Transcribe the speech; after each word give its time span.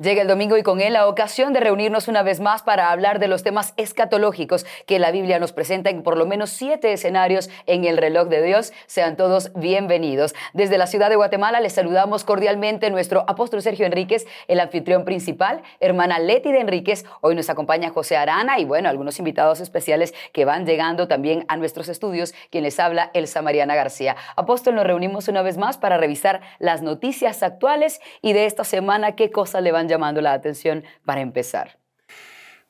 Llega 0.00 0.22
el 0.22 0.28
domingo 0.28 0.56
y 0.56 0.62
con 0.62 0.80
él 0.80 0.92
la 0.92 1.08
ocasión 1.08 1.52
de 1.52 1.58
reunirnos 1.58 2.06
una 2.06 2.22
vez 2.22 2.38
más 2.38 2.62
para 2.62 2.92
hablar 2.92 3.18
de 3.18 3.26
los 3.26 3.42
temas 3.42 3.74
escatológicos 3.76 4.64
que 4.86 5.00
la 5.00 5.10
Biblia 5.10 5.40
nos 5.40 5.52
presenta 5.52 5.90
en 5.90 6.04
por 6.04 6.16
lo 6.16 6.24
menos 6.24 6.50
siete 6.50 6.92
escenarios 6.92 7.50
en 7.66 7.84
el 7.84 7.96
reloj 7.96 8.28
de 8.28 8.40
Dios. 8.40 8.72
Sean 8.86 9.16
todos 9.16 9.52
bienvenidos. 9.54 10.36
Desde 10.52 10.78
la 10.78 10.86
ciudad 10.86 11.10
de 11.10 11.16
Guatemala 11.16 11.58
les 11.58 11.72
saludamos 11.72 12.22
cordialmente 12.22 12.90
nuestro 12.90 13.24
apóstol 13.26 13.60
Sergio 13.60 13.86
Enríquez, 13.86 14.28
el 14.46 14.60
anfitrión 14.60 15.04
principal, 15.04 15.62
hermana 15.80 16.20
Leti 16.20 16.52
de 16.52 16.60
Enríquez. 16.60 17.04
Hoy 17.20 17.34
nos 17.34 17.50
acompaña 17.50 17.90
José 17.90 18.16
Arana 18.16 18.60
y 18.60 18.64
bueno, 18.64 18.88
algunos 18.88 19.18
invitados 19.18 19.58
especiales 19.58 20.14
que 20.32 20.44
van 20.44 20.64
llegando 20.64 21.08
también 21.08 21.44
a 21.48 21.56
nuestros 21.56 21.88
estudios, 21.88 22.34
quien 22.50 22.62
les 22.62 22.78
habla 22.78 23.10
Elsa 23.14 23.42
Mariana 23.42 23.74
García. 23.74 24.14
Apóstol, 24.36 24.76
nos 24.76 24.86
reunimos 24.86 25.26
una 25.26 25.42
vez 25.42 25.58
más 25.58 25.76
para 25.76 25.96
revisar 25.96 26.40
las 26.60 26.82
noticias 26.82 27.42
actuales 27.42 28.00
y 28.22 28.32
de 28.32 28.46
esta 28.46 28.62
semana 28.62 29.16
qué 29.16 29.32
cosas 29.32 29.60
le 29.60 29.72
van 29.72 29.87
llamando 29.88 30.20
la 30.20 30.32
atención 30.32 30.84
para 31.04 31.20
empezar? 31.20 31.78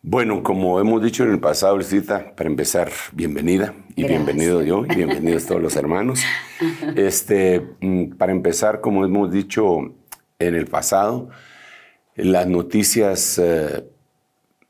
Bueno, 0.01 0.45
como 0.45 0.81
hemos 0.81 1.03
dicho 1.03 1.25
en 1.25 1.33
el 1.33 1.41
pasado, 1.41 1.81
Cita, 1.83 2.33
para 2.37 2.49
empezar, 2.49 2.89
bienvenida 3.13 3.75
y 3.97 4.05
bienvenido 4.05 4.63
yo 4.63 4.85
y 4.87 4.95
bienvenidos 4.95 5.47
todos 5.47 5.61
los 5.61 5.77
hermanos. 5.77 6.23
Este, 6.97 7.65
mm, 7.81 8.17
para 8.17 8.33
empezar, 8.33 8.81
como 8.81 9.05
hemos 9.05 9.31
dicho 9.31 9.95
en 10.39 10.55
el 10.55 10.67
pasado, 10.67 11.29
las 12.17 12.47
noticias 12.49 13.39
eh, 13.39 13.85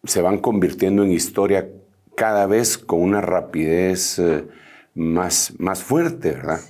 se 0.04 0.20
van 0.20 0.38
convirtiendo 0.38 1.02
en 1.02 1.12
historia 1.12 1.68
cada 2.14 2.46
vez 2.46 2.76
con 2.76 3.00
una 3.00 3.20
rapidez 3.20 4.18
eh, 4.18 4.44
más, 4.94 5.54
más 5.58 5.82
fuerte, 5.82 6.32
¿verdad? 6.32 6.60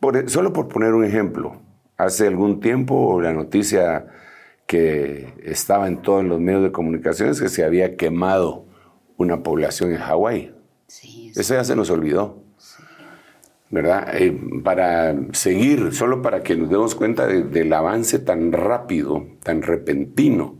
Por, 0.00 0.30
solo 0.30 0.52
por 0.52 0.68
poner 0.68 0.94
un 0.94 1.04
ejemplo, 1.04 1.60
hace 1.96 2.26
algún 2.26 2.60
tiempo 2.60 3.20
la 3.20 3.32
noticia 3.32 4.06
que 4.66 5.32
estaba 5.42 5.88
en 5.88 6.02
todos 6.02 6.24
los 6.24 6.40
medios 6.40 6.62
de 6.62 6.72
comunicación 6.72 7.30
es 7.30 7.40
que 7.40 7.48
se 7.48 7.64
había 7.64 7.96
quemado 7.96 8.64
una 9.16 9.42
población 9.42 9.92
en 9.92 9.98
Hawái. 9.98 10.54
Eso 11.34 11.54
ya 11.54 11.64
se 11.64 11.76
nos 11.76 11.90
olvidó. 11.90 12.42
¿Verdad? 13.70 14.14
Eh, 14.14 14.38
para 14.62 15.16
seguir, 15.32 15.92
solo 15.92 16.22
para 16.22 16.42
que 16.42 16.54
nos 16.54 16.70
demos 16.70 16.94
cuenta 16.94 17.26
del 17.26 17.72
avance 17.72 18.20
tan 18.20 18.52
rápido, 18.52 19.26
tan 19.42 19.62
repentino 19.62 20.56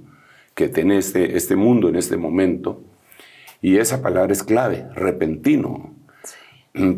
que 0.55 0.69
tiene 0.69 0.99
este, 0.99 1.37
este 1.37 1.55
mundo 1.55 1.89
en 1.89 1.97
este 1.97 2.17
momento. 2.17 2.83
Y 3.63 3.79
esa 3.79 4.03
palabra 4.03 4.33
es 4.33 4.43
clave, 4.43 4.89
repentino. 4.95 5.95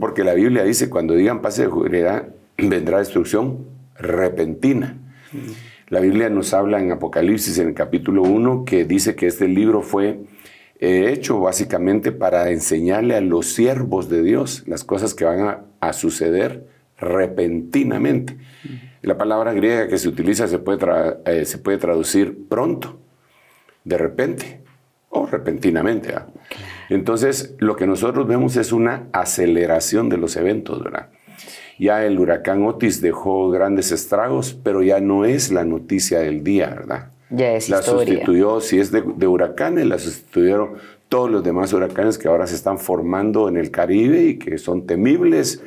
Porque 0.01 0.25
la 0.25 0.33
Biblia 0.33 0.65
dice, 0.65 0.89
cuando 0.89 1.15
digan 1.15 1.43
paz 1.43 1.57
de 1.57 1.65
seguridad, 1.65 2.29
vendrá 2.57 2.99
destrucción 2.99 3.67
repentina. 3.99 4.99
La 5.89 6.01
Biblia 6.01 6.29
nos 6.29 6.53
habla 6.53 6.81
en 6.81 6.91
Apocalipsis, 6.91 7.59
en 7.59 7.69
el 7.69 7.75
capítulo 7.75 8.23
1, 8.23 8.65
que 8.65 8.84
dice 8.84 9.15
que 9.15 9.29
este 9.29 9.47
libro 9.47 9.83
fue 9.83 10.19
eh, 10.81 11.12
hecho 11.12 11.39
básicamente 11.39 12.11
para 12.11 12.51
enseñarle 12.51 13.15
a 13.15 13.20
los 13.20 13.47
siervos 13.47 14.09
de 14.09 14.25
Dios 14.25 14.65
las 14.67 14.83
cosas 14.83 15.15
que 15.15 15.25
van 15.25 15.65
a, 15.81 15.93
suceder 15.93 16.67
repentinamente. 16.98 18.37
La 19.03 19.16
palabra 19.16 19.53
griega 19.53 19.87
que 19.87 19.99
se 19.99 20.09
utiliza 20.09 20.49
se 20.49 20.59
puede, 20.59 20.84
eh, 21.25 21.44
se 21.44 21.59
puede 21.59 21.78
traducir 21.78 22.49
pronto, 22.49 22.99
de 23.84 23.97
repente 23.97 24.62
o 25.10 25.27
repentinamente. 25.27 26.12
Entonces, 26.89 27.55
lo 27.59 27.77
que 27.77 27.87
nosotros 27.87 28.27
vemos 28.27 28.56
es 28.56 28.72
una 28.72 29.06
aceleración 29.12 30.09
de 30.09 30.16
los 30.16 30.37
eventos, 30.37 30.83
¿verdad? 30.83 31.10
Ya 31.78 32.04
el 32.04 32.19
huracán 32.19 32.64
Otis 32.64 33.00
dejó 33.00 33.50
grandes 33.50 33.92
estragos, 33.92 34.59
pero 34.62 34.82
ya 34.82 35.00
no 35.00 35.25
es 35.25 35.53
la 35.53 35.64
noticia 35.64 36.20
del 36.20 36.42
día, 36.42 36.69
¿verdad? 36.70 37.10
Ya 37.31 37.54
es 37.54 37.69
La 37.69 37.82
sustituyó, 37.82 38.60
si 38.60 38.78
es 38.78 38.92
de, 38.92 39.26
huracanes, 39.26 39.86
la 39.86 39.98
sustituyeron 39.98 40.75
todos 41.09 41.31
los 41.31 41.44
demás 41.44 41.72
huracanes 41.72 42.19
que 42.19 42.28
ahora 42.28 42.47
se 42.47 42.54
están 42.54 42.78
formando 42.78 43.48
en 43.48 43.56
el 43.56 43.70
Caribe 43.70 44.25
y 44.25 44.38
que 44.38 44.59
son 44.59 44.86
temibles 44.86 45.62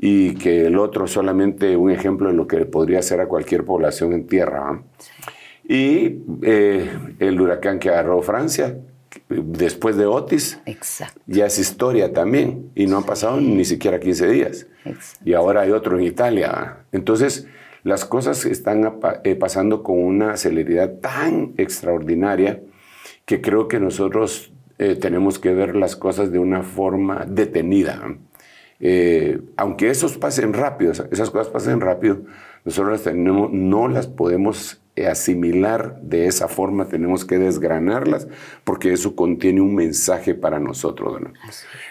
y 0.00 0.34
que 0.34 0.66
el 0.66 0.78
otro 0.78 1.06
solamente 1.06 1.76
un 1.76 1.90
ejemplo 1.90 2.28
de 2.28 2.34
lo 2.34 2.46
que 2.46 2.64
podría 2.64 3.00
hacer 3.00 3.20
a 3.20 3.26
cualquier 3.26 3.64
población 3.64 4.12
en 4.12 4.26
tierra. 4.26 4.82
Y 5.68 6.18
eh, 6.42 6.90
el 7.18 7.40
huracán 7.40 7.78
que 7.78 7.90
agarró 7.90 8.20
Francia, 8.22 8.76
después 9.28 9.96
de 9.96 10.06
Otis, 10.06 10.58
ya 11.26 11.46
es 11.46 11.58
historia 11.58 12.12
también, 12.12 12.70
y 12.74 12.86
no 12.86 12.98
han 12.98 13.04
pasado 13.04 13.40
ni 13.40 13.64
siquiera 13.64 14.00
15 14.00 14.28
días. 14.28 14.66
Y 15.24 15.34
ahora 15.34 15.62
hay 15.62 15.70
otro 15.70 15.98
en 15.98 16.04
Italia. 16.04 16.84
Entonces, 16.92 17.46
las 17.82 18.04
cosas 18.04 18.44
están 18.44 18.98
eh, 19.24 19.34
pasando 19.34 19.82
con 19.82 19.98
una 19.98 20.36
celeridad 20.36 20.98
tan 21.00 21.54
extraordinaria 21.56 22.60
que 23.24 23.40
creo 23.40 23.68
que 23.68 23.80
nosotros 23.80 24.52
eh, 24.78 24.96
tenemos 24.96 25.38
que 25.38 25.52
ver 25.52 25.76
las 25.76 25.96
cosas 25.96 26.32
de 26.32 26.38
una 26.38 26.62
forma 26.62 27.24
detenida. 27.28 28.16
Eh, 28.80 29.40
aunque 29.56 29.90
esos 29.90 30.18
pasen 30.18 30.52
rápido, 30.52 30.90
esas 30.90 31.30
cosas 31.30 31.48
pasen 31.48 31.80
rápido, 31.80 32.22
nosotros 32.64 33.02
tenemos, 33.02 33.50
no 33.52 33.88
las 33.88 34.06
podemos 34.06 34.82
asimilar 35.08 36.00
de 36.02 36.26
esa 36.26 36.48
forma, 36.48 36.86
tenemos 36.86 37.24
que 37.24 37.38
desgranarlas 37.38 38.28
porque 38.62 38.92
eso 38.92 39.16
contiene 39.16 39.60
un 39.60 39.74
mensaje 39.74 40.34
para 40.34 40.60
nosotros. 40.60 41.20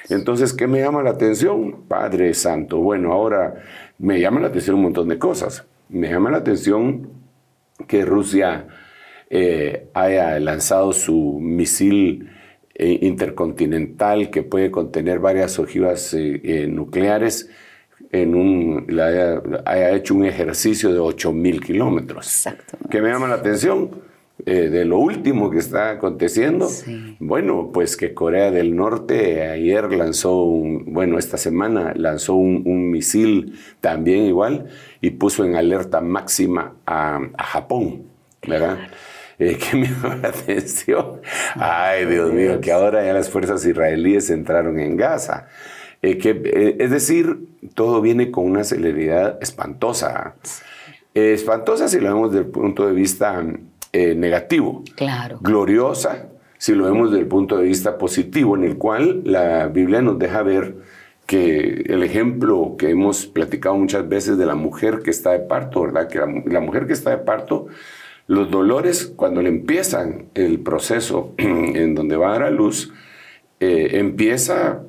Entonces, 0.10 0.54
¿qué 0.54 0.68
me 0.68 0.80
llama 0.80 1.02
la 1.02 1.12
atención? 1.12 1.84
Padre 1.88 2.34
Santo. 2.34 2.78
Bueno, 2.78 3.12
ahora 3.12 3.56
me 3.98 4.20
llama 4.20 4.40
la 4.40 4.48
atención 4.48 4.76
un 4.76 4.84
montón 4.84 5.08
de 5.08 5.18
cosas. 5.18 5.66
Me 5.90 6.10
llama 6.10 6.30
la 6.30 6.38
atención 6.38 7.10
que 7.88 8.06
Rusia 8.06 8.68
eh, 9.30 9.90
haya 9.94 10.40
lanzado 10.40 10.94
su 10.94 11.40
misil 11.42 12.30
eh, 12.76 13.00
intercontinental 13.02 14.30
que 14.30 14.44
puede 14.44 14.70
contener 14.70 15.20
varias 15.20 15.58
ojivas 15.58 16.14
eh, 16.14 16.68
nucleares 16.70 17.50
en 18.12 18.36
un, 18.36 18.88
haya, 19.66 19.92
hecho 19.92 20.16
un 20.16 20.26
ejercicio 20.26 20.94
de 20.94 21.00
8.000 21.00 21.64
kilómetros. 21.64 22.26
Exacto. 22.28 22.78
¿Qué 22.90 23.02
me 23.02 23.10
llama 23.10 23.28
la 23.28 23.36
atención? 23.36 23.90
Eh, 24.46 24.70
de 24.70 24.86
lo 24.86 24.98
último 24.98 25.52
que 25.52 25.60
está 25.60 25.92
aconteciendo. 25.92 26.68
Bueno, 27.20 27.70
pues 27.72 27.96
que 27.96 28.14
Corea 28.14 28.50
del 28.50 28.76
Norte 28.76 29.48
ayer 29.48 29.92
lanzó, 29.92 30.42
un, 30.44 30.94
bueno, 30.94 31.20
esta 31.20 31.38
semana 31.38 31.94
lanzó 31.96 32.36
un, 32.36 32.90
misil 32.90 33.60
también 33.82 34.24
igual 34.24 34.68
y 35.00 35.12
puso 35.12 35.46
en 35.46 35.56
alerta 35.56 36.02
máxima 36.02 36.74
a, 36.88 37.20
Japón, 37.38 38.04
¿verdad? 38.48 38.80
Eh, 39.38 39.58
¿Qué 39.72 39.78
me 39.78 39.88
llama 39.88 40.16
la 40.16 40.30
atención? 40.30 41.22
Ay, 41.56 42.06
Dios 42.06 42.34
mío, 42.34 42.60
que 42.62 42.72
ahora 42.72 43.06
ya 43.06 43.14
las 43.14 43.30
fuerzas 43.30 43.64
israelíes 43.66 44.32
entraron 44.32 44.80
en 44.80 44.98
Gaza. 44.98 45.48
Eh, 46.02 46.18
que, 46.18 46.30
eh, 46.32 46.78
es 46.80 46.90
decir, 46.90 47.48
todo 47.76 48.02
viene 48.02 48.32
con 48.32 48.46
una 48.46 48.64
celeridad 48.64 49.38
espantosa. 49.42 50.36
espantosa 51.14 51.88
si 51.88 52.00
lo 52.00 52.14
vemos 52.14 52.32
desde 52.32 52.46
el 52.46 52.52
punto 52.52 52.88
de 52.88 52.94
vista 52.94 53.44
eh, 53.92 54.16
negativo. 54.16 54.84
Claro. 54.96 55.38
Gloriosa 55.42 56.28
si 56.58 56.76
lo 56.76 56.86
vemos 56.86 57.10
desde 57.10 57.24
el 57.24 57.28
punto 57.28 57.58
de 57.58 57.64
vista 57.64 57.98
positivo, 57.98 58.56
en 58.56 58.64
el 58.64 58.78
cual 58.78 59.22
la 59.26 59.68
Biblia 59.68 60.04
nos 60.04 60.20
deja 60.20 60.44
ver 60.44 60.76
que 61.26 61.86
el 61.88 62.04
ejemplo 62.04 62.76
que 62.78 62.92
hemos 62.92 63.26
platicado 63.26 63.76
muchas 63.76 64.08
veces 64.08 64.38
de 64.38 64.46
la 64.46 64.54
mujer 64.54 65.00
que 65.00 65.10
está 65.10 65.32
de 65.32 65.40
parto, 65.40 65.82
¿verdad? 65.82 66.08
Que 66.08 66.20
la, 66.20 66.60
mujer 66.60 66.86
que 66.86 66.94
está 66.94 67.10
de 67.10 67.18
parto, 67.18 67.66
los 68.28 68.52
dolores, 68.52 69.12
cuando 69.16 69.42
le 69.42 69.50
empiezan 69.50 70.28
el 70.36 70.60
proceso 70.60 71.34
en 71.38 71.96
donde 71.96 72.16
va 72.16 72.30
a 72.30 72.34
dar 72.34 72.44
a 72.44 72.52
luz, 72.52 72.94
empieza 73.60 74.82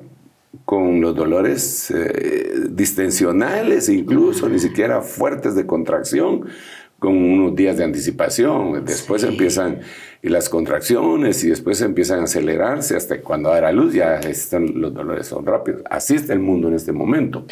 con 0.65 1.01
los 1.01 1.15
dolores 1.15 1.91
eh, 1.91 2.67
distensionales, 2.69 3.89
incluso 3.89 4.47
ni 4.47 4.59
siquiera 4.59 5.01
fuertes 5.01 5.55
de 5.55 5.65
contracción, 5.65 6.45
con 6.99 7.17
unos 7.17 7.55
días 7.55 7.77
de 7.77 7.83
anticipación. 7.83 8.85
Después 8.85 9.23
empiezan 9.23 9.81
las 10.21 10.47
contracciones 10.47 11.43
y 11.43 11.49
después 11.49 11.81
empiezan 11.81 12.21
a 12.21 12.23
acelerarse 12.23 12.95
hasta 12.95 13.19
cuando 13.21 13.49
da 13.49 13.59
la 13.59 13.71
luz 13.73 13.93
ya 13.93 14.19
están, 14.21 14.79
los 14.79 14.93
dolores 14.93 15.27
son 15.27 15.45
rápidos. 15.45 15.81
Así 15.89 16.15
está 16.15 16.31
el 16.31 16.39
mundo 16.39 16.69
en 16.69 16.75
este 16.75 16.93
momento. 16.93 17.45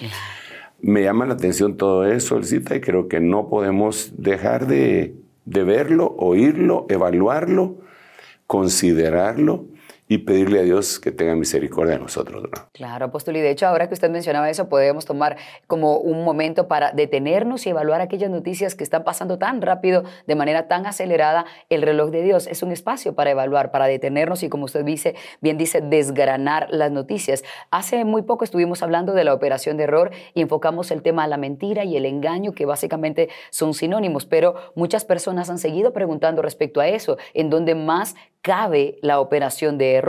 Me 0.81 1.03
llama 1.03 1.25
la 1.25 1.33
atención 1.33 1.75
todo 1.75 2.05
eso, 2.05 2.37
Elcita, 2.37 2.75
y 2.75 2.81
creo 2.81 3.09
que 3.09 3.19
no 3.19 3.49
podemos 3.49 4.13
dejar 4.17 4.67
de, 4.67 5.15
de 5.43 5.63
verlo, 5.65 6.15
oírlo, 6.17 6.85
evaluarlo, 6.87 7.75
considerarlo 8.47 9.65
y 10.11 10.17
pedirle 10.17 10.59
a 10.59 10.63
Dios 10.63 10.99
que 10.99 11.13
tenga 11.13 11.35
misericordia 11.35 11.93
de 11.93 12.01
nosotros. 12.01 12.43
Claro, 12.73 13.05
apóstol. 13.05 13.37
Y 13.37 13.39
de 13.39 13.49
hecho, 13.49 13.65
ahora 13.65 13.87
que 13.87 13.93
usted 13.93 14.09
mencionaba 14.09 14.49
eso, 14.49 14.67
podemos 14.67 15.05
tomar 15.05 15.37
como 15.67 15.99
un 15.99 16.25
momento 16.25 16.67
para 16.67 16.91
detenernos 16.91 17.65
y 17.65 17.69
evaluar 17.69 18.01
aquellas 18.01 18.29
noticias 18.29 18.75
que 18.75 18.83
están 18.83 19.05
pasando 19.05 19.39
tan 19.39 19.61
rápido, 19.61 20.03
de 20.27 20.35
manera 20.35 20.67
tan 20.67 20.85
acelerada. 20.85 21.45
El 21.69 21.81
reloj 21.81 22.09
de 22.11 22.23
Dios 22.23 22.47
es 22.47 22.61
un 22.61 22.73
espacio 22.73 23.15
para 23.15 23.31
evaluar, 23.31 23.71
para 23.71 23.85
detenernos 23.85 24.43
y, 24.43 24.49
como 24.49 24.65
usted 24.65 24.83
dice, 24.83 25.15
bien 25.39 25.57
dice, 25.57 25.79
desgranar 25.79 26.67
las 26.71 26.91
noticias. 26.91 27.45
Hace 27.69 28.03
muy 28.03 28.23
poco 28.23 28.43
estuvimos 28.43 28.83
hablando 28.83 29.13
de 29.13 29.23
la 29.23 29.33
operación 29.33 29.77
de 29.77 29.83
error 29.85 30.11
y 30.33 30.41
enfocamos 30.41 30.91
el 30.91 31.03
tema 31.03 31.23
a 31.23 31.27
la 31.29 31.37
mentira 31.37 31.85
y 31.85 31.95
el 31.95 32.05
engaño, 32.05 32.51
que 32.51 32.65
básicamente 32.65 33.29
son 33.49 33.73
sinónimos, 33.73 34.25
pero 34.25 34.55
muchas 34.75 35.05
personas 35.05 35.49
han 35.49 35.57
seguido 35.57 35.93
preguntando 35.93 36.41
respecto 36.41 36.81
a 36.81 36.89
eso, 36.89 37.15
en 37.33 37.49
dónde 37.49 37.75
más 37.75 38.15
cabe 38.41 38.97
la 39.01 39.19
operación 39.19 39.77
de 39.77 39.93
error. 39.93 40.00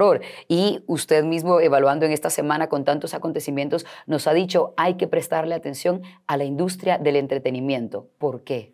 Y 0.49 0.83
usted 0.87 1.25
mismo, 1.25 1.61
evaluando 1.61 2.07
en 2.07 2.13
esta 2.13 2.31
semana 2.31 2.69
con 2.69 2.85
tantos 2.85 3.15
acontecimientos, 3.15 3.87
nos 4.07 4.27
ha 4.27 4.33
dicho 4.33 4.75
hay 4.77 4.95
que 4.95 5.07
prestarle 5.07 5.55
atención 5.55 6.03
a 6.27 6.37
la 6.37 6.45
industria 6.45 6.99
del 6.99 7.17
entretenimiento. 7.17 8.09
¿Por 8.19 8.43
qué? 8.43 8.73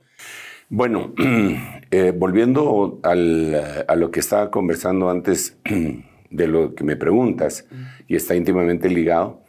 Bueno, 0.68 1.14
eh, 1.90 2.12
volviendo 2.14 3.00
a 3.02 3.14
lo 3.14 4.10
que 4.10 4.20
estaba 4.20 4.50
conversando 4.50 5.10
antes 5.10 5.56
de 6.30 6.48
lo 6.48 6.74
que 6.74 6.84
me 6.84 6.96
preguntas, 6.96 7.66
y 8.06 8.16
está 8.16 8.34
íntimamente 8.34 8.88
ligado, 8.88 9.42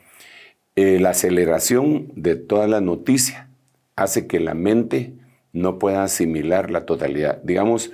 eh, 0.76 1.00
la 1.00 1.10
aceleración 1.10 2.12
de 2.16 2.36
toda 2.36 2.68
la 2.68 2.80
noticia 2.80 3.50
hace 3.96 4.28
que 4.28 4.40
la 4.40 4.54
mente 4.54 5.14
no 5.52 5.78
pueda 5.78 6.04
asimilar 6.04 6.72
la 6.72 6.86
totalidad. 6.86 7.42
Digamos, 7.44 7.92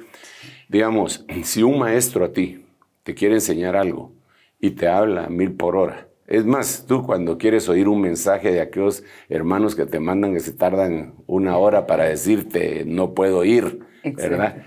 Digamos, 0.68 1.26
si 1.44 1.64
un 1.64 1.80
maestro 1.80 2.26
a 2.26 2.34
ti 2.34 2.65
te 3.06 3.16
quiere 3.16 3.36
enseñar 3.36 3.78
algo 3.78 4.12
y 4.60 4.72
te 4.72 4.90
habla 4.90 5.30
mil 5.30 5.54
por 5.54 5.78
hora, 5.78 6.08
es 6.28 6.44
más, 6.44 6.86
tú 6.88 7.06
cuando 7.06 7.38
quieres 7.38 7.70
oír 7.70 7.88
un 7.88 8.02
mensaje 8.02 8.52
de 8.52 8.60
aquellos 8.60 9.04
hermanos 9.30 9.76
que 9.76 9.86
te 9.86 10.00
mandan 10.00 10.34
que 10.34 10.40
se 10.40 10.54
tardan 10.54 11.14
una 11.28 11.58
hora 11.58 11.86
para 11.86 12.06
decirte 12.06 12.84
no 12.86 13.14
puedo 13.14 13.44
ir, 13.44 13.82
¿verdad? 14.04 14.64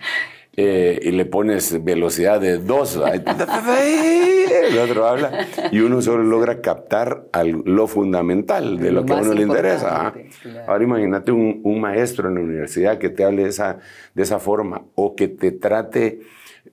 Eh, 0.60 0.98
y 1.02 1.10
le 1.12 1.24
pones 1.24 1.84
velocidad 1.84 2.40
de 2.40 2.58
dos, 2.58 2.96
el 2.96 4.78
otro 4.78 5.06
habla, 5.06 5.46
y 5.70 5.80
uno 5.80 6.02
solo 6.02 6.24
logra 6.24 6.60
captar 6.60 7.26
lo 7.64 7.86
fundamental 7.86 8.78
de 8.78 8.90
lo, 8.90 9.04
que 9.04 9.12
a 9.12 9.16
uno 9.16 9.34
le 9.34 9.42
interesa. 9.42 10.12
Ahora 10.66 10.82
imagínate 10.82 11.30
un, 11.30 11.80
maestro 11.80 12.28
en 12.28 12.34
la 12.34 12.40
universidad 12.40 12.98
que 12.98 13.08
te 13.08 13.24
hable 13.24 13.44
de 13.44 13.50
esa, 13.50 13.78
de 14.14 14.22
esa 14.22 14.40
forma 14.40 14.82
o 14.96 15.14
que 15.14 15.28
te 15.28 15.52
trate 15.52 16.22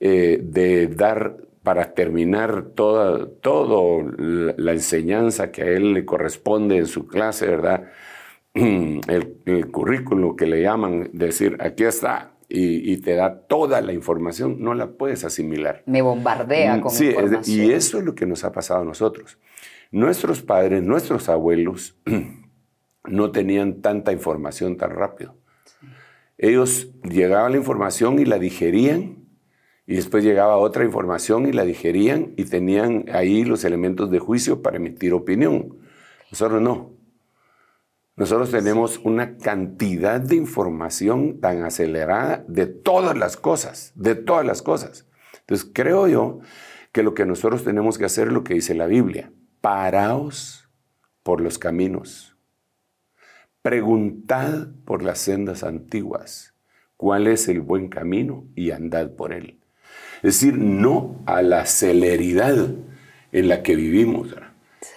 eh, 0.00 0.40
de 0.42 0.88
dar 0.88 1.36
para 1.66 1.94
terminar 1.94 2.66
toda 2.76 3.28
todo 3.40 4.04
la 4.16 4.70
enseñanza 4.70 5.50
que 5.50 5.62
a 5.62 5.66
él 5.66 5.94
le 5.94 6.04
corresponde 6.04 6.76
en 6.76 6.86
su 6.86 7.08
clase, 7.08 7.48
¿verdad? 7.48 7.90
El, 8.54 9.38
el 9.46 9.66
currículo 9.72 10.36
que 10.36 10.46
le 10.46 10.62
llaman, 10.62 11.10
decir, 11.12 11.56
aquí 11.58 11.82
está, 11.82 12.36
y, 12.48 12.96
te 12.98 13.16
da 13.16 13.40
toda 13.48 13.80
la 13.80 13.92
información, 13.92 14.58
no 14.60 14.74
la 14.74 14.92
puedes 14.92 15.24
asimilar. 15.24 15.82
Me 15.86 16.02
bombardea 16.02 16.76
mm, 16.76 16.80
con 16.80 16.92
sí, 16.92 17.12
y 17.46 17.72
eso 17.72 17.98
es 17.98 18.04
lo 18.04 18.14
que 18.14 18.26
nos 18.26 18.44
ha 18.44 18.52
pasado 18.52 18.82
a 18.82 18.84
nosotros. 18.84 19.40
Nuestros 19.90 20.42
padres, 20.42 20.84
nuestros 20.84 21.28
abuelos, 21.28 21.98
no 23.04 23.32
tenían 23.32 23.82
tanta 23.82 24.12
información 24.12 24.76
tan 24.76 24.90
rápido. 24.90 25.34
Ellos 26.38 26.92
llegaban 27.02 27.50
la 27.50 27.58
información 27.58 28.20
y 28.20 28.24
la 28.24 28.38
digerían, 28.38 29.25
y 29.86 29.94
después 29.96 30.24
llegaba 30.24 30.56
otra 30.56 30.84
información 30.84 31.46
y 31.46 31.52
la 31.52 31.64
digerían, 31.64 32.34
y 32.36 32.44
tenían 32.44 33.04
ahí 33.12 33.44
los 33.44 33.64
elementos 33.64 34.10
de 34.10 34.18
juicio 34.18 34.62
para 34.62 34.78
emitir 34.78 35.12
opinión. 35.12 35.78
Nosotros 36.30 36.60
no. 36.60 36.92
Nosotros 38.16 38.50
tenemos 38.50 38.98
una 39.04 39.36
cantidad 39.36 40.20
de 40.20 40.36
información 40.36 41.40
tan 41.40 41.62
acelerada 41.62 42.44
de 42.48 42.66
todas 42.66 43.16
las 43.16 43.36
cosas, 43.36 43.92
de 43.94 44.14
todas 44.14 44.44
las 44.44 44.62
cosas. 44.62 45.06
Entonces 45.40 45.70
creo 45.72 46.08
yo 46.08 46.40
que 46.92 47.02
lo 47.02 47.14
que 47.14 47.26
nosotros 47.26 47.62
tenemos 47.62 47.98
que 47.98 48.06
hacer 48.06 48.28
es 48.28 48.32
lo 48.32 48.42
que 48.42 48.54
dice 48.54 48.74
la 48.74 48.86
Biblia. 48.86 49.32
Paraos 49.60 50.68
por 51.22 51.40
los 51.40 51.58
caminos. 51.58 52.36
Preguntad 53.60 54.68
por 54.84 55.02
las 55.02 55.18
sendas 55.18 55.62
antiguas 55.62 56.54
cuál 56.96 57.26
es 57.26 57.48
el 57.48 57.60
buen 57.60 57.88
camino 57.88 58.46
y 58.54 58.70
andad 58.70 59.10
por 59.10 59.32
él. 59.32 59.55
Es 60.26 60.40
decir, 60.40 60.58
no 60.58 61.22
a 61.24 61.40
la 61.40 61.66
celeridad 61.66 62.74
en 63.30 63.48
la 63.48 63.62
que 63.62 63.76
vivimos, 63.76 64.34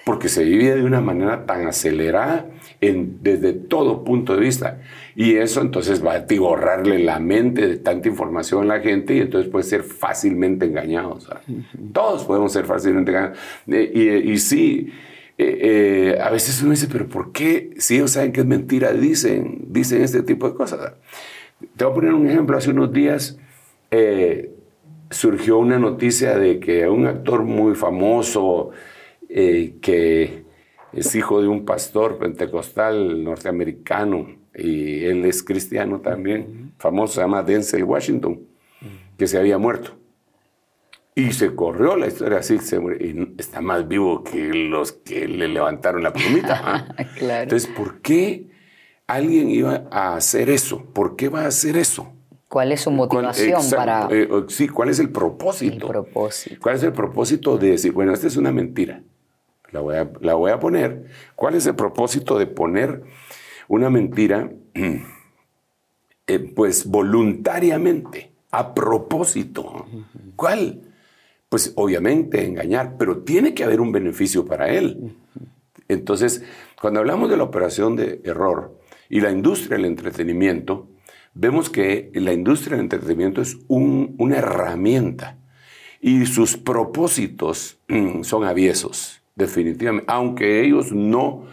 porque 0.04 0.28
se 0.28 0.44
vive 0.44 0.76
de 0.76 0.84
una 0.84 1.02
manera 1.02 1.46
tan 1.46 1.68
acelerada 1.68 2.48
desde 2.82 3.54
todo 3.54 4.04
punto 4.04 4.34
de 4.34 4.40
vista. 4.40 4.82
Y 5.16 5.36
eso 5.36 5.62
entonces 5.62 6.04
va 6.04 6.14
a 6.14 6.18
atiborrarle 6.18 6.98
la 6.98 7.20
mente 7.20 7.68
de 7.68 7.78
tanta 7.78 8.08
información 8.08 8.64
a 8.64 8.78
la 8.78 8.80
gente 8.82 9.14
y 9.14 9.20
entonces 9.20 9.52
puede 9.52 9.66
ser 9.66 9.84
fácilmente 9.84 10.66
engañados. 10.66 11.30
Todos 11.94 12.24
podemos 12.24 12.52
ser 12.52 12.66
fácilmente 12.66 13.12
engañados. 13.12 13.38
Eh, 13.68 14.24
y, 14.26 14.40
sí, 14.40 14.92
eh, 15.38 16.16
eh, 16.18 16.20
a 16.20 16.32
veces 16.32 16.60
uno 16.64 16.72
dice, 16.72 16.88
pero 16.92 17.08
¿por 17.08 17.32
qué? 17.32 17.70
Si 17.78 17.98
ellos 17.98 18.10
saben 18.10 18.32
que 18.32 18.40
es 18.40 18.48
mentira, 18.48 18.94
dicen, 18.94 19.68
dicen 19.68 20.02
este 20.02 20.24
tipo 20.24 20.50
de 20.50 20.56
cosas. 20.56 20.94
Te 21.76 21.86
voy 21.86 21.92
a 21.92 21.96
poner 21.96 22.14
un 22.16 22.28
ejemplo. 22.28 22.58
Hace 22.58 22.72
unos 22.72 22.92
días 22.92 23.38
surgió 25.10 25.58
una 25.58 25.80
noticia 25.80 26.38
de 26.38 26.60
que 26.60 26.88
un 26.88 27.08
actor 27.08 27.44
muy 27.44 27.76
famoso 27.76 28.72
que 29.28 30.44
es 30.94 31.16
hijo 31.16 31.42
de 31.42 31.48
un 31.48 31.66
pastor 31.66 32.18
pentecostal 32.18 33.24
norteamericano 33.24 34.40
y 34.56 35.06
él 35.06 35.26
es 35.26 35.44
cristiano 35.44 36.02
también, 36.02 36.74
famoso, 36.78 37.16
se 37.16 37.22
llama 37.22 37.44
Denzel 37.44 37.84
Washington, 37.84 38.42
que 39.18 39.28
se 39.28 39.38
había 39.38 39.58
muerto. 39.58 39.96
Y 41.16 41.34
se 41.34 41.54
corrió 41.54 41.96
la 41.96 42.08
historia 42.08 42.40
así, 42.40 42.58
y 43.00 43.34
está 43.38 43.62
más 43.62 43.88
vivo 43.88 44.24
que 44.24 44.54
los 44.54 44.94
que 44.94 45.28
le 45.28 45.48
levantaron 45.48 46.04
la 46.04 46.14
plumita. 46.14 46.62
¿ah? 46.64 46.96
Entonces, 47.20 47.68
¿por 47.68 48.02
qué 48.02 48.48
alguien 49.06 49.50
iba 49.50 49.88
a 49.92 50.16
hacer 50.16 50.50
eso? 50.50 50.86
¿Por 50.94 51.16
qué 51.16 51.30
va 51.30 51.42
a 51.42 51.48
hacer 51.48 51.78
eso? 51.78 52.14
¿Cuál 52.50 52.72
es 52.72 52.82
su 52.82 52.92
motivación 52.92 53.62
para...? 53.76 54.08
Eh, 54.12 54.28
sí, 54.48 54.68
¿cuál 54.68 54.90
es 54.90 55.00
el 55.00 55.12
propósito? 55.12 55.86
El 55.86 55.92
propósito. 55.92 56.56
¿Cuál 56.60 56.76
es 56.76 56.84
el 56.84 56.94
propósito 56.94 57.58
de 57.60 57.72
decir, 57.72 57.92
bueno, 57.94 58.12
esta 58.12 58.26
es 58.26 58.38
una 58.38 58.52
mentira? 58.52 59.04
La 59.72 59.82
voy, 59.82 59.96
a, 59.96 60.12
la 60.20 60.34
voy 60.34 60.52
a 60.52 60.60
poner. 60.60 61.06
¿Cuál 61.36 61.54
es 61.54 61.68
el 61.68 61.76
propósito 61.76 62.40
de 62.40 62.48
poner 62.48 63.04
una 63.68 63.90
mentira? 63.90 64.52
Eh, 66.32 66.38
pues 66.38 66.86
voluntariamente, 66.86 68.32
a 68.52 68.76
propósito. 68.76 69.88
¿Cuál? 70.36 70.82
Pues 71.50 71.74
obviamente 71.76 72.46
engañar, 72.46 72.98
pero 73.00 73.24
tiene 73.24 73.56
que 73.56 73.64
haber 73.64 73.82
un 73.82 73.92
beneficio 73.92 74.46
para 74.46 74.70
él. 74.70 75.18
Entonces, 75.88 76.44
cuando 76.80 77.00
hablamos 77.00 77.32
de 77.32 77.38
la 77.38 77.46
operación 77.46 77.96
de 77.96 78.22
error 78.24 78.80
y 79.10 79.22
la 79.22 79.32
industria 79.32 79.78
del 79.78 79.86
entretenimiento, 79.86 80.88
vemos 81.34 81.70
que 81.70 82.12
la 82.16 82.34
industria 82.34 82.78
del 82.78 82.86
entretenimiento 82.86 83.42
es 83.42 83.58
una 83.68 84.38
herramienta 84.38 85.38
y 86.02 86.26
sus 86.26 86.58
propósitos 86.58 87.80
son 88.22 88.44
aviesos 88.44 89.20
definitivamente. 89.36 90.12
Aunque 90.12 90.62
ellos 90.64 90.92
no 90.92 91.46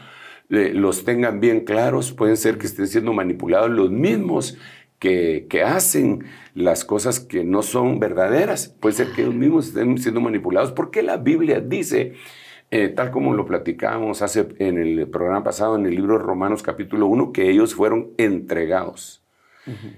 eh, 0.51 0.73
los 0.75 1.05
tengan 1.05 1.41
bien 1.41 1.61
claros, 1.65 2.13
pueden 2.13 2.37
ser 2.37 2.59
que 2.59 2.67
estén 2.67 2.87
siendo 2.89 3.13
manipulados 3.13 3.71
los 3.71 3.91
mismos 3.91 4.59
que, 4.99 5.47
hacen 5.65 6.25
las 6.55 6.85
cosas 6.85 7.21
que 7.21 7.45
no 7.45 7.63
son 7.63 7.99
verdaderas. 7.99 8.69
Puede 8.69 8.95
ser 8.95 9.13
que 9.13 9.23
ellos 9.23 9.35
mismos 9.35 9.69
estén 9.69 9.97
siendo 9.99 10.21
manipulados 10.21 10.73
porque 10.73 11.03
la 11.03 11.17
Biblia 11.17 11.61
dice, 11.61 12.15
eh, 12.71 12.89
tal 12.89 13.11
como 13.11 13.35
lo 13.35 13.47
platicábamos 13.47 14.23
hace, 14.23 14.49
en 14.59 14.79
el 14.79 15.09
programa 15.09 15.45
pasado, 15.45 15.77
en 15.77 15.87
el 15.87 15.95
libro 15.95 16.19
Romanos 16.19 16.63
capítulo 16.63 17.07
1, 17.07 17.33
que 17.33 17.51
ellos 17.51 17.75
fueron 17.75 18.13
entregados. 18.19 19.26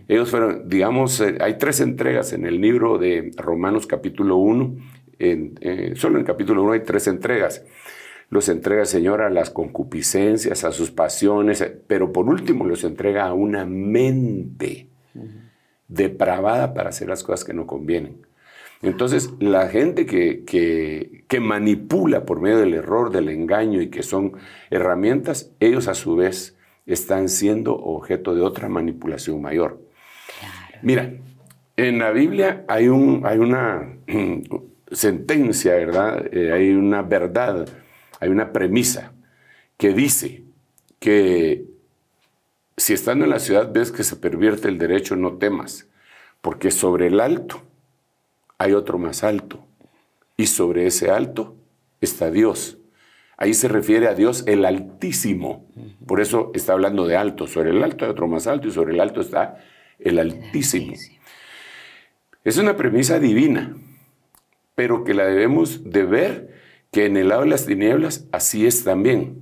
Ellos 0.09 0.31
fueron, 0.31 0.69
digamos, 0.69 1.21
eh, 1.21 1.37
hay 1.41 1.59
tres 1.59 1.81
entregas 1.81 2.33
en 2.33 2.47
el 2.47 2.61
libro 2.61 2.99
de 2.99 3.33
Romanos 3.37 3.87
capítulo 3.87 4.37
1 4.37 4.77
eh, 5.19 5.93
solo 5.97 6.19
en 6.19 6.25
capítulo 6.25 6.63
1 6.63 6.73
hay 6.73 6.81
tres 6.81 7.07
entregas. 7.07 7.65
Los 8.31 8.49
entrega 8.49 8.83
el 8.83 8.87
Señor 8.87 9.23
a 9.23 9.31
las 9.31 9.51
concupiscencias, 9.51 10.65
a 10.65 10.73
sus 10.73 10.91
pasiones, 10.91 11.65
pero 11.87 12.13
por 12.13 12.27
último 12.27 12.67
los 12.67 12.85
entrega 12.85 13.27
a 13.27 13.33
una 13.33 13.65
mente 13.65 14.89
depravada 15.89 16.75
para 16.75 16.91
hacer 16.91 17.09
las 17.09 17.25
cosas 17.25 17.45
que 17.45 17.55
no 17.55 17.67
convienen. 17.67 18.27
Entonces, 18.83 19.31
la 19.41 19.69
gente 19.69 20.07
que, 20.07 20.45
que, 20.45 21.41
manipula 21.41 22.27
por 22.27 22.41
medio 22.41 22.59
del 22.59 22.75
error, 22.75 23.11
del 23.11 23.29
engaño 23.31 23.81
y 23.81 23.89
que 23.89 24.03
son 24.03 24.35
herramientas, 24.71 25.51
ellos 25.59 25.89
a 25.89 25.95
su 25.95 26.15
vez 26.15 26.58
están 26.88 27.28
siendo 27.28 27.76
objeto 27.76 28.35
de 28.35 28.40
otra 28.40 28.68
manipulación 28.68 29.40
mayor. 29.40 29.80
Mira, 30.83 31.12
en 31.76 31.99
la 31.99 32.11
Biblia 32.11 32.64
hay, 32.66 32.88
un, 32.88 33.23
hay 33.25 33.38
una, 33.38 33.95
sentencia, 34.90 35.75
¿verdad? 35.75 36.26
Eh, 36.33 36.52
hay 36.52 36.71
una 36.71 37.02
verdad, 37.02 37.68
hay 38.21 38.28
una 38.30 38.52
premisa 38.52 39.12
que 39.76 39.92
dice 39.92 40.42
que 40.99 41.64
si 42.76 42.95
estando 42.95 43.25
en 43.25 43.30
la 43.30 43.38
ciudad 43.38 43.71
ves 43.73 43.92
que 43.92 44.04
se 44.04 44.16
pervierte 44.16 44.68
el 44.68 44.78
derecho, 44.78 45.16
no 45.16 45.35
temas, 45.35 45.87
porque 46.40 46.71
sobre 46.71 47.09
el 47.09 47.21
alto 47.21 47.62
hay 48.57 48.73
otro 48.73 48.99
más 48.99 49.25
alto, 49.25 49.64
y 50.37 50.47
sobre 50.47 50.87
ese 50.87 51.11
alto 51.11 51.54
está 52.00 52.30
Dios. 52.30 52.77
Ahí 53.38 53.54
se 53.54 53.68
refiere 53.68 54.09
a 54.09 54.14
Dios 54.14 54.45
el 54.47 54.64
Altísimo. 54.64 55.64
Por 56.07 56.21
eso 56.21 56.50
está 56.54 56.73
hablando 56.73 57.07
de 57.07 57.16
alto. 57.16 57.47
Sobre 57.47 57.71
el 57.71 57.83
alto 57.83 58.04
hay 58.04 58.11
otro 58.11 58.26
más 58.26 58.49
alto 58.49 58.66
y 58.66 58.73
sobre 58.73 58.95
el 58.95 59.00
alto 59.00 59.21
está 59.21 59.59
el 60.00 60.18
Altísimo. 60.18 60.95
Es 62.45 62.59
una 62.59 62.76
premisa 62.76 63.21
divina, 63.21 63.76
pero 64.75 65.04
que 65.04 65.14
la 65.14 65.25
debemos 65.25 65.88
de 65.88 66.04
ver 66.04 66.54
que 66.90 67.07
en 67.07 67.16
el 67.16 67.28
lado 67.28 67.42
de 67.42 67.49
las 67.49 67.64
tinieblas 67.64 68.26
así 68.33 68.66
es 68.66 68.83
también. 68.83 69.40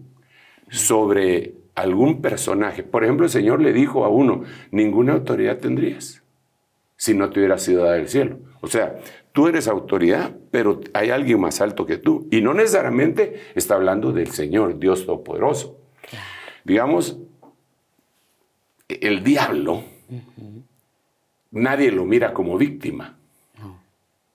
Sobre 0.69 1.55
algún 1.75 2.21
personaje. 2.21 2.83
Por 2.83 3.03
ejemplo, 3.03 3.25
el 3.25 3.33
Señor 3.33 3.63
le 3.63 3.73
dijo 3.73 4.05
a 4.05 4.09
uno, 4.09 4.43
ninguna 4.73 5.15
autoridad 5.15 5.59
tendrías 5.59 6.23
si 6.97 7.15
no 7.15 7.31
te 7.31 7.41
hubiera 7.41 7.59
sido 7.59 7.85
dada 7.85 7.97
del 7.97 8.09
cielo. 8.09 8.39
O 8.61 8.67
sea, 8.67 8.97
tú 9.37 9.49
eres 9.49 9.69
autoridad, 9.69 10.35
pero 10.51 10.81
hay 10.95 11.11
alguien 11.11 11.39
más 11.39 11.61
alto 11.61 11.85
que 11.85 11.99
tú. 11.99 12.27
Y 12.31 12.41
no 12.41 12.55
necesariamente 12.55 13.43
está 13.55 13.75
hablando 13.75 14.11
del 14.11 14.31
Señor, 14.31 14.79
Dios 14.79 15.05
Todopoderoso. 15.05 15.79
Digamos, 16.65 17.19
el 18.89 19.23
diablo, 19.23 19.85
nadie 21.51 21.93
lo 21.93 22.07
mira 22.07 22.33
como 22.33 22.57
víctima, 22.57 23.19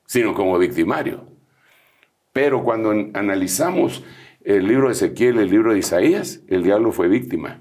sino 0.05 0.35
como 0.35 0.59
victimario. 0.59 1.23
Pero 2.31 2.63
cuando 2.63 2.91
analizamos 2.91 4.03
el 4.43 4.67
libro 4.67 4.85
de 4.85 4.93
Ezequiel, 4.93 5.39
el 5.39 5.49
libro 5.49 5.73
de 5.73 5.79
Isaías, 5.79 6.41
el 6.47 6.61
diablo 6.61 6.91
fue 6.91 7.07
víctima. 7.07 7.59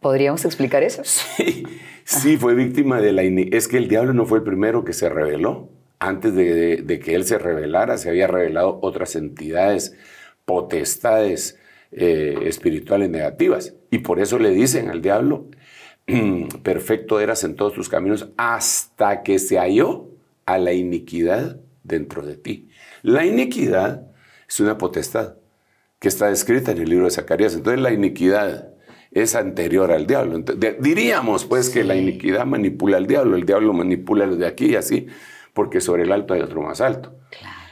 ¿Podríamos 0.00 0.44
explicar 0.44 0.82
eso? 0.82 1.02
Sí, 1.04 1.62
sí, 2.02 2.36
fue 2.36 2.56
víctima 2.56 3.00
de 3.00 3.12
la... 3.12 3.22
Es 3.22 3.68
que 3.68 3.76
el 3.76 3.86
diablo 3.86 4.12
no 4.12 4.26
fue 4.26 4.38
el 4.38 4.44
primero 4.44 4.84
que 4.84 4.92
se 4.92 5.08
reveló. 5.08 5.68
Antes 5.98 6.34
de, 6.34 7.00
que 7.02 7.14
él 7.14 7.24
se 7.24 7.38
revelara, 7.38 7.96
se 7.98 8.10
había 8.10 8.26
revelado 8.26 8.78
otras 8.82 9.16
entidades, 9.16 9.96
potestades 10.44 11.58
eh, 11.92 12.38
espirituales 12.44 13.08
negativas. 13.10 13.74
Y 13.90 13.98
por 13.98 14.20
eso 14.20 14.38
le 14.38 14.50
dicen 14.50 14.90
al 14.90 15.00
diablo, 15.00 15.48
perfecto 16.62 17.20
eras 17.20 17.44
en 17.44 17.56
todos 17.56 17.72
tus 17.74 17.88
caminos 17.88 18.30
hasta 18.36 19.22
que 19.22 19.38
se 19.38 19.58
halló 19.58 20.10
a 20.46 20.58
la 20.58 20.72
iniquidad 20.72 21.60
dentro 21.82 22.22
de 22.22 22.36
ti. 22.36 22.68
La 23.02 23.24
iniquidad 23.24 24.06
es 24.48 24.60
una 24.60 24.78
potestad 24.78 25.36
que 25.98 26.08
está 26.08 26.28
descrita 26.28 26.72
en 26.72 26.78
el 26.78 26.90
libro 26.90 27.06
de 27.06 27.12
Zacarías. 27.12 27.54
Entonces 27.54 27.80
la 27.80 27.92
iniquidad 27.92 28.74
es 29.10 29.34
anterior 29.34 29.92
al 29.92 30.06
diablo. 30.06 30.44
diríamos 30.80 31.44
pues 31.44 31.70
que 31.70 31.84
la 31.84 31.94
iniquidad 31.94 32.44
manipula 32.44 32.96
al 32.96 33.06
diablo, 33.06 33.36
el 33.36 33.46
diablo 33.46 33.72
manipula 33.72 34.26
de 34.26 34.46
aquí 34.46 34.72
y 34.72 34.76
así, 34.76 35.06
porque 35.54 35.80
sobre 35.80 36.02
el 36.02 36.12
alto 36.12 36.34
hay 36.34 36.42
otro 36.42 36.60
más 36.60 36.82
alto. 36.82 37.16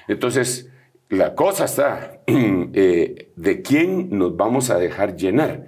Entonces, 0.08 0.70
la 1.10 1.34
cosa 1.34 1.66
está 1.66 2.22
eh, 2.26 3.32
de 3.36 3.62
quién 3.62 4.08
nos 4.16 4.34
vamos 4.34 4.70
a 4.70 4.78
dejar 4.78 5.16
llenar. 5.16 5.66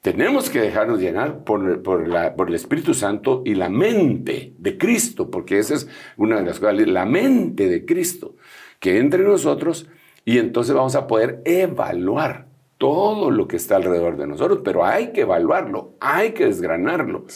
Tenemos 0.00 0.48
que 0.48 0.60
dejarnos 0.60 1.00
llenar 1.00 1.44
por, 1.44 1.82
por, 1.82 2.34
por, 2.36 2.48
el 2.48 2.54
Espíritu 2.54 2.94
Santo 2.94 3.42
y 3.44 3.54
la 3.54 3.68
mente 3.68 4.54
de 4.56 4.78
Cristo, 4.78 5.30
porque 5.30 5.58
esa 5.58 5.74
es 5.74 5.88
una 6.16 6.36
de 6.36 6.46
las 6.46 6.60
cosas, 6.60 6.86
la 6.86 7.04
mente 7.04 7.68
de 7.68 7.84
Cristo, 7.84 8.36
que 8.78 8.98
entre 8.98 9.24
nosotros 9.24 9.88
y 10.24 10.38
entonces 10.38 10.74
vamos 10.74 10.94
a 10.94 11.06
poder 11.06 11.42
evaluar 11.44 12.49
todo 12.80 13.30
lo 13.30 13.46
que 13.46 13.56
está 13.56 13.76
alrededor 13.76 14.16
de 14.16 14.26
nosotros, 14.26 14.60
pero 14.64 14.86
hay 14.86 15.08
que 15.08 15.20
evaluarlo, 15.20 15.96
hay 16.00 16.32
que 16.32 16.46
desgranarlo. 16.46 17.26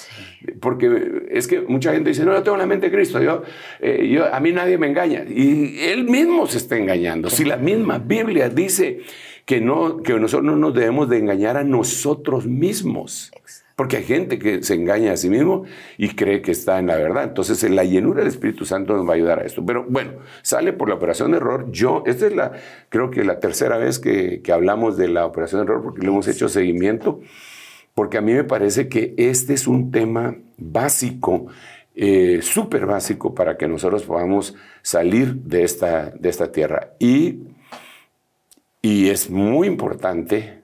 Porque 0.58 1.26
es 1.28 1.46
que 1.46 1.60
mucha 1.60 1.92
gente 1.92 2.08
dice, 2.08 2.24
no, 2.24 2.32
yo 2.32 2.42
tengo 2.42 2.56
la 2.56 2.64
mente 2.64 2.86
de 2.86 2.96
Cristo, 2.96 3.20
yo, 3.20 3.42
eh, 3.78 4.08
yo, 4.10 4.34
a 4.34 4.40
mí 4.40 4.52
nadie 4.52 4.78
me 4.78 4.86
engaña. 4.86 5.22
Y 5.28 5.80
él 5.80 6.04
mismo 6.04 6.46
se 6.46 6.56
está 6.56 6.78
engañando. 6.78 7.28
Si 7.28 7.44
la 7.44 7.58
misma 7.58 7.98
Biblia 7.98 8.48
dice 8.48 9.00
que, 9.44 9.60
no, 9.60 9.98
que 9.98 10.14
nosotros 10.14 10.46
no 10.46 10.56
nos 10.56 10.72
debemos 10.72 11.10
de 11.10 11.18
engañar 11.18 11.58
a 11.58 11.62
nosotros 11.62 12.46
mismos. 12.46 13.30
Porque 13.76 13.97
hay 13.97 14.04
gente 14.04 14.38
que 14.38 14.62
se 14.62 14.75
engaña 14.75 15.12
a 15.12 15.16
sí 15.16 15.28
mismo 15.28 15.64
y 15.99 16.11
cree 16.11 16.43
que 16.43 16.52
está 16.52 16.78
en 16.78 16.87
la 16.87 16.97
verdad. 16.97 17.25
Entonces, 17.25 17.69
la 17.69 17.83
llenura 17.83 18.21
del 18.21 18.28
Espíritu 18.28 18.64
Santo 18.64 18.97
nos 18.97 19.07
va 19.07 19.12
a 19.12 19.16
ayudar 19.16 19.40
a 19.40 19.45
esto. 19.45 19.66
Pero 19.66 19.85
bueno, 19.88 20.12
sale 20.43 20.73
por 20.73 20.88
la 20.88 20.95
operación 20.95 21.33
de 21.33 21.38
error. 21.38 21.71
Yo, 21.73 22.04
esta 22.07 22.26
es 22.26 22.37
la, 22.37 22.52
creo 22.88 23.11
que 23.11 23.25
la 23.25 23.40
tercera 23.40 23.76
vez 23.76 23.99
que, 23.99 24.40
hablamos 24.52 24.97
de 24.97 25.09
la 25.09 25.26
operación 25.26 25.61
de 25.61 25.64
error 25.64 25.83
porque 25.83 26.02
le 26.02 26.09
hemos 26.09 26.28
hecho 26.28 26.49
seguimiento. 26.49 27.21
Porque 27.95 28.19
a 28.19 28.21
mí 28.21 28.33
me 28.33 28.45
parece 28.45 28.88
que 28.88 29.14
este 29.16 29.54
es 29.54 29.66
un 29.66 29.90
tema 29.90 30.37
básico, 30.57 31.47
eh, 31.97 32.40
súper 32.43 32.87
básico 32.87 33.35
para 33.35 33.57
que 33.57 33.66
nosotros 33.66 34.04
podamos 34.04 34.54
salir 34.83 35.35
de 35.35 35.64
esta, 35.64 36.11
de 36.11 36.28
esta 36.28 36.52
tierra. 36.52 36.95
Y, 37.00 37.40
y 38.83 39.11
es 39.11 39.31
muy 39.31 39.66
importante 39.66 40.63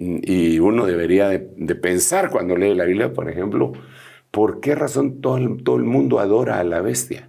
y 0.00 0.58
uno 0.58 0.86
debería 0.86 1.28
de, 1.28 1.74
pensar 1.74 2.30
cuando 2.30 2.56
lee 2.56 2.74
la 2.74 2.84
Biblia, 2.84 3.12
por 3.12 3.28
ejemplo, 3.28 3.72
¿por 4.30 4.60
qué 4.60 4.74
razón 4.74 5.20
todo 5.20 5.36
el, 5.36 5.62
todo 5.62 5.76
el 5.76 5.84
mundo 5.84 6.20
adora 6.20 6.58
a 6.58 6.64
la 6.64 6.80
bestia? 6.80 7.28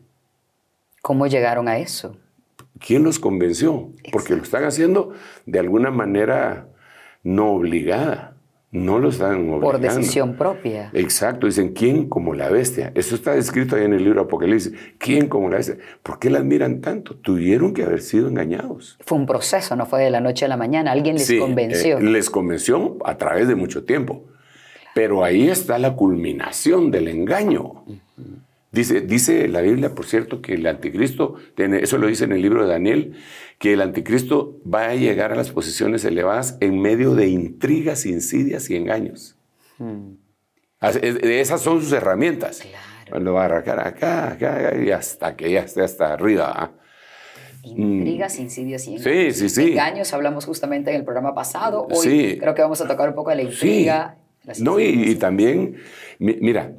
¿Cómo 1.02 1.28
llegaron 1.28 1.68
a 1.68 1.80
eso? 1.80 2.16
¿Quién 2.80 3.04
los 3.04 3.20
convenció? 3.20 3.90
Porque 4.14 4.38
lo 4.38 4.42
están 4.42 4.64
haciendo 4.64 5.12
de 5.46 5.60
alguna 5.60 5.92
manera 5.92 6.70
no 7.24 7.52
obligada. 7.52 8.38
No 8.72 9.00
lo 9.00 9.10
están 9.10 9.34
obligando. 9.34 9.60
Por 9.60 9.80
decisión 9.80 10.36
propia. 10.36 10.92
Exacto. 10.94 11.46
Dicen, 11.46 11.74
¿quién 11.74 12.08
como 12.08 12.34
la 12.34 12.50
bestia? 12.50 12.94
Eso 12.96 13.16
está 13.16 13.36
escrito 13.36 13.76
ahí 13.76 13.84
en 13.84 13.94
el 13.94 14.04
libro 14.04 14.22
Apocalipsis. 14.22 14.74
¿Quién 14.98 15.28
como 15.28 15.50
la 15.50 15.58
bestia? 15.58 15.78
¿Por 16.02 16.20
qué 16.20 16.30
la 16.30 16.40
admiran 16.40 16.80
tanto? 16.80 17.16
Tuvieron 17.16 17.74
que 17.74 17.84
haber 17.84 18.02
sido 18.02 18.30
engañados. 18.30 18.98
Fue 19.02 19.18
un 19.18 19.26
proceso, 19.26 19.76
no 19.76 19.86
fue 19.86 20.02
de 20.02 20.10
la 20.10 20.22
noche 20.22 20.46
a 20.46 20.48
la 20.48 20.56
mañana. 20.56 20.94
Alguien 20.94 21.18
les 21.18 21.34
convenció. 21.34 21.98
Eh, 21.98 22.04
les 22.04 22.30
convenció 22.30 22.98
a 23.04 23.18
través 23.18 23.50
de 23.50 23.56
mucho 23.56 23.84
tiempo. 23.84 24.24
Pero 24.96 25.24
ahí 25.26 25.50
está 25.50 25.78
la 25.78 25.94
culminación 25.96 26.92
del 26.92 27.10
engaño. 27.10 27.84
Dice, 28.72 29.02
dice 29.02 29.50
la 29.50 29.60
Biblia, 29.60 29.94
por 29.94 30.06
cierto, 30.06 30.42
que 30.42 30.54
el 30.54 30.66
anticristo, 30.66 31.36
eso 31.58 31.98
lo 31.98 32.08
dice 32.08 32.24
en 32.24 32.32
el 32.32 32.42
libro 32.42 32.64
de 32.64 32.70
Daniel, 32.72 33.16
que 33.60 33.74
el 33.74 33.82
anticristo 33.82 34.60
va 34.66 34.86
a 34.86 34.96
llegar 34.96 35.34
a 35.34 35.36
las 35.36 35.52
posiciones 35.52 36.06
elevadas 36.06 36.58
en 36.62 36.80
medio 36.82 37.14
de 37.14 37.28
intrigas, 37.28 38.06
insidias 38.06 38.70
y 38.70 38.78
engaños. 38.78 39.36
Hmm. 39.78 40.14
Esas 40.82 41.62
son 41.62 41.82
sus 41.82 41.92
herramientas. 41.92 42.64
Cuando 43.10 43.34
va 43.34 43.42
a 43.42 43.46
arrancar 43.46 43.86
acá, 43.86 44.32
acá, 44.32 44.74
y 44.82 44.90
hasta 44.90 45.36
que 45.36 45.52
ya 45.52 45.62
esté 45.62 45.82
hasta 45.82 46.14
arriba. 46.14 46.54
¿ah? 46.56 46.72
Intrigas, 47.64 48.40
mm. 48.40 48.42
insidias 48.42 48.88
y 48.88 48.96
engaños. 48.96 49.36
Sí, 49.36 49.50
sí, 49.50 49.50
sí. 49.50 49.72
Engaños 49.72 50.14
hablamos 50.14 50.46
justamente 50.46 50.92
en 50.92 50.96
el 50.96 51.04
programa 51.04 51.36
pasado. 51.36 51.88
Hoy 51.92 52.38
creo 52.40 52.56
que 52.56 52.62
vamos 52.62 52.80
a 52.80 52.88
tocar 52.88 53.10
un 53.10 53.16
poco 53.16 53.32
de 53.32 53.36
la 53.36 53.42
intriga. 53.44 54.18
no, 54.60 54.80
y, 54.80 54.86
y, 54.86 55.16
también, 55.16 55.76
mira, 56.20 56.72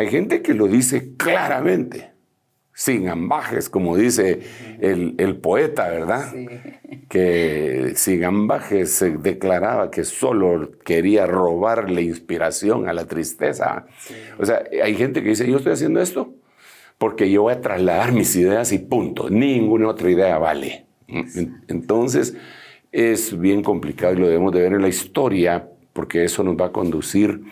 hay 0.00 0.08
gente 0.08 0.42
que 0.42 0.54
lo 0.54 0.66
dice 0.66 1.14
claramente 1.16 2.10
sin 2.72 3.08
ambajes, 3.10 3.68
como 3.68 3.94
dice 3.94 4.40
el, 4.80 5.36
poeta, 5.36 5.90
¿verdad? 5.90 6.32
Que 7.10 7.92
sin 7.94 8.24
ambajes 8.24 8.92
se 8.92 9.10
declaraba 9.10 9.90
que 9.90 10.04
solo 10.04 10.70
quería 10.82 11.26
robarle 11.26 12.00
inspiración 12.00 12.88
a 12.88 12.94
la 12.94 13.04
tristeza. 13.04 13.84
O 14.38 14.46
sea, 14.46 14.62
hay 14.82 14.94
gente 14.94 15.22
que 15.22 15.28
dice, 15.28 15.46
yo 15.46 15.58
estoy 15.58 15.74
haciendo 15.74 16.00
esto 16.00 16.32
porque 16.96 17.30
yo 17.30 17.42
voy 17.42 17.52
a 17.52 17.60
trasladar 17.60 18.12
mis 18.12 18.34
ideas 18.36 18.72
y 18.72 18.78
punto. 18.78 19.28
Ninguna 19.28 19.88
otra 19.88 20.10
idea 20.10 20.38
vale. 20.38 20.86
Entonces, 21.68 22.34
es 22.92 23.38
bien 23.38 23.62
complicado 23.62 24.14
y 24.14 24.16
lo 24.16 24.28
debemos 24.28 24.52
de 24.52 24.62
ver 24.62 24.72
en 24.72 24.82
la 24.82 24.88
historia 24.88 25.68
porque 25.92 26.24
eso 26.24 26.42
nos 26.42 26.56
va 26.56 26.66
a 26.66 26.72
conducir 26.72 27.42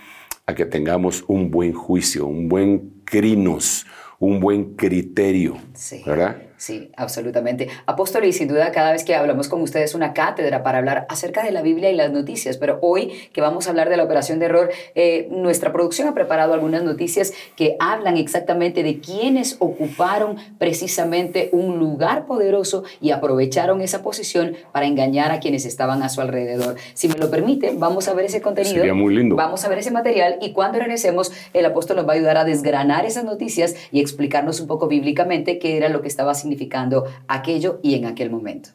a 0.49 0.55
que 0.55 0.65
tengamos 0.65 1.25
un 1.29 1.51
buen 1.51 1.75
juicio, 1.75 2.27
un 2.27 2.49
buen 2.49 3.03
crinos, 3.05 3.85
un 4.19 4.41
buen 4.41 4.77
criterio, 4.77 5.59
¿verdad? 6.07 6.48
Sí, 6.59 6.91
absolutamente. 6.97 7.69
Apóstol, 7.87 8.25
y 8.25 8.33
sin 8.33 8.49
duda 8.49 8.73
cada 8.73 8.91
vez 8.91 9.05
que 9.05 9.15
hablamos 9.15 9.49
con 9.49 9.63
ustedes 9.63 9.95
una 9.95 10.13
cátedra 10.13 10.65
para 10.65 10.79
hablar 10.79 11.07
acerca 11.09 11.45
de 11.45 11.53
la 11.53 11.63
Biblia 11.63 11.89
y 11.89 11.95
las 11.95 12.11
noticias, 12.11 12.57
pero 12.57 12.81
hoy 12.83 13.13
que 13.33 13.41
vamos 13.41 13.67
a 13.67 13.71
hablar 13.71 13.89
de 13.89 13.97
la 13.97 14.03
operación 14.03 14.41
de 14.41 14.47
error, 14.47 14.71
eh, 14.97 15.29
nuestra 15.31 15.73
producción 15.73 16.09
ha 16.09 16.15
preparado 16.15 16.55
algunas 16.55 16.83
noticias 16.83 17.33
que 17.55 17.77
hablan 17.79 18.17
exactamente 18.17 18.83
de 18.83 18.99
quienes 18.99 19.55
ocuparon 19.61 20.37
precisamente 20.59 21.49
un 21.53 21.79
lugar 21.79 22.27
poderoso 22.27 22.83
y 23.01 23.13
aprovecharon 23.13 23.81
esa 23.81 24.03
posición 24.03 24.57
para 24.73 24.87
engañar 24.87 25.31
a 25.31 25.39
quienes 25.39 25.65
estaban 25.65 26.03
a 26.03 26.09
su 26.09 26.21
alrededor. 26.21 26.75
Si 26.95 27.07
me 27.07 27.15
lo 27.15 27.31
permite, 27.31 27.73
vamos 27.77 28.09
a 28.09 28.15
ver 28.15 28.25
ese 28.25 28.43
contenido. 28.43 28.75
Sería 28.75 28.95
muy 28.95 29.15
lindo. 29.15 29.37
Vamos 29.37 29.65
a 29.65 29.69
ver 29.69 29.79
ese 29.79 29.93
material 29.93 30.39
y 30.41 30.53
cuando 30.53 30.81
regresemos, 30.81 31.31
el 31.55 31.65
apóstol 31.65 31.99
nos 31.99 32.09
va 32.09 32.15
a 32.15 32.17
ayudar 32.17 32.37
a 32.37 32.45
desgranar 32.45 33.07
esas 33.07 33.23
noticias 33.23 33.77
y 33.93 34.01
explicarnos 34.01 34.59
un 34.59 34.67
poco 34.67 34.89
bíblicamente 34.89 35.61
qué 35.61 35.77
era 35.77 35.89
lo 35.89 36.03
que 36.03 36.09
estaba 36.09 36.33
haciendo 36.33 36.48
significando 36.49 37.05
aquello 37.27 37.81
y 37.83 37.95
en 37.95 38.07
aquel 38.07 38.31
momento. 38.31 38.71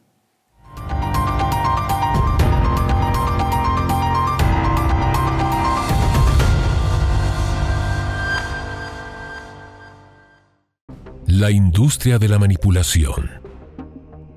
La 11.25 11.49
industria 11.49 12.19
de 12.19 12.29
la 12.29 12.37
manipulación. 12.37 13.52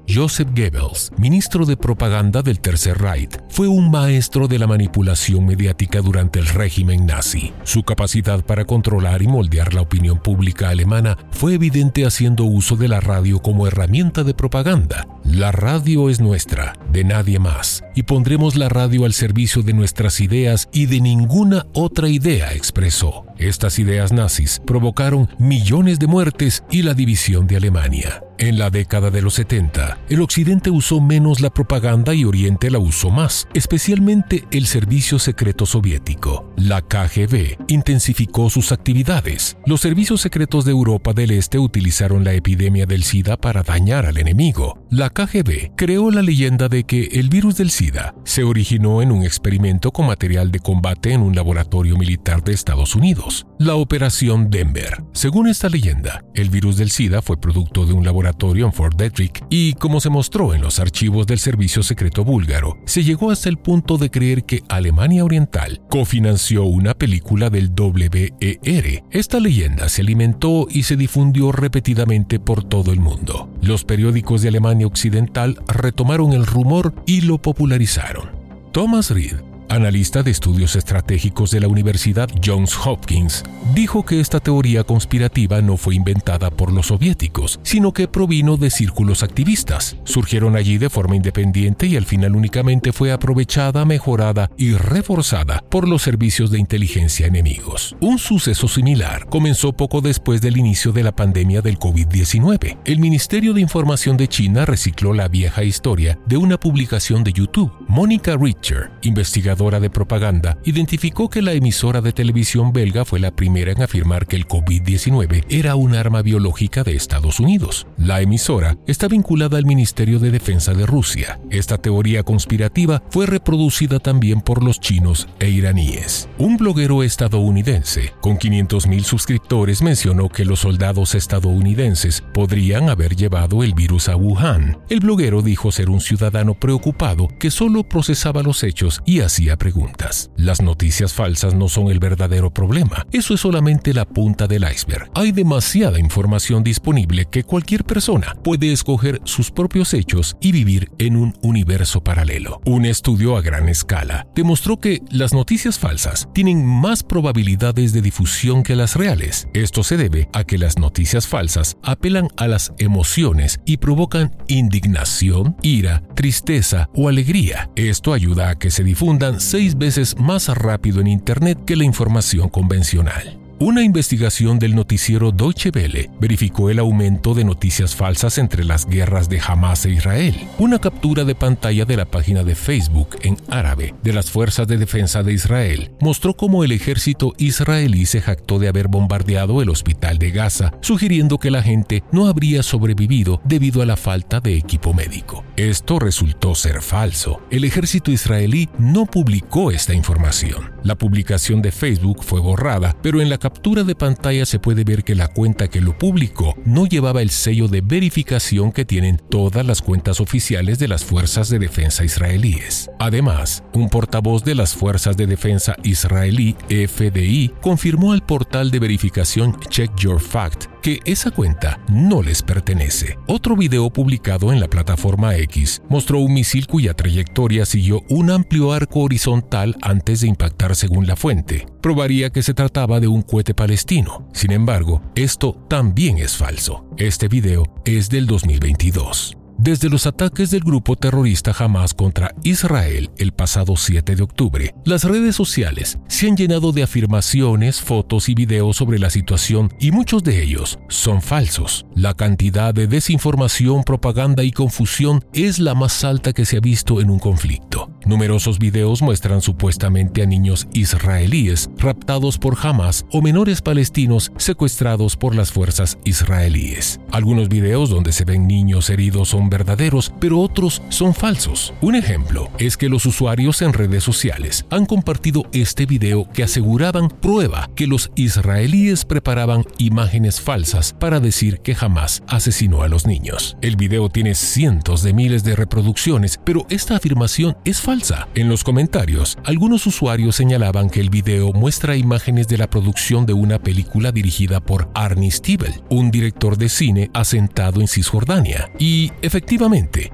Joseph 0.08 0.48
Goebbels, 0.54 1.10
ministro 1.18 1.66
de 1.66 1.76
propaganda 1.76 2.40
del 2.40 2.60
Tercer 2.60 2.96
Reich, 2.98 3.40
fue 3.48 3.66
un 3.66 3.90
maestro 3.90 4.46
de 4.46 4.58
la 4.58 4.68
manipulación 4.68 5.44
mediática 5.44 6.00
durante 6.00 6.38
el 6.38 6.46
régimen 6.46 7.06
nazi. 7.06 7.52
Su 7.64 7.82
capacidad 7.82 8.44
para 8.44 8.64
controlar 8.64 9.22
y 9.22 9.26
moldear 9.26 9.74
la 9.74 9.80
opinión 9.80 10.18
pública 10.20 10.68
alemana 10.68 11.18
fue 11.32 11.54
evidente 11.54 12.06
haciendo 12.06 12.44
uso 12.44 12.76
de 12.76 12.86
la 12.86 13.00
radio 13.00 13.40
como 13.40 13.66
herramienta 13.66 14.22
de 14.22 14.32
propaganda. 14.32 15.08
La 15.24 15.50
radio 15.50 16.08
es 16.08 16.20
nuestra, 16.20 16.74
de 16.92 17.02
nadie 17.02 17.40
más, 17.40 17.82
y 17.96 18.04
pondremos 18.04 18.54
la 18.54 18.68
radio 18.68 19.06
al 19.06 19.12
servicio 19.12 19.62
de 19.62 19.72
nuestras 19.72 20.20
ideas 20.20 20.68
y 20.72 20.86
de 20.86 21.00
ninguna 21.00 21.66
otra 21.74 22.08
idea, 22.08 22.52
expresó. 22.52 23.26
Estas 23.38 23.78
ideas 23.78 24.12
nazis 24.12 24.60
provocaron 24.66 25.28
millones 25.38 25.98
de 25.98 26.06
muertes 26.06 26.64
y 26.70 26.82
la 26.82 26.94
división 26.94 27.46
de 27.46 27.56
Alemania. 27.56 28.22
En 28.38 28.58
la 28.58 28.68
década 28.68 29.10
de 29.10 29.22
los 29.22 29.34
70, 29.34 29.98
el 30.10 30.20
Occidente 30.20 30.70
usó 30.70 31.00
menos 31.00 31.40
la 31.40 31.48
propaganda 31.48 32.12
y 32.12 32.26
Oriente 32.26 32.70
la 32.70 32.78
usó 32.78 33.10
más, 33.10 33.48
especialmente 33.54 34.44
el 34.50 34.66
Servicio 34.66 35.18
Secreto 35.18 35.64
Soviético. 35.64 36.52
La 36.56 36.82
KGB 36.82 37.56
intensificó 37.68 38.50
sus 38.50 38.72
actividades. 38.72 39.56
Los 39.64 39.80
servicios 39.80 40.20
secretos 40.20 40.66
de 40.66 40.72
Europa 40.72 41.14
del 41.14 41.30
Este 41.30 41.58
utilizaron 41.58 42.24
la 42.24 42.34
epidemia 42.34 42.84
del 42.84 43.04
SIDA 43.04 43.38
para 43.38 43.62
dañar 43.62 44.04
al 44.04 44.18
enemigo. 44.18 44.84
La 44.90 45.08
KGB 45.08 45.74
creó 45.74 46.10
la 46.10 46.20
leyenda 46.20 46.68
de 46.68 46.84
que 46.84 47.04
el 47.12 47.30
virus 47.30 47.56
del 47.56 47.70
SIDA 47.70 48.14
se 48.24 48.44
originó 48.44 49.00
en 49.00 49.12
un 49.12 49.24
experimento 49.24 49.92
con 49.92 50.08
material 50.08 50.52
de 50.52 50.60
combate 50.60 51.12
en 51.12 51.22
un 51.22 51.34
laboratorio 51.34 51.96
militar 51.96 52.44
de 52.44 52.52
Estados 52.52 52.94
Unidos, 52.94 53.25
la 53.58 53.74
Operación 53.74 54.50
Denver. 54.50 55.02
Según 55.12 55.48
esta 55.48 55.68
leyenda, 55.68 56.24
el 56.34 56.50
virus 56.50 56.76
del 56.76 56.90
SIDA 56.90 57.22
fue 57.22 57.40
producto 57.40 57.84
de 57.86 57.92
un 57.92 58.04
laboratorio 58.04 58.66
en 58.66 58.72
Fort 58.72 58.96
Detrick 58.96 59.44
y, 59.50 59.74
como 59.74 60.00
se 60.00 60.10
mostró 60.10 60.54
en 60.54 60.62
los 60.62 60.78
archivos 60.78 61.26
del 61.26 61.38
Servicio 61.38 61.82
Secreto 61.82 62.24
búlgaro, 62.24 62.78
se 62.86 63.02
llegó 63.02 63.30
hasta 63.30 63.48
el 63.48 63.58
punto 63.58 63.98
de 63.98 64.10
creer 64.10 64.44
que 64.44 64.62
Alemania 64.68 65.24
Oriental 65.24 65.80
cofinanció 65.90 66.64
una 66.64 66.94
película 66.94 67.50
del 67.50 67.72
WER. 67.76 69.04
Esta 69.10 69.40
leyenda 69.40 69.88
se 69.88 70.02
alimentó 70.02 70.66
y 70.70 70.84
se 70.84 70.96
difundió 70.96 71.52
repetidamente 71.52 72.38
por 72.38 72.64
todo 72.64 72.92
el 72.92 73.00
mundo. 73.00 73.50
Los 73.62 73.84
periódicos 73.84 74.42
de 74.42 74.48
Alemania 74.48 74.86
Occidental 74.86 75.58
retomaron 75.66 76.32
el 76.32 76.46
rumor 76.46 76.94
y 77.06 77.22
lo 77.22 77.38
popularizaron. 77.38 78.30
Thomas 78.72 79.10
Reed 79.10 79.36
analista 79.68 80.22
de 80.22 80.30
estudios 80.30 80.76
estratégicos 80.76 81.50
de 81.50 81.60
la 81.60 81.68
Universidad 81.68 82.28
Johns 82.44 82.76
Hopkins, 82.84 83.42
dijo 83.74 84.04
que 84.04 84.20
esta 84.20 84.40
teoría 84.40 84.84
conspirativa 84.84 85.60
no 85.62 85.76
fue 85.76 85.94
inventada 85.94 86.50
por 86.50 86.72
los 86.72 86.86
soviéticos, 86.86 87.58
sino 87.62 87.92
que 87.92 88.08
provino 88.08 88.56
de 88.56 88.70
círculos 88.70 89.22
activistas. 89.22 89.96
Surgieron 90.04 90.56
allí 90.56 90.78
de 90.78 90.90
forma 90.90 91.16
independiente 91.16 91.86
y 91.86 91.96
al 91.96 92.04
final 92.04 92.36
únicamente 92.36 92.92
fue 92.92 93.12
aprovechada, 93.12 93.84
mejorada 93.84 94.50
y 94.56 94.72
reforzada 94.74 95.64
por 95.68 95.88
los 95.88 96.02
servicios 96.02 96.50
de 96.50 96.58
inteligencia 96.58 97.26
enemigos. 97.26 97.96
Un 98.00 98.18
suceso 98.18 98.68
similar 98.68 99.26
comenzó 99.26 99.72
poco 99.72 100.00
después 100.00 100.40
del 100.40 100.56
inicio 100.56 100.92
de 100.92 101.02
la 101.02 101.14
pandemia 101.16 101.60
del 101.62 101.78
COVID-19. 101.78 102.78
El 102.84 102.98
Ministerio 102.98 103.52
de 103.52 103.60
Información 103.60 104.16
de 104.16 104.28
China 104.28 104.64
recicló 104.64 105.12
la 105.12 105.28
vieja 105.28 105.64
historia 105.64 106.18
de 106.26 106.36
una 106.36 106.58
publicación 106.58 107.24
de 107.24 107.32
YouTube. 107.32 107.72
Mónica 107.88 108.36
Richter, 108.36 108.90
investigadora 109.02 109.55
de 109.56 109.88
propaganda, 109.90 110.58
identificó 110.64 111.30
que 111.30 111.40
la 111.40 111.54
emisora 111.54 112.02
de 112.02 112.12
televisión 112.12 112.74
belga 112.74 113.06
fue 113.06 113.18
la 113.20 113.30
primera 113.30 113.72
en 113.72 113.82
afirmar 113.82 114.26
que 114.26 114.36
el 114.36 114.46
COVID-19 114.46 115.46
era 115.48 115.76
un 115.76 115.94
arma 115.94 116.20
biológica 116.20 116.84
de 116.84 116.94
Estados 116.94 117.40
Unidos. 117.40 117.86
La 117.96 118.20
emisora 118.20 118.76
está 118.86 119.08
vinculada 119.08 119.56
al 119.56 119.64
Ministerio 119.64 120.18
de 120.18 120.30
Defensa 120.30 120.74
de 120.74 120.84
Rusia. 120.84 121.40
Esta 121.50 121.78
teoría 121.78 122.22
conspirativa 122.22 123.02
fue 123.08 123.24
reproducida 123.24 123.98
también 123.98 124.42
por 124.42 124.62
los 124.62 124.78
chinos 124.78 125.26
e 125.40 125.48
iraníes. 125.48 126.28
Un 126.36 126.58
bloguero 126.58 127.02
estadounidense 127.02 128.12
con 128.20 128.38
500.000 128.38 129.04
suscriptores 129.04 129.80
mencionó 129.80 130.28
que 130.28 130.44
los 130.44 130.60
soldados 130.60 131.14
estadounidenses 131.14 132.22
podrían 132.34 132.90
haber 132.90 133.16
llevado 133.16 133.64
el 133.64 133.72
virus 133.72 134.10
a 134.10 134.16
Wuhan. 134.16 134.78
El 134.90 135.00
bloguero 135.00 135.40
dijo 135.40 135.72
ser 135.72 135.88
un 135.88 136.02
ciudadano 136.02 136.52
preocupado 136.52 137.28
que 137.38 137.50
solo 137.50 137.84
procesaba 137.84 138.42
los 138.42 138.62
hechos 138.62 139.00
y 139.06 139.20
así 139.20 139.45
preguntas. 139.54 140.32
Las 140.36 140.60
noticias 140.60 141.14
falsas 141.14 141.54
no 141.54 141.68
son 141.68 141.88
el 141.88 142.00
verdadero 142.00 142.52
problema, 142.52 143.06
eso 143.12 143.34
es 143.34 143.40
solamente 143.40 143.94
la 143.94 144.04
punta 144.04 144.48
del 144.48 144.66
iceberg. 144.68 145.08
Hay 145.14 145.30
demasiada 145.30 146.00
información 146.00 146.64
disponible 146.64 147.26
que 147.26 147.44
cualquier 147.44 147.84
persona 147.84 148.34
puede 148.42 148.72
escoger 148.72 149.20
sus 149.22 149.52
propios 149.52 149.94
hechos 149.94 150.36
y 150.40 150.50
vivir 150.50 150.90
en 150.98 151.16
un 151.16 151.34
universo 151.42 152.02
paralelo. 152.02 152.60
Un 152.64 152.84
estudio 152.84 153.36
a 153.36 153.42
gran 153.42 153.68
escala 153.68 154.26
demostró 154.34 154.80
que 154.80 155.02
las 155.10 155.32
noticias 155.32 155.78
falsas 155.78 156.28
tienen 156.32 156.66
más 156.66 157.02
probabilidades 157.02 157.92
de 157.92 158.02
difusión 158.02 158.62
que 158.62 158.74
las 158.74 158.96
reales. 158.96 159.48
Esto 159.52 159.84
se 159.84 159.96
debe 159.96 160.28
a 160.32 160.44
que 160.44 160.58
las 160.58 160.78
noticias 160.78 161.26
falsas 161.26 161.76
apelan 161.82 162.28
a 162.36 162.48
las 162.48 162.72
emociones 162.78 163.60
y 163.66 163.76
provocan 163.76 164.34
indignación, 164.48 165.56
ira, 165.62 166.02
tristeza 166.16 166.90
o 166.92 167.08
alegría. 167.08 167.70
Esto 167.76 168.12
ayuda 168.12 168.50
a 168.50 168.58
que 168.58 168.72
se 168.72 168.82
difundan 168.82 169.38
seis 169.38 169.78
veces 169.78 170.18
más 170.18 170.48
rápido 170.48 171.00
en 171.00 171.06
Internet 171.06 171.60
que 171.64 171.76
la 171.76 171.84
información 171.84 172.48
convencional. 172.48 173.45
Una 173.58 173.82
investigación 173.82 174.58
del 174.58 174.74
noticiero 174.74 175.32
Deutsche 175.32 175.70
Welle 175.74 176.10
verificó 176.20 176.68
el 176.68 176.78
aumento 176.78 177.32
de 177.32 177.42
noticias 177.42 177.96
falsas 177.96 178.36
entre 178.36 178.64
las 178.64 178.84
guerras 178.84 179.30
de 179.30 179.40
Hamas 179.40 179.86
e 179.86 179.92
Israel. 179.92 180.36
Una 180.58 180.78
captura 180.78 181.24
de 181.24 181.34
pantalla 181.34 181.86
de 181.86 181.96
la 181.96 182.04
página 182.04 182.44
de 182.44 182.54
Facebook 182.54 183.16
en 183.22 183.38
árabe 183.48 183.94
de 184.02 184.12
las 184.12 184.30
Fuerzas 184.30 184.68
de 184.68 184.76
Defensa 184.76 185.22
de 185.22 185.32
Israel 185.32 185.90
mostró 186.00 186.34
cómo 186.34 186.64
el 186.64 186.72
ejército 186.72 187.32
israelí 187.38 188.04
se 188.04 188.20
jactó 188.20 188.58
de 188.58 188.68
haber 188.68 188.88
bombardeado 188.88 189.62
el 189.62 189.70
hospital 189.70 190.18
de 190.18 190.32
Gaza, 190.32 190.74
sugiriendo 190.82 191.38
que 191.38 191.50
la 191.50 191.62
gente 191.62 192.04
no 192.12 192.26
habría 192.26 192.62
sobrevivido 192.62 193.40
debido 193.44 193.80
a 193.80 193.86
la 193.86 193.96
falta 193.96 194.38
de 194.38 194.54
equipo 194.54 194.92
médico. 194.92 195.46
Esto 195.56 195.98
resultó 195.98 196.54
ser 196.54 196.82
falso. 196.82 197.40
El 197.50 197.64
ejército 197.64 198.10
israelí 198.10 198.68
no 198.78 199.06
publicó 199.06 199.70
esta 199.70 199.94
información. 199.94 200.72
La 200.82 200.94
publicación 200.94 201.62
de 201.62 201.72
Facebook 201.72 202.22
fue 202.22 202.40
borrada, 202.40 202.94
pero 203.02 203.22
en 203.22 203.30
la 203.30 203.38
captura 203.46 203.84
de 203.84 203.94
pantalla 203.94 204.44
se 204.44 204.58
puede 204.58 204.82
ver 204.82 205.04
que 205.04 205.14
la 205.14 205.28
cuenta 205.28 205.68
que 205.68 205.80
lo 205.80 205.96
publicó 205.96 206.56
no 206.64 206.84
llevaba 206.84 207.22
el 207.22 207.30
sello 207.30 207.68
de 207.68 207.80
verificación 207.80 208.72
que 208.72 208.84
tienen 208.84 209.22
todas 209.30 209.64
las 209.64 209.82
cuentas 209.82 210.20
oficiales 210.20 210.80
de 210.80 210.88
las 210.88 211.04
Fuerzas 211.04 211.48
de 211.48 211.60
Defensa 211.60 212.02
israelíes. 212.02 212.90
Además, 212.98 213.62
un 213.72 213.88
portavoz 213.88 214.42
de 214.42 214.56
las 214.56 214.74
Fuerzas 214.74 215.16
de 215.16 215.28
Defensa 215.28 215.76
israelí, 215.84 216.56
FDI, 216.68 217.52
confirmó 217.60 218.14
al 218.14 218.26
portal 218.26 218.72
de 218.72 218.80
verificación 218.80 219.56
Check 219.70 219.94
Your 219.96 220.20
Fact 220.20 220.75
que 220.86 221.00
esa 221.04 221.32
cuenta 221.32 221.80
no 221.88 222.22
les 222.22 222.44
pertenece. 222.44 223.18
Otro 223.26 223.56
video 223.56 223.90
publicado 223.90 224.52
en 224.52 224.60
la 224.60 224.68
plataforma 224.68 225.34
X 225.34 225.82
mostró 225.88 226.20
un 226.20 226.32
misil 226.32 226.68
cuya 226.68 226.94
trayectoria 226.94 227.66
siguió 227.66 228.04
un 228.08 228.30
amplio 228.30 228.72
arco 228.72 229.00
horizontal 229.00 229.74
antes 229.82 230.20
de 230.20 230.28
impactar 230.28 230.76
según 230.76 231.08
la 231.08 231.16
fuente. 231.16 231.66
Probaría 231.82 232.30
que 232.30 232.44
se 232.44 232.54
trataba 232.54 233.00
de 233.00 233.08
un 233.08 233.22
cohete 233.22 233.52
palestino. 233.52 234.28
Sin 234.32 234.52
embargo, 234.52 235.02
esto 235.16 235.54
también 235.68 236.18
es 236.18 236.36
falso. 236.36 236.86
Este 236.98 237.26
video 237.26 237.64
es 237.84 238.08
del 238.08 238.28
2022. 238.28 239.36
Desde 239.58 239.88
los 239.88 240.06
ataques 240.06 240.50
del 240.50 240.60
grupo 240.60 240.96
terrorista 240.96 241.54
Hamas 241.58 241.94
contra 241.94 242.34
Israel 242.42 243.10
el 243.16 243.32
pasado 243.32 243.74
7 243.76 244.14
de 244.14 244.22
octubre, 244.22 244.74
las 244.84 245.04
redes 245.04 245.34
sociales 245.34 245.98
se 246.08 246.28
han 246.28 246.36
llenado 246.36 246.72
de 246.72 246.82
afirmaciones, 246.82 247.80
fotos 247.80 248.28
y 248.28 248.34
videos 248.34 248.76
sobre 248.76 248.98
la 248.98 249.08
situación 249.08 249.72
y 249.80 249.92
muchos 249.92 250.22
de 250.22 250.42
ellos 250.42 250.78
son 250.88 251.22
falsos. 251.22 251.86
La 251.94 252.12
cantidad 252.12 252.74
de 252.74 252.86
desinformación, 252.86 253.82
propaganda 253.82 254.44
y 254.44 254.52
confusión 254.52 255.24
es 255.32 255.58
la 255.58 255.74
más 255.74 256.04
alta 256.04 256.34
que 256.34 256.44
se 256.44 256.58
ha 256.58 256.60
visto 256.60 257.00
en 257.00 257.08
un 257.08 257.18
conflicto. 257.18 257.90
Numerosos 258.04 258.58
videos 258.58 259.00
muestran 259.00 259.40
supuestamente 259.40 260.22
a 260.22 260.26
niños 260.26 260.68
israelíes 260.74 261.70
raptados 261.78 262.38
por 262.38 262.56
Hamas 262.62 263.06
o 263.10 263.22
menores 263.22 263.62
palestinos 263.62 264.30
secuestrados 264.36 265.16
por 265.16 265.34
las 265.34 265.50
fuerzas 265.50 265.98
israelíes. 266.04 267.00
Algunos 267.10 267.48
videos 267.48 267.90
donde 267.90 268.12
se 268.12 268.24
ven 268.24 268.46
niños 268.46 268.90
heridos 268.90 269.30
verdaderos, 269.50 270.12
pero 270.20 270.40
otros 270.40 270.82
son 270.88 271.14
falsos. 271.14 271.72
Un 271.80 271.94
ejemplo 271.94 272.50
es 272.58 272.76
que 272.76 272.88
los 272.88 273.06
usuarios 273.06 273.62
en 273.62 273.72
redes 273.72 274.04
sociales 274.04 274.66
han 274.70 274.86
compartido 274.86 275.44
este 275.52 275.86
video 275.86 276.28
que 276.32 276.42
aseguraban 276.42 277.08
prueba 277.08 277.70
que 277.74 277.86
los 277.86 278.10
israelíes 278.14 279.04
preparaban 279.04 279.64
imágenes 279.78 280.40
falsas 280.40 280.94
para 280.98 281.20
decir 281.20 281.60
que 281.60 281.74
jamás 281.74 282.22
asesinó 282.26 282.82
a 282.82 282.88
los 282.88 283.06
niños. 283.06 283.56
El 283.60 283.76
video 283.76 284.08
tiene 284.08 284.34
cientos 284.34 285.02
de 285.02 285.12
miles 285.12 285.44
de 285.44 285.56
reproducciones, 285.56 286.40
pero 286.44 286.66
esta 286.68 286.96
afirmación 286.96 287.56
es 287.64 287.80
falsa. 287.80 288.28
En 288.34 288.48
los 288.48 288.64
comentarios, 288.64 289.38
algunos 289.44 289.86
usuarios 289.86 290.36
señalaban 290.36 290.90
que 290.90 291.00
el 291.00 291.10
video 291.10 291.52
muestra 291.52 291.96
imágenes 291.96 292.48
de 292.48 292.58
la 292.58 292.68
producción 292.68 293.26
de 293.26 293.32
una 293.32 293.58
película 293.58 294.12
dirigida 294.12 294.60
por 294.60 294.90
Arnie 294.94 295.30
Stiebel, 295.30 295.82
un 295.88 296.10
director 296.10 296.56
de 296.56 296.68
cine 296.68 297.10
asentado 297.14 297.80
en 297.80 297.88
Cisjordania. 297.88 298.70
Y 298.78 299.12
efectivamente, 299.22 299.35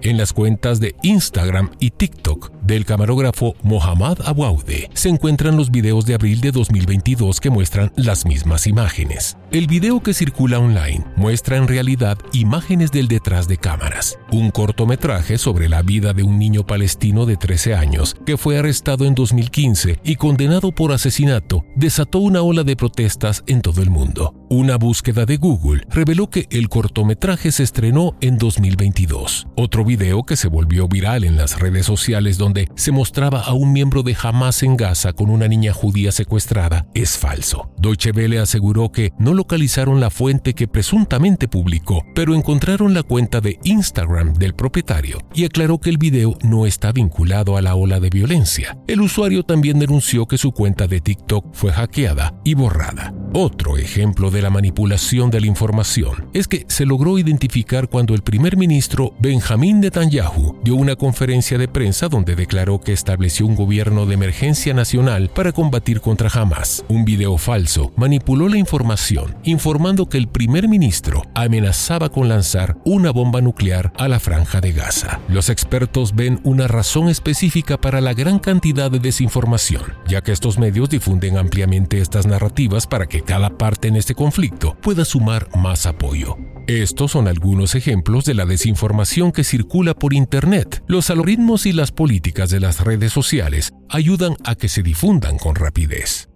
en 0.03 0.17
las 0.17 0.33
cuentas 0.33 0.81
de 0.81 0.97
Instagram 1.03 1.71
y 1.79 1.91
TikTok 1.91 2.51
del 2.63 2.85
camarógrafo 2.85 3.55
Mohammad 3.63 4.19
Aboude 4.25 4.91
se 4.95 5.11
encuentran 5.11 5.57
los 5.57 5.71
videos 5.71 6.07
de 6.07 6.15
abril 6.15 6.41
de 6.41 6.51
2022 6.51 7.39
que 7.39 7.51
muestran 7.51 7.93
las 7.95 8.27
mismas 8.27 8.67
imágenes. 8.67 9.37
El 9.53 9.69
video 9.69 10.03
que 10.03 10.13
circula 10.13 10.59
online 10.59 11.05
muestra 11.15 11.57
en 11.57 11.69
realidad 11.69 12.19
imágenes 12.33 12.91
del 12.91 13.07
detrás 13.07 13.47
de 13.47 13.59
cámaras, 13.59 14.19
un 14.33 14.51
cortometraje 14.51 15.39
sobre 15.39 15.69
la 15.69 15.83
vida 15.83 16.13
de 16.13 16.25
un 16.25 16.41
niño 16.41 16.67
palestino 16.67 17.25
de 17.25 17.37
13 17.37 17.75
años 17.77 18.17
que 18.27 18.37
fue 18.37 18.59
arrestado 18.59 19.05
en 19.05 19.15
2015 19.15 20.01
y 20.03 20.17
condenado 20.17 20.73
por 20.73 20.91
asesinato, 20.91 21.65
desató 21.77 22.19
una 22.19 22.43
ola 22.43 22.65
de 22.65 22.75
protestas 22.75 23.45
en 23.47 23.63
todo 23.63 23.83
el 23.83 23.91
mundo. 23.91 24.42
Una 24.55 24.77
búsqueda 24.77 25.25
de 25.25 25.39
Google 25.39 25.87
reveló 25.89 26.29
que 26.29 26.47
el 26.51 26.69
cortometraje 26.69 27.51
se 27.53 27.63
estrenó 27.63 28.17
en 28.21 28.37
2022. 28.37 29.47
Otro 29.57 29.83
video 29.83 30.25
que 30.25 30.37
se 30.37 30.49
volvió 30.49 30.89
viral 30.89 31.25
en 31.25 31.39
las 31.39 31.59
redes 31.59 31.87
sociales 31.87 32.37
donde 32.37 32.69
se 32.75 32.93
mostraba 32.93 33.41
a 33.41 33.55
un 33.55 33.73
miembro 33.73 34.03
de 34.03 34.15
Hamas 34.23 34.63
en 34.63 34.77
Gaza 34.77 35.15
con 35.15 35.31
una 35.31 35.49
niña 35.49 35.73
judía 35.73 36.13
secuestrada 36.13 36.87
es 36.93 37.17
falso. 37.17 37.71
Deutsche 37.79 38.11
Welle 38.11 38.41
aseguró 38.41 38.93
que 38.93 39.15
no 39.19 39.33
localizaron 39.33 40.01
la 40.01 40.11
fuente 40.11 40.53
que 40.53 40.69
presuntamente 40.69 41.49
publicó, 41.49 42.05
pero 42.15 42.35
encontraron 42.35 42.93
la 42.93 43.05
cuenta 43.05 43.41
de 43.41 43.59
Instagram 43.65 44.35
del 44.35 44.53
propietario 44.55 45.17
y 45.33 45.47
aclaró 45.47 45.79
que 45.79 45.89
el 45.89 45.97
video 45.97 46.37
no 46.43 46.67
está 46.67 46.93
vinculado 46.93 47.57
a 47.57 47.63
la 47.63 47.75
ola 47.75 48.01
de 48.01 48.11
violencia. 48.11 48.77
El 48.87 49.01
usuario 49.01 49.45
también 49.45 49.79
denunció 49.79 50.27
que 50.27 50.37
su 50.37 50.53
cuenta 50.53 50.87
de 50.87 51.01
TikTok 51.01 51.55
fue 51.55 51.73
hackeada 51.73 52.35
y 52.45 52.53
borrada. 52.53 53.15
Otro 53.33 53.79
ejemplo 53.79 54.31
de 54.31 54.42
la 54.43 54.51
manipulación 54.51 55.31
de 55.31 55.41
la 55.41 55.47
información 55.47 56.29
es 56.35 56.49
que 56.49 56.67
se 56.69 56.85
logró 56.85 57.19
identificar 57.19 57.89
cuando 57.89 58.15
el 58.15 58.23
primer 58.23 58.57
ministro 58.57 59.15
Benjamín 59.21 59.81
Netanyahu 59.81 60.61
dio 60.65 60.75
una 60.75 60.97
conferencia 60.97 61.59
de 61.59 61.69
prensa 61.69 62.09
donde 62.09 62.35
declaró 62.35 62.81
que 62.81 62.93
estableció 62.93 63.47
un 63.47 63.55
gobierno 63.55 64.05
de 64.05 64.15
emergencia 64.15 64.75
nacional 64.75 65.31
para 65.31 65.53
combatir 65.53 66.01
contra 66.01 66.29
Hamas. 66.29 66.85
Un 66.89 67.05
video 67.05 67.39
falso 67.39 67.93
manipuló 67.97 68.49
la 68.49 68.59
información, 68.59 69.37
informando 69.45 70.09
que 70.09 70.19
el 70.19 70.29
primer 70.29 70.69
ministro 70.69 71.23
amenazaba 71.35 72.11
con 72.11 72.29
lanzar 72.29 72.77
una 72.85 73.13
bomba 73.13 73.41
nuclear 73.41 73.93
a 73.97 74.09
la 74.09 74.19
franja 74.19 74.61
de 74.61 74.73
Gaza. 74.73 75.21
Los 75.29 75.51
expertos 75.51 76.17
ven 76.17 76.41
una 76.43 76.67
razón 76.67 77.09
específica 77.09 77.81
para 77.81 78.01
la 78.01 78.13
gran 78.13 78.41
cantidad 78.41 78.91
de 78.91 78.99
desinformación, 78.99 79.83
ya 80.09 80.21
que 80.21 80.33
estos 80.33 80.59
medios 80.59 80.91
difunden 80.91 81.39
ampliamente 81.39 82.01
estas 82.01 82.27
narrativas 82.27 82.89
para 82.89 83.07
que 83.07 83.23
cada 83.23 83.51
parte 83.57 83.87
en 83.87 83.95
este 83.95 84.17
conflicto 84.17 84.32
pueda 84.81 85.05
sumar 85.05 85.49
más 85.57 85.87
apoyo. 85.87 86.37
Estos 86.67 87.13
son 87.13 87.29
algunos 87.29 87.75
ejemplos 87.75 88.25
de 88.25 88.35
la 88.35 88.47
desinformación 88.47 89.33
que 89.33 89.45
circula 89.45 89.95
por 89.95 90.15
Internet. 90.15 90.83
Los 90.87 91.11
algoritmos 91.11 91.67
y 91.67 91.73
las 91.73 91.93
políticas 91.93 92.51
de 92.51 92.61
las 92.61 92.81
redes 92.81 93.13
sociales 93.13 93.73
ayudan 93.89 94.37
a 94.45 94.55
que 94.55 94.69
se 94.69 94.83
difundan 94.83 95.39
con 95.39 95.55
rapidez. 95.55 96.32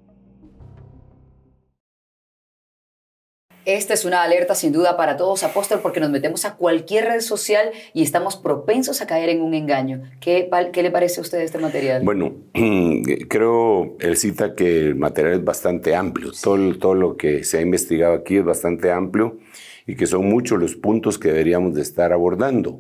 Esta 3.67 3.95
es 3.95 4.05
una 4.05 4.23
alerta 4.23 4.55
sin 4.55 4.71
duda 4.71 4.97
para 4.97 5.17
todos, 5.17 5.43
apóstol, 5.43 5.81
porque 5.83 5.99
nos 5.99 6.11
metemos 6.11 6.45
a 6.45 6.55
cualquier 6.55 7.07
red 7.07 7.21
social 7.21 7.73
y 7.93 8.05
estamos 8.05 8.37
propensos 8.37 9.03
a 9.03 9.09
caer 9.09 9.29
en 9.29 9.43
un 9.43 9.55
engaño. 9.55 10.05
¿Qué, 10.21 10.49
qué 10.73 10.83
le 10.85 10.93
parece 10.93 11.19
a 11.19 11.23
usted 11.23 11.41
este 11.41 11.59
material? 11.59 12.05
Bueno, 12.05 12.33
creo, 13.29 13.97
él 13.99 14.17
cita 14.17 14.55
que 14.55 14.79
el 14.79 14.95
material 14.95 15.35
es 15.35 15.45
bastante 15.45 15.97
amplio. 15.97 16.31
Todo, 16.41 16.79
todo 16.79 16.95
lo 16.95 17.17
que 17.17 17.43
se 17.43 17.59
ha 17.59 17.61
investigado 17.61 18.15
aquí 18.15 18.37
es 18.37 18.45
bastante 18.45 18.93
amplio 18.93 19.39
y 19.85 19.97
que 19.97 20.07
son 20.07 20.27
muchos 20.27 20.61
los 20.61 20.77
puntos 20.77 21.19
que 21.19 21.31
deberíamos 21.31 21.75
de 21.75 21.83
estar 21.83 22.13
abordando. 22.13 22.79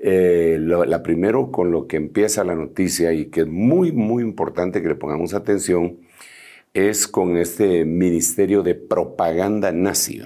Eh, 0.00 0.58
la 0.60 1.02
primero 1.02 1.50
con 1.50 1.72
lo 1.72 1.88
que 1.88 1.96
empieza 1.96 2.44
la 2.44 2.54
noticia 2.54 3.12
y 3.12 3.30
que 3.30 3.40
es 3.40 3.48
muy, 3.48 3.90
muy 3.90 4.22
importante 4.22 4.80
que 4.80 4.88
le 4.88 4.94
pongamos 4.94 5.34
atención 5.34 5.98
es 6.74 7.06
con 7.06 7.36
este 7.36 7.84
ministerio 7.84 8.64
de 8.64 8.74
propaganda 8.74 9.70
nazi. 9.70 10.20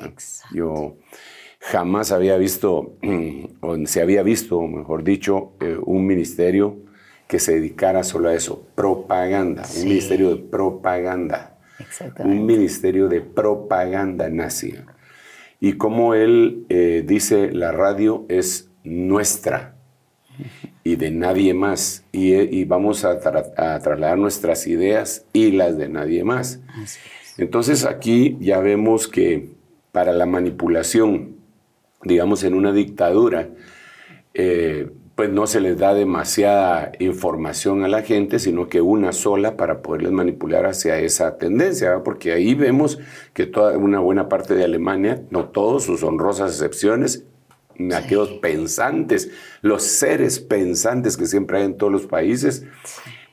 Yo 0.53 0.97
jamás 1.61 2.11
había 2.11 2.39
visto, 2.39 2.97
o 3.61 3.87
se 3.87 4.01
había 4.01 4.23
visto, 4.23 4.63
mejor 4.63 5.05
dicho, 5.05 5.53
eh, 5.61 5.77
un 5.85 6.07
ministerio 6.07 6.79
que 7.29 7.39
se 7.39 7.53
dedicara 7.53 8.03
solo 8.03 8.31
a 8.31 8.35
eso, 8.35 8.67
propaganda, 8.75 9.65
un 9.77 9.85
ministerio 9.85 10.31
de 10.31 10.37
propaganda, 10.37 11.59
un 12.21 12.47
ministerio 12.47 13.09
de 13.09 13.21
propaganda 13.21 14.31
nazi. 14.31 14.75
Y 15.61 15.75
como 15.75 16.15
él 16.15 16.65
eh, 16.71 17.05
dice, 17.07 17.53
la 17.53 17.73
radio 17.73 18.25
es 18.31 18.71
nuestra 18.85 19.77
y 20.89 20.97
de 20.97 21.11
nadie 21.11 21.53
más. 21.53 22.03
Y, 22.13 22.65
vamos 22.65 23.05
a, 23.05 23.21
trasladar 23.21 24.17
nuestras 24.17 24.67
ideas 24.67 25.27
y 25.35 25.51
las 25.51 25.77
de 25.77 25.91
nadie 25.91 26.25
más. 26.25 26.61
Entonces 27.37 27.85
aquí 27.85 28.39
ya 28.41 28.61
vemos 28.61 29.07
que 29.07 29.51
para 29.93 30.13
la 30.13 30.25
manipulación, 30.25 31.37
digamos 32.05 32.43
en 32.43 32.55
una 32.55 32.73
dictadura, 32.73 33.51
eh, 34.33 34.89
pues 35.15 35.29
no 35.29 35.47
se 35.47 35.61
les 35.61 35.77
da 35.77 35.93
demasiada 35.93 36.93
información 37.01 37.85
a 37.85 37.89
la 37.89 38.01
gente, 38.01 38.39
sino 38.39 38.71
que 38.71 38.81
una 38.81 39.13
sola 39.13 39.59
para 39.59 39.83
poderles 39.83 40.13
manipular 40.13 40.65
hacia 40.65 40.99
esa 41.01 41.37
tendencia, 41.37 42.03
porque 42.03 42.33
ahí 42.33 42.55
vemos 42.55 42.99
que 43.35 43.45
toda 43.45 43.77
una 43.77 43.99
buena 43.99 44.31
parte 44.31 44.55
de 44.55 44.65
Alemania, 44.65 45.21
no 45.29 45.51
todos, 45.51 45.85
sus 45.85 46.03
honrosas 46.03 46.53
excepciones, 46.53 47.27
aquellos 47.95 48.33
pensantes, 48.35 49.31
los 49.63 49.83
seres 49.83 50.41
pensantes 50.41 51.17
que 51.17 51.27
siempre 51.27 51.59
hay 51.59 51.65
en 51.65 51.77
todos 51.77 51.93
los 51.93 52.07
países, 52.07 52.65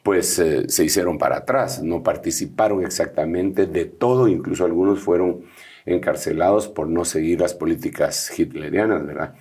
pues 0.03 0.37
eh, 0.37 0.65
se 0.67 0.85
hicieron 0.85 1.17
para 1.17 1.37
atrás, 1.37 1.81
no 1.81 2.03
participaron 2.03 2.85
exactamente 2.85 3.65
de 3.65 3.85
todo, 3.85 4.27
incluso 4.27 4.63
algunos 4.63 4.99
fueron 4.99 5.45
encarcelados 5.85 6.67
por 6.67 6.87
no 6.87 7.05
seguir 7.05 7.41
las 7.41 7.53
políticas 7.53 8.37
hitlerianas, 8.37 9.05
¿verdad? 9.05 9.35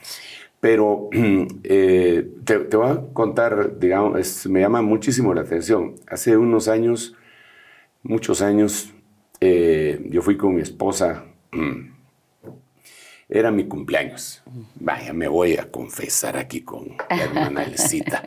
Pero 0.60 1.10
eh, 1.64 2.26
te, 2.44 2.76
voy 2.76 2.90
a 2.90 3.00
contar, 3.12 3.78
digamos, 3.78 4.46
me 4.46 4.60
llama 4.60 4.80
muchísimo 4.80 5.34
la 5.34 5.42
atención. 5.42 5.96
Hace 6.06 6.36
unos 6.38 6.68
años, 6.68 7.14
muchos 8.02 8.40
años, 8.40 8.94
eh, 9.40 10.06
yo 10.08 10.22
fui 10.22 10.38
con 10.38 10.54
mi 10.54 10.62
esposa 10.62 11.26
era 13.28 13.50
mi 13.50 13.66
cumpleaños. 13.66 14.42
Vaya, 14.76 15.12
me 15.12 15.28
voy 15.28 15.56
a 15.56 15.70
confesar 15.70 16.36
aquí 16.36 16.62
con 16.62 16.88
la 17.08 17.24
hermana 17.24 17.64
Elcita. 17.64 18.22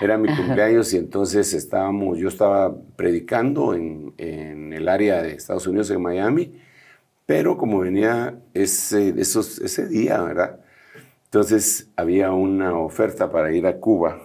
Era 0.00 0.18
mi 0.18 0.34
cumpleaños 0.34 0.92
y 0.92 0.98
entonces 0.98 1.52
estábamos, 1.54 2.18
yo 2.18 2.28
estaba 2.28 2.74
predicando 2.96 3.74
en, 3.74 4.14
en, 4.18 4.72
el 4.72 4.88
área 4.88 5.22
de 5.22 5.32
Estados 5.32 5.66
Unidos, 5.66 5.90
en 5.90 6.02
Miami, 6.02 6.60
pero 7.26 7.56
como 7.56 7.80
venía 7.80 8.38
ese, 8.54 9.14
esos, 9.18 9.58
ese 9.60 9.88
día, 9.88 10.20
¿verdad? 10.20 10.60
Entonces 11.24 11.88
había 11.96 12.32
una 12.32 12.76
oferta 12.76 13.30
para 13.30 13.52
ir 13.52 13.66
a 13.66 13.76
Cuba 13.76 14.20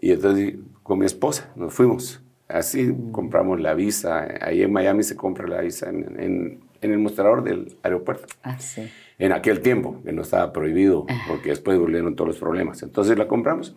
y 0.00 0.12
entonces 0.12 0.54
con 0.82 0.98
mi 0.98 1.06
esposa 1.06 1.52
nos 1.56 1.74
fuimos. 1.74 2.22
Así 2.48 2.94
compramos 3.10 3.60
la 3.60 3.74
visa. 3.74 4.26
Ahí 4.40 4.62
en 4.62 4.72
Miami 4.72 5.02
se 5.02 5.16
compra 5.16 5.48
la 5.48 5.60
visa 5.60 5.90
en 5.90 6.20
en 6.20 6.65
el 6.80 6.98
mostrador 6.98 7.42
del 7.42 7.76
aeropuerto. 7.82 8.26
Ah, 8.42 8.58
sí. 8.58 8.90
En 9.18 9.32
aquel 9.32 9.60
tiempo, 9.60 10.02
que 10.04 10.12
no 10.12 10.22
estaba 10.22 10.52
prohibido, 10.52 11.06
porque 11.26 11.50
después 11.50 11.78
volvieron 11.78 12.16
todos 12.16 12.28
los 12.28 12.38
problemas. 12.38 12.82
Entonces 12.82 13.16
la 13.16 13.26
compramos 13.26 13.74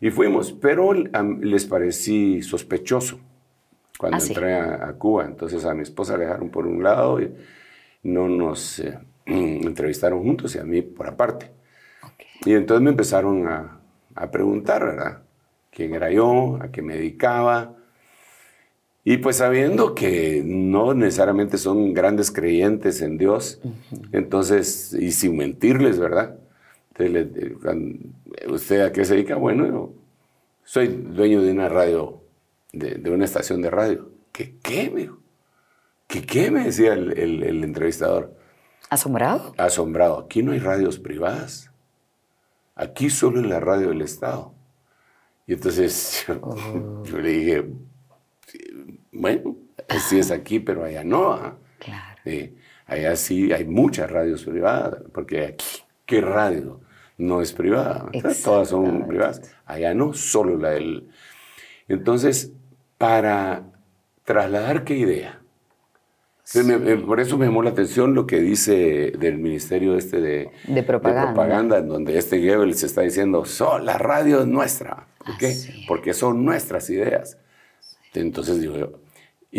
y 0.00 0.10
fuimos, 0.10 0.52
pero 0.52 0.92
les 0.92 1.64
parecí 1.64 2.42
sospechoso 2.42 3.18
cuando 3.98 4.18
ah, 4.18 4.26
entré 4.26 4.54
a, 4.56 4.92
Cuba. 4.98 5.24
Entonces 5.24 5.64
a 5.64 5.74
mi 5.74 5.82
esposa 5.82 6.18
le 6.18 6.24
dejaron 6.24 6.50
por 6.50 6.66
un 6.66 6.82
lado 6.82 7.20
y 7.20 7.32
no 8.02 8.28
nos 8.28 8.80
eh, 8.80 8.98
entrevistaron 9.26 10.22
juntos 10.22 10.54
y 10.54 10.58
a 10.58 10.64
mí 10.64 10.82
por 10.82 11.06
aparte. 11.06 11.50
Y 12.44 12.52
entonces 12.52 12.82
me 12.82 12.90
empezaron 12.90 13.48
a, 13.48 13.80
a 14.14 14.30
preguntar, 14.30 14.84
¿verdad? 14.84 15.22
quién 15.76 15.94
era 15.94 16.10
yo, 16.10 16.58
a 16.62 16.68
qué 16.68 16.80
me 16.80 16.94
dedicaba. 16.94 17.74
Y 19.08 19.18
pues 19.18 19.36
sabiendo 19.36 19.94
que 19.94 20.42
no 20.44 20.92
necesariamente 20.92 21.58
son 21.58 21.94
grandes 21.94 22.32
creyentes 22.32 23.00
en 23.02 23.18
Dios, 23.18 23.60
entonces, 24.10 24.92
y 24.94 25.12
sin 25.12 25.36
mentirles, 25.36 26.00
¿verdad? 26.00 26.36
¿Usted 28.48 28.80
a 28.80 28.90
qué 28.90 29.04
se 29.04 29.14
dedica? 29.14 29.36
Bueno, 29.36 29.64
yo 29.64 29.94
soy 30.64 30.88
dueño 30.88 31.40
de 31.40 31.52
una 31.52 31.68
radio, 31.68 32.20
de, 32.72 33.08
una 33.08 33.24
estación 33.24 33.62
de 33.62 33.70
radio. 33.70 34.10
¿Qué 34.32 34.56
qué, 34.60 34.90
me 34.90 35.08
¿Qué 36.08 36.26
qué? 36.26 36.50
Me 36.50 36.64
decía 36.64 36.94
el 36.94 37.62
entrevistador. 37.62 38.34
¿Asombrado? 38.90 39.54
Asombrado. 39.56 40.18
Aquí 40.18 40.42
no 40.42 40.50
hay 40.50 40.58
radios 40.58 40.98
privadas. 40.98 41.70
Aquí 42.74 43.08
solo 43.08 43.38
en 43.38 43.50
la 43.50 43.60
radio 43.60 43.90
del 43.90 44.02
Estado. 44.02 44.52
Y 45.46 45.52
entonces 45.52 46.24
yo, 46.28 46.40
oh. 46.42 47.18
le 47.18 47.28
dije, 47.28 47.64
bueno, 49.16 49.56
sí 50.08 50.18
es 50.18 50.30
aquí, 50.30 50.60
pero 50.60 50.84
allá 50.84 51.04
no. 51.04 51.32
¿ah? 51.32 51.56
Claro. 51.78 52.20
allá 52.86 53.16
sí 53.16 53.52
hay 53.52 53.64
muchas 53.64 54.10
radios 54.10 54.44
privadas, 54.44 55.02
porque 55.12 55.46
aquí, 55.46 55.82
¿qué 56.04 56.20
radio 56.20 56.80
no 57.18 57.40
es 57.40 57.52
privada? 57.52 58.06
Todas 58.44 58.68
son 58.68 59.06
privadas. 59.06 59.42
Allá 59.64 59.94
no, 59.94 60.12
solo 60.12 60.56
la 60.56 60.70
del... 60.70 61.08
Entonces, 61.88 62.52
para 62.98 63.64
trasladar 64.24 64.84
qué 64.84 64.96
idea, 64.96 65.40
por 67.06 67.20
eso 67.20 67.38
me 67.38 67.46
llamó 67.46 67.62
la 67.62 67.70
atención 67.70 68.14
lo 68.14 68.26
que 68.26 68.40
dice 68.40 69.12
del 69.18 69.38
ministerio 69.38 69.96
este 69.96 70.20
de, 70.20 70.50
de 70.68 70.82
propaganda. 70.84 71.78
en 71.78 71.88
donde 71.88 72.18
este 72.18 72.38
Goebbels 72.38 72.84
está 72.84 73.02
diciendo, 73.02 73.44
la 73.82 73.98
radio 73.98 74.40
es 74.40 74.46
nuestra. 74.46 75.08
¿Por 75.24 75.36
qué? 75.38 75.56
Porque 75.88 76.14
son 76.14 76.44
nuestras 76.44 76.88
ideas. 76.88 77.38
Entonces 78.14 78.60
digo 78.60 78.76
yo, 78.76 78.92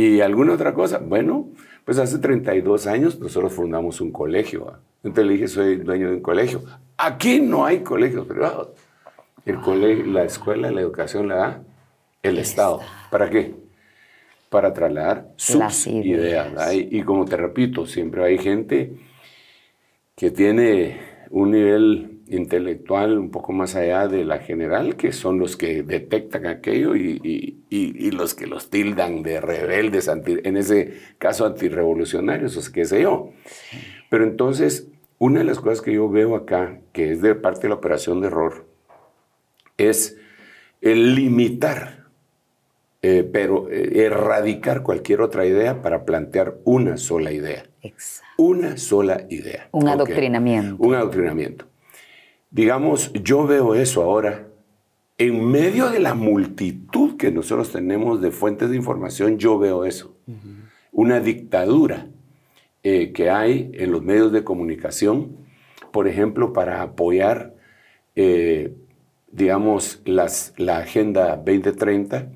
¿y 0.01 0.21
alguna 0.21 0.53
otra 0.53 0.73
cosa? 0.73 0.99
Bueno, 0.99 1.49
pues 1.86 1.97
hace 1.97 2.19
32 2.19 2.88
años 2.88 3.19
nosotros 3.19 3.53
fundamos 3.53 4.01
un 4.01 4.12
colegio. 4.12 4.73
Entonces 5.03 5.25
le 5.25 5.33
dije, 5.33 5.47
soy 5.47 5.75
dueño 5.77 6.10
de 6.10 6.15
un 6.15 6.21
colegio. 6.21 6.62
Aquí 6.97 7.39
no 7.39 7.65
hay 7.65 7.79
colegios 7.79 8.27
privados. 8.27 8.69
El 9.45 9.60
colegio, 9.62 10.05
la 10.05 10.23
escuela, 10.23 10.69
la 10.71 10.81
educación 10.81 11.27
la 11.27 11.36
da 11.36 11.63
el, 12.21 12.38
Estado. 12.38 12.81
¿Para 13.10 13.29
qué? 13.29 13.55
para 14.49 14.73
trasladar 14.73 15.27
sus 15.36 15.88
ideas. 15.88 16.73
Y, 16.73 17.01
como 17.03 17.25
te 17.25 17.38
repito, 17.38 17.86
siempre 17.86 18.23
hay 18.23 18.38
gente 18.38 18.93
que 20.15 20.31
tiene 20.31 20.99
un 21.29 21.51
nivel 21.51 22.16
intelectual 22.29 23.17
un 23.17 23.31
poco 23.31 23.53
más 23.53 23.75
allá 23.75 24.07
de 24.07 24.25
la 24.25 24.39
general, 24.39 24.95
que 24.95 25.11
son 25.11 25.39
los 25.39 25.55
que 25.55 25.83
detectan 25.83 26.45
aquello 26.45 26.95
y, 26.95 27.55
los 28.11 28.33
que 28.33 28.47
los 28.47 28.69
tildan 28.69 29.21
de 29.21 29.41
rebeldes, 29.41 30.07
en 30.07 30.57
ese 30.57 30.93
caso 31.19 31.45
antirrevolucionarios, 31.45 32.57
o 32.57 32.71
qué 32.71 32.85
sé 32.85 33.03
yo. 33.03 33.31
Pero 34.09 34.23
entonces, 34.23 34.87
una 35.19 35.39
de 35.39 35.45
las 35.45 35.59
cosas 35.59 35.81
que 35.81 35.93
yo 35.93 36.09
veo 36.09 36.35
acá, 36.35 36.79
que 36.93 37.11
es 37.11 37.21
de 37.21 37.35
parte 37.35 37.63
de 37.63 37.69
la 37.69 37.75
operación 37.75 38.21
de 38.21 38.27
error, 38.27 38.65
es 39.77 40.17
el 40.81 41.15
limitar 41.15 41.97
eh, 43.03 43.23
pero 43.23 43.69
eh, 43.69 44.05
erradicar 44.05 44.81
cualquier 44.81 45.21
otra 45.21 45.45
idea 45.45 45.81
para 45.81 46.03
plantear 46.03 46.57
una 46.63 46.97
sola 46.97 47.31
idea. 47.31 47.63
Exacto. 47.83 48.33
Una 48.37 48.75
sola 48.75 49.25
idea. 49.29 49.69
Un 49.71 49.87
adoctrinamiento. 49.87 50.83
Un 50.83 50.95
adoctrinamiento. 50.95 51.65
Digamos, 52.57 53.13
yo 53.13 53.45
veo 53.45 53.75
eso 53.75 54.01
ahora. 54.01 54.47
En 55.19 55.45
medio 55.45 55.89
de 55.89 55.99
la 55.99 56.15
multitud 56.15 57.15
que 57.15 57.31
nosotros 57.31 57.71
tenemos 57.71 58.19
de 58.19 58.31
fuentes 58.31 58.69
de 58.69 58.75
información, 58.75 59.37
yo 59.37 59.59
veo 59.59 59.85
eso. 59.85 60.15
Una 60.91 61.19
dictadura 61.19 62.07
eh, 62.83 63.13
que 63.13 63.29
hay 63.29 63.71
en 63.73 63.91
los 63.91 64.01
medios 64.03 64.31
de 64.31 64.43
comunicación, 64.43 65.37
por 65.91 66.07
ejemplo, 66.07 66.51
para 66.51 66.81
apoyar, 66.81 67.55
digamos, 69.31 70.01
las, 70.05 70.53
la 70.57 70.79
Agenda 70.79 71.35
2030 71.37 72.29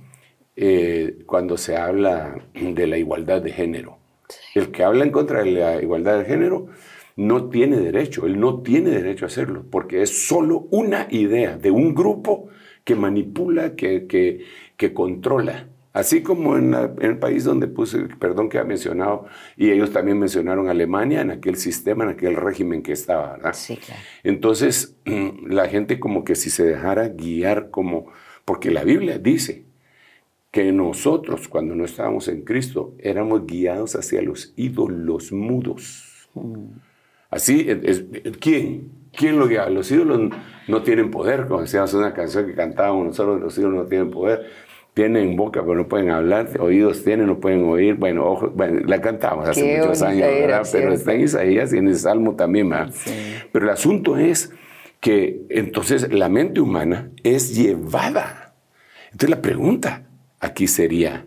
eh, 0.56 1.24
cuando 1.26 1.58
se 1.58 1.78
habla 1.78 2.36
de 2.54 2.86
la 2.86 3.00
igualdad 3.00 3.42
de 3.42 3.52
género. 3.52 3.98
El 4.54 4.70
que 4.70 4.84
habla 4.84 5.04
en 5.04 5.12
contra 5.12 5.44
de 5.44 5.52
la 5.52 5.82
igualdad 5.82 6.20
de 6.20 6.26
género 6.26 6.68
no 7.16 7.50
tiene 7.50 7.78
derecho, 7.78 8.26
él 8.26 8.40
no 8.40 8.62
tiene 8.62 8.92
derecho 8.92 9.26
a 9.26 9.28
hacerlo, 9.28 9.66
porque 9.70 10.02
es 10.02 10.28
solo 10.28 10.68
una 10.72 11.08
idea 11.10 11.58
de 11.58 11.72
un 11.72 11.94
grupo 11.94 12.50
que 12.84 12.96
manipula, 12.96 13.76
que, 13.76 14.08
que, 14.08 14.94
controla. 14.94 15.68
Así 15.94 16.24
como 16.24 16.58
en, 16.58 16.74
el 16.74 17.20
país 17.20 17.44
donde 17.44 17.68
puse, 17.68 18.08
perdón 18.20 18.50
que 18.50 18.58
ha 18.58 18.64
mencionado, 18.64 19.26
y 19.58 19.70
ellos 19.72 19.92
también 19.92 20.18
mencionaron 20.18 20.70
Alemania 20.70 21.22
en 21.22 21.32
aquel 21.32 21.58
sistema, 21.58 22.06
en 22.06 22.12
aquel 22.12 22.36
régimen 22.36 22.82
que 22.82 22.94
estaba, 22.94 23.34
¿verdad? 23.34 23.54
Sí, 23.54 23.78
claro. 23.78 24.02
Entonces, 24.24 24.98
la 25.48 25.68
gente 25.68 26.00
como 26.00 26.24
que 26.24 26.36
si 26.36 26.50
se 26.50 26.64
dejara 26.64 27.10
guiar 27.10 27.70
como, 27.70 28.08
porque 28.46 28.72
la 28.72 28.84
Biblia 28.84 29.20
dice, 29.20 29.66
que 30.52 30.74
nosotros, 30.74 31.48
cuando 31.48 31.76
no 31.76 31.86
estábamos 31.86 32.28
en 32.28 32.42
Cristo, 32.42 32.94
éramos 33.00 33.46
guiados 33.46 33.96
hacia 33.96 34.22
los 34.22 34.54
ídolos 34.58 35.32
mudos. 35.32 36.30
Así, 37.32 37.66
¿quién? 38.40 38.92
¿Quién 39.14 39.40
lo 39.40 39.48
guiaba? 39.48 39.70
Los 39.70 39.92
ídolos 39.92 40.30
no 40.68 40.84
tienen 40.84 41.10
poder, 41.12 41.48
como 41.48 41.62
decíamos 41.62 41.94
una 41.94 42.14
canción 42.14 42.46
que 42.46 42.54
cantábamos 42.54 43.08
nosotros, 43.08 43.42
los 43.42 43.58
ídolos 43.58 43.84
no 43.84 43.90
tienen 43.90 44.12
poder. 44.12 44.46
Tienen 44.94 45.38
boca, 45.38 45.62
pero 45.62 45.76
no 45.76 45.88
pueden 45.88 46.10
hablar, 46.10 46.50
oídos 46.60 47.06
tienen, 47.06 47.28
no 47.28 47.40
pueden 47.40 47.64
oír. 47.64 47.96
Bueno, 47.96 48.26
ojos, 48.26 48.54
bueno, 48.54 48.82
la 48.86 49.00
cantamos 49.00 49.48
hace 49.48 49.78
muchos 49.78 50.02
años, 50.02 50.28
¿verdad? 50.28 50.68
Pero 50.70 50.92
está 50.92 51.14
en 51.14 51.22
Isaías 51.22 51.72
y 51.72 51.78
en 51.78 51.88
el 51.88 51.96
Salmo 51.96 52.36
también, 52.36 52.70
¿verdad? 52.70 52.94
Pero 53.54 53.66
el 53.66 53.72
asunto 53.72 54.18
es 54.18 54.52
que 55.00 55.44
entonces 55.50 56.12
la 56.12 56.28
mente 56.28 56.60
humana 56.60 57.10
es 57.24 57.56
llevada. 57.56 58.54
Entonces 59.06 59.30
la 59.30 59.42
pregunta, 59.42 60.10
aquí 60.42 60.68
sería, 60.68 61.26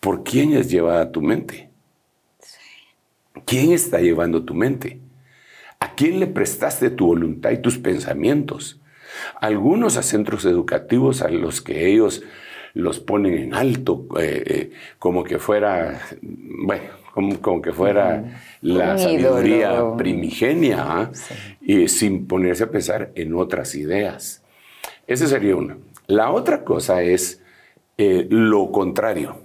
¿por 0.00 0.22
quién 0.22 0.52
es 0.52 0.70
llevada 0.70 1.12
tu 1.12 1.22
mente? 1.22 1.69
¿Quién 3.50 3.72
está 3.72 3.98
llevando 3.98 4.44
tu 4.44 4.54
mente? 4.54 5.00
¿A 5.80 5.96
quién 5.96 6.20
le 6.20 6.28
prestaste 6.28 6.88
tu 6.88 7.06
voluntad 7.06 7.50
y 7.50 7.58
tus 7.58 7.78
pensamientos? 7.78 8.80
Algunos 9.40 9.96
a 9.96 10.04
centros 10.04 10.44
educativos 10.44 11.20
a 11.20 11.30
los 11.30 11.60
que 11.60 11.88
ellos 11.88 12.22
los 12.74 13.00
ponen 13.00 13.34
en 13.34 13.52
alto, 13.52 14.06
eh, 14.20 14.44
eh, 14.46 14.70
como 15.00 15.24
que 15.24 15.40
fuera, 15.40 16.00
bueno, 16.22 16.84
como, 17.42 17.60
que 17.60 17.72
fuera 17.72 18.40
la 18.60 18.96
sabiduría 18.96 19.96
primigenia, 19.96 20.84
¿ah? 20.86 21.10
y 21.60 21.88
sin 21.88 22.28
ponerse 22.28 22.62
a 22.62 22.70
pensar 22.70 23.10
en 23.16 23.34
otras 23.34 23.74
ideas. 23.74 24.44
Esa 25.08 25.26
sería 25.26 25.56
una. 25.56 25.76
La 26.06 26.30
otra 26.30 26.62
cosa 26.62 27.02
es 27.02 27.42
eh, 27.98 28.28
lo 28.30 28.70
contrario. 28.70 29.38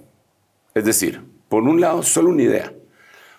Es 0.76 0.84
decir, 0.84 1.22
por 1.48 1.64
un 1.64 1.80
lado, 1.80 2.04
solo 2.04 2.30
una 2.30 2.42
idea. 2.42 2.72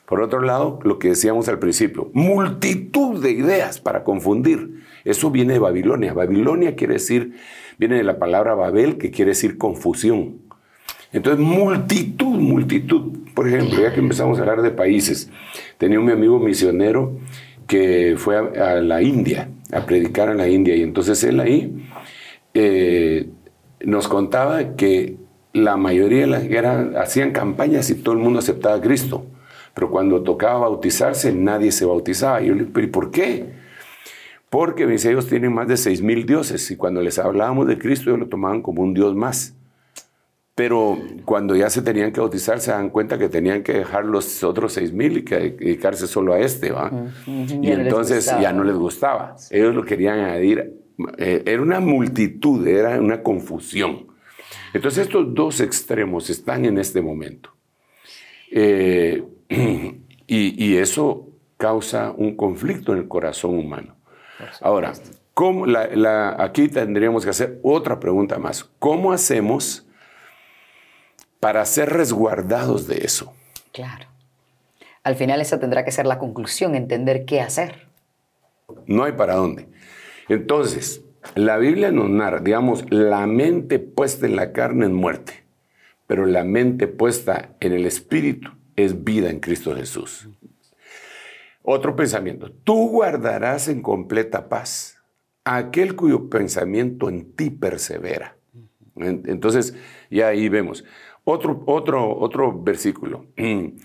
Por 0.07 0.21
otro 0.21 0.39
lado, 0.39 0.79
lo 0.83 0.99
que 0.99 1.09
decíamos 1.09 1.49
al 1.49 1.59
principio, 1.59 2.09
multitud 2.13 3.21
de 3.21 3.31
ideas 3.31 3.81
para 3.81 4.05
confundir. 4.05 4.85
Eso 5.03 5.31
viene 5.31 5.51
de 5.51 5.59
Babilonia. 5.59 6.13
Babilonia 6.13 6.77
quiere 6.77 6.93
decir, 6.93 7.33
viene 7.77 7.97
de 7.97 8.03
la 8.03 8.17
palabra 8.17 8.55
Babel, 8.55 8.97
que 8.97 9.11
quiere 9.11 9.31
decir 9.31 9.57
confusión. 9.57 10.37
Entonces, 11.11 11.45
multitud, 11.45 12.39
multitud. 12.39 13.17
Por 13.35 13.49
ejemplo, 13.49 13.81
ya 13.81 13.93
que 13.93 13.99
empezamos 13.99 14.37
a 14.37 14.43
hablar 14.43 14.61
de 14.61 14.71
países, 14.71 15.29
tenía 15.77 15.99
un 15.99 16.09
amigo 16.09 16.39
misionero 16.39 17.19
que 17.67 18.15
fue 18.17 18.37
a, 18.37 18.75
la 18.75 19.01
India, 19.01 19.49
a 19.73 19.85
predicar 19.85 20.29
en 20.29 20.37
la 20.37 20.47
India, 20.47 20.73
y 20.77 20.83
entonces 20.83 21.21
él 21.25 21.41
ahí 21.41 21.85
eh, 22.53 23.27
nos 23.81 24.07
contaba 24.07 24.77
que 24.77 25.17
la 25.51 25.75
mayoría 25.75 26.21
de 26.21 26.27
las 26.27 26.43
eran, 26.45 26.95
hacían 26.95 27.31
campañas 27.31 27.89
y 27.89 27.95
todo 27.95 28.15
el 28.15 28.21
mundo 28.21 28.39
aceptaba 28.39 28.75
a 28.75 28.81
Cristo. 28.81 29.25
Pero 29.77 29.91
cuando 29.91 30.23
tocaba 30.23 30.61
bautizarse, 30.61 31.31
nadie 31.31 31.71
se 31.71 31.85
bautizaba. 31.85 32.41
Y 32.41 32.47
yo 32.47 32.53
le 32.55 32.61
dije, 32.61 32.71
¿pero 32.73 32.91
por 32.91 33.11
qué? 33.11 33.45
Porque 34.49 34.87
mis 34.87 35.05
ellos 35.05 35.27
tienen 35.27 35.53
más 35.53 35.67
de 35.67 35.77
seis 35.77 36.01
mil 36.01 36.25
dioses 36.25 36.71
y 36.71 36.75
cuando 36.75 36.99
les 36.99 37.19
hablábamos 37.19 37.67
de 37.67 37.77
Cristo, 37.77 38.09
ellos 38.09 38.21
lo 38.21 38.27
tomaban 38.27 38.63
como 38.63 38.81
un 38.81 38.95
dios 38.95 39.13
más. 39.13 39.53
Pero 40.55 40.97
cuando 41.25 41.55
ya 41.55 41.69
se 41.69 41.83
tenían 41.83 42.11
que 42.11 42.19
bautizar, 42.19 42.59
se 42.59 42.71
dan 42.71 42.89
cuenta 42.89 43.19
que 43.19 43.29
tenían 43.29 43.61
que 43.61 43.73
dejar 43.73 44.05
los 44.05 44.43
otros 44.43 44.73
seis 44.73 44.91
mil 44.91 45.19
y 45.19 45.23
que 45.23 45.51
dedicarse 45.51 46.07
solo 46.07 46.33
a 46.33 46.39
este, 46.39 46.71
¿va? 46.71 46.91
Y 47.27 47.69
entonces 47.69 48.25
ya 48.25 48.51
no 48.51 48.63
les 48.63 48.75
gustaba. 48.75 49.35
Ellos 49.51 49.75
lo 49.75 49.85
querían 49.85 50.21
añadir 50.21 50.73
eh, 51.19 51.43
era 51.45 51.61
una 51.61 51.79
multitud, 51.79 52.65
era 52.67 52.99
una 52.99 53.21
confusión. 53.21 54.07
Entonces 54.73 55.05
estos 55.05 55.35
dos 55.35 55.59
extremos 55.59 56.31
están 56.31 56.65
en 56.65 56.79
este 56.79 56.99
momento. 56.99 57.51
Eh, 58.51 59.23
y, 60.27 60.77
eso 60.77 61.29
causa 61.57 62.12
un 62.12 62.36
conflicto 62.36 62.93
en 62.93 62.99
el 62.99 63.07
corazón 63.07 63.57
humano. 63.57 63.95
Ahora, 64.62 64.93
¿Cómo 65.38 65.65
aquí 66.39 66.67
tendríamos 66.67 67.23
que 67.23 67.29
hacer 67.29 67.60
otra 67.62 67.99
pregunta 67.99 68.39
más. 68.39 68.63
¿Cómo 68.79 69.12
hacemos 69.12 69.86
para 71.39 71.63
ser 71.63 71.89
resguardados 71.89 72.88
de 72.88 73.05
eso? 73.05 73.36
Claro. 73.71 74.07
Al 75.03 75.15
final 75.15 75.39
esa 75.39 75.60
tendrá 75.60 75.86
que 75.86 75.91
ser 75.91 76.07
la 76.07 76.17
conclusión, 76.17 76.73
entender 76.73 77.25
qué 77.25 77.39
hacer. 77.39 77.88
No 78.88 79.03
hay 79.03 79.12
para 79.12 79.36
dónde. 79.36 79.67
Entonces, 80.27 81.03
la 81.36 81.57
Biblia 81.57 81.91
nos 81.91 82.10
narra, 82.10 82.39
digamos, 82.39 82.83
la 82.89 83.27
mente 83.27 83.77
puesta 83.77 84.25
en 84.25 84.38
la 84.38 84.51
carne 84.53 84.88
es 84.88 84.91
muerte, 84.91 85.43
pero 86.07 86.25
la 86.25 86.43
mente 86.43 86.88
puesta 86.88 87.51
en 87.60 87.73
el 87.73 87.86
espíritu 87.86 88.56
es 88.77 89.03
vida 89.03 89.29
en 89.29 89.41
Cristo 89.41 89.75
Jesús. 89.75 90.29
Otro 91.61 91.97
pensamiento, 91.97 92.49
tú 92.63 92.87
guardarás 92.87 93.67
en 93.67 93.81
completa 93.81 94.47
paz 94.47 95.03
aquel 95.43 95.95
cuyo 95.95 96.29
pensamiento 96.29 97.09
en 97.09 97.33
ti 97.33 97.49
persevera. 97.49 98.37
Entonces, 98.95 99.75
ya 100.09 100.27
ahí 100.27 100.47
vemos. 100.47 100.85
Otro, 101.25 101.63
otro, 101.65 102.17
otro 102.17 102.61
versículo. 102.61 103.25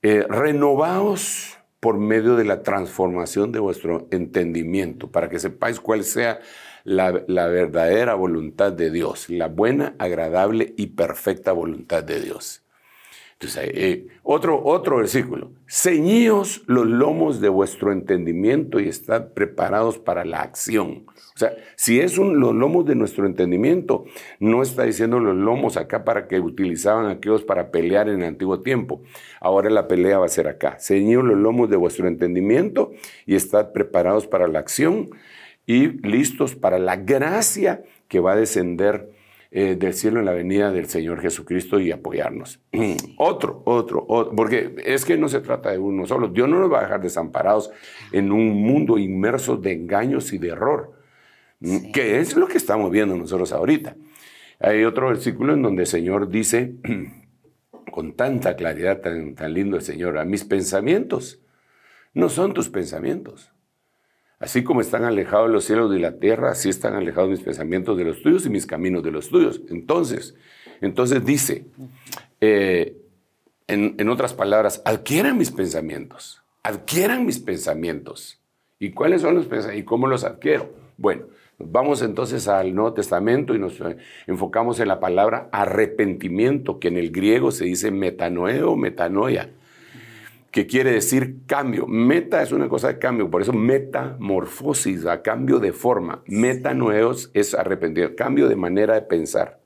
Eh, 0.00 0.24
renovaos 0.28 1.58
por 1.80 1.98
medio 1.98 2.36
de 2.36 2.44
la 2.44 2.62
transformación 2.62 3.50
de 3.50 3.58
vuestro 3.58 4.06
entendimiento, 4.12 5.10
para 5.10 5.28
que 5.28 5.40
sepáis 5.40 5.80
cuál 5.80 6.04
sea 6.04 6.38
la, 6.84 7.10
verdadera 7.10 8.14
voluntad 8.14 8.72
de 8.72 8.92
Dios, 8.92 9.28
la 9.28 9.48
buena, 9.48 9.96
agradable 9.98 10.72
y 10.76 10.86
perfecta 10.86 11.50
voluntad 11.50 12.04
de 12.04 12.20
Dios. 12.20 12.62
Entonces, 13.40 13.70
eh, 13.72 14.06
otro, 14.24 14.60
otro 14.64 14.96
versículo. 14.96 15.52
Ceñíos 15.68 16.62
los 16.66 16.88
lomos 16.88 17.40
de 17.40 17.48
vuestro 17.48 17.92
entendimiento 17.92 18.80
y 18.80 18.88
estad 18.88 19.28
preparados 19.28 19.96
para 19.96 20.24
la 20.24 20.40
acción. 20.40 21.04
O 21.06 21.38
sea, 21.38 21.52
si 21.76 22.00
es 22.00 22.18
un, 22.18 22.40
los 22.40 22.52
lomos 22.52 22.84
de 22.84 22.96
nuestro 22.96 23.26
entendimiento, 23.26 24.06
no 24.40 24.60
está 24.60 24.82
diciendo 24.82 25.20
los 25.20 25.36
lomos 25.36 25.76
acá 25.76 26.04
para 26.04 26.26
que 26.26 26.40
utilizaban 26.40 27.06
aquellos 27.06 27.44
para 27.44 27.70
pelear 27.70 28.08
en 28.08 28.22
el 28.22 28.26
antiguo 28.26 28.58
tiempo. 28.60 29.02
Ahora 29.40 29.70
la 29.70 29.86
pelea 29.86 30.18
va 30.18 30.26
a 30.26 30.30
ser 30.30 30.48
acá. 30.48 30.78
Ceñíos 30.80 31.22
los 31.22 31.38
lomos 31.38 31.70
de 31.70 31.76
vuestro 31.76 32.08
entendimiento 32.08 32.90
y 33.24 33.36
estad 33.36 33.70
preparados 33.70 34.26
para 34.26 34.48
la 34.48 34.58
acción 34.58 35.10
y 35.64 35.86
listos 36.04 36.56
para 36.56 36.80
la 36.80 36.96
gracia 36.96 37.84
que 38.08 38.18
va 38.18 38.32
a 38.32 38.36
descender 38.36 39.12
eh, 39.50 39.76
del 39.76 39.94
cielo 39.94 40.20
en 40.20 40.26
la 40.26 40.32
venida 40.32 40.70
del 40.70 40.88
Señor 40.88 41.20
Jesucristo 41.20 41.80
y 41.80 41.90
apoyarnos. 41.90 42.60
otro, 43.16 43.62
otro, 43.64 44.04
otro, 44.06 44.36
porque 44.36 44.74
es 44.84 45.04
que 45.06 45.16
no 45.16 45.28
se 45.28 45.40
trata 45.40 45.70
de 45.70 45.78
uno 45.78 46.06
solo. 46.06 46.28
Dios 46.28 46.48
no 46.48 46.58
nos 46.58 46.72
va 46.72 46.80
a 46.80 46.82
dejar 46.82 47.00
desamparados 47.00 47.70
en 48.12 48.30
un 48.30 48.62
mundo 48.62 48.98
inmerso 48.98 49.56
de 49.56 49.72
engaños 49.72 50.32
y 50.32 50.38
de 50.38 50.48
error, 50.48 50.92
que 51.92 52.20
es 52.20 52.36
lo 52.36 52.46
que 52.46 52.58
estamos 52.58 52.90
viendo 52.90 53.16
nosotros 53.16 53.52
ahorita. 53.52 53.96
Hay 54.60 54.84
otro 54.84 55.08
versículo 55.08 55.54
en 55.54 55.62
donde 55.62 55.82
el 55.82 55.88
Señor 55.88 56.28
dice, 56.28 56.74
con 57.90 58.14
tanta 58.14 58.54
claridad, 58.54 59.00
tan, 59.00 59.34
tan 59.34 59.54
lindo 59.54 59.76
el 59.76 59.82
Señor, 59.82 60.18
a 60.18 60.24
mis 60.24 60.44
pensamientos 60.44 61.40
no 62.12 62.28
son 62.28 62.52
tus 62.52 62.68
pensamientos 62.68 63.52
Así 64.40 64.62
como 64.62 64.80
están 64.80 65.04
alejados 65.04 65.50
los 65.50 65.64
cielos 65.64 65.90
de 65.90 65.98
la 65.98 66.18
tierra, 66.18 66.52
así 66.52 66.68
están 66.68 66.94
alejados 66.94 67.30
mis 67.30 67.40
pensamientos 67.40 67.98
de 67.98 68.04
los 68.04 68.22
tuyos 68.22 68.46
y 68.46 68.50
mis 68.50 68.66
caminos 68.66 69.02
de 69.02 69.10
los 69.10 69.28
tuyos. 69.28 69.60
Entonces, 69.68 70.36
entonces 70.80 71.24
dice, 71.24 71.66
eh, 72.40 72.96
en, 73.66 74.08
otras 74.08 74.34
palabras, 74.34 74.80
adquieran 74.84 75.36
mis 75.36 75.50
pensamientos, 75.50 76.42
adquieran 76.62 77.26
mis 77.26 77.40
pensamientos. 77.40 78.40
¿Y 78.78 78.92
cuáles 78.92 79.22
son 79.22 79.34
los 79.34 79.46
pensamientos? 79.46 79.82
¿Y 79.82 79.84
cómo 79.84 80.06
los 80.06 80.22
adquiero? 80.22 80.72
Bueno, 80.96 81.26
vamos 81.58 82.00
entonces 82.00 82.46
al 82.46 82.76
Nuevo 82.76 82.92
Testamento 82.92 83.56
y 83.56 83.58
nos 83.58 83.74
enfocamos 84.28 84.78
en 84.78 84.86
la 84.86 85.00
palabra 85.00 85.48
arrepentimiento, 85.50 86.78
que 86.78 86.86
en 86.86 86.96
el 86.96 87.10
griego 87.10 87.50
se 87.50 87.64
dice 87.64 87.90
metanoeo, 87.90 88.76
metanoia 88.76 89.50
que 90.50 90.66
quiere 90.66 90.92
decir 90.92 91.46
cambio. 91.46 91.86
Meta 91.86 92.42
es 92.42 92.52
una 92.52 92.68
cosa 92.68 92.88
de 92.88 92.98
cambio, 92.98 93.30
por 93.30 93.42
eso 93.42 93.52
metamorfosis, 93.52 95.06
a 95.06 95.22
cambio 95.22 95.58
de 95.58 95.72
forma. 95.72 96.22
Metanoeos 96.26 97.30
es 97.34 97.54
arrepentido, 97.54 98.14
cambio 98.16 98.48
de 98.48 98.56
manera 98.56 98.94
de 98.94 99.02
pensar. 99.02 99.58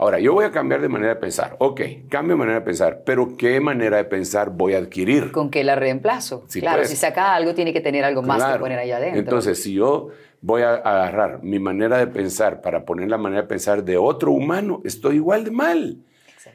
Ahora, 0.00 0.20
yo 0.20 0.32
voy 0.32 0.44
a 0.44 0.52
cambiar 0.52 0.80
de 0.80 0.88
manera 0.88 1.14
de 1.14 1.20
pensar. 1.20 1.56
Ok, 1.58 1.80
cambio 2.08 2.34
de 2.34 2.38
manera 2.38 2.60
de 2.60 2.64
pensar, 2.64 3.02
pero 3.04 3.36
¿qué 3.36 3.58
manera 3.58 3.96
de 3.96 4.04
pensar 4.04 4.50
voy 4.50 4.74
a 4.74 4.78
adquirir? 4.78 5.32
¿Con 5.32 5.50
qué 5.50 5.64
la 5.64 5.74
reemplazo? 5.74 6.44
claro, 6.52 6.78
pues. 6.78 6.90
si 6.90 6.96
saca 6.96 7.34
algo, 7.34 7.52
tiene 7.52 7.72
que 7.72 7.80
tener 7.80 8.04
algo 8.04 8.22
más 8.22 8.44
que 8.44 8.58
poner 8.60 8.78
allá 8.78 8.98
adentro. 8.98 9.18
Entonces, 9.18 9.60
si 9.60 9.74
yo 9.74 10.10
voy 10.40 10.62
a 10.62 10.74
agarrar 10.74 11.42
mi 11.42 11.58
manera 11.58 11.98
de 11.98 12.06
pensar 12.06 12.60
para 12.60 12.84
poner 12.84 13.08
la 13.08 13.18
manera 13.18 13.42
de 13.42 13.48
pensar 13.48 13.82
de 13.82 13.96
otro 13.96 14.30
humano, 14.30 14.82
estoy 14.84 15.16
igual 15.16 15.42
de 15.42 15.50
mal. 15.50 15.98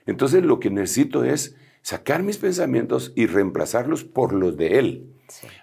Entonces, 0.06 0.42
lo 0.44 0.62
que 0.62 0.70
necesito 0.70 1.26
es 1.26 1.58
sacar 1.84 2.24
mis 2.24 2.38
pensamientos 2.38 3.14
y 3.16 3.28
reemplazarlos 3.28 4.04
por 4.04 4.34
los 4.34 4.58
de 4.58 4.80
Él. 4.80 5.14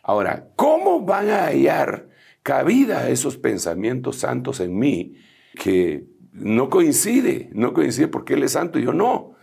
Ahora, 0.03 0.51
¿cómo 0.55 1.01
van 1.01 1.31
a 1.31 1.47
hallar 1.47 2.09
cabida 2.43 3.09
esos 3.09 3.37
pensamientos 3.37 4.17
santos 4.17 4.61
en 4.61 4.79
mí 4.79 5.17
que 5.55 6.05
no 6.33 6.71
coincide, 6.71 7.51
no 7.53 7.73
coincide 7.73 8.07
porque 8.07 8.35
Él 8.35 8.45
es 8.45 8.53
santo 8.53 8.79
y 8.79 8.85
yo 8.85 8.93
no? 8.93 9.35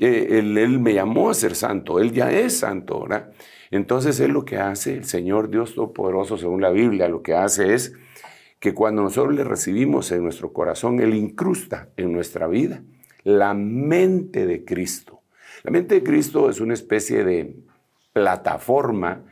Eh, 0.00 0.38
él, 0.38 0.58
él, 0.58 0.80
me 0.80 0.94
llamó 0.94 1.30
a 1.30 1.34
ser 1.34 1.54
santo, 1.54 2.00
Él 2.00 2.12
ya 2.12 2.32
es 2.32 2.58
santo, 2.58 3.02
¿verdad? 3.02 3.30
Entonces 3.70 4.18
Él 4.18 4.32
lo 4.32 4.44
que 4.44 4.56
hace, 4.56 4.94
el 4.94 5.04
Señor 5.04 5.50
Dios 5.50 5.74
Todopoderoso, 5.74 6.36
según 6.36 6.60
la 6.60 6.70
Biblia, 6.70 7.08
lo 7.08 7.22
que 7.22 7.34
hace 7.34 7.74
es 7.74 7.94
que 8.58 8.74
cuando 8.74 9.02
nosotros 9.02 9.34
le 9.34 9.44
recibimos 9.44 10.10
en 10.10 10.22
nuestro 10.22 10.52
corazón, 10.52 11.00
Él 11.00 11.14
incrusta 11.14 11.90
en 11.96 12.12
nuestra 12.12 12.46
vida 12.48 12.82
la 13.24 13.54
mente 13.54 14.46
de 14.46 14.64
Cristo. 14.64 15.13
La 15.64 15.70
mente 15.70 15.94
de 15.94 16.02
Cristo 16.02 16.50
es 16.50 16.60
una 16.60 16.74
especie 16.74 17.24
de 17.24 17.56
plataforma 18.12 19.24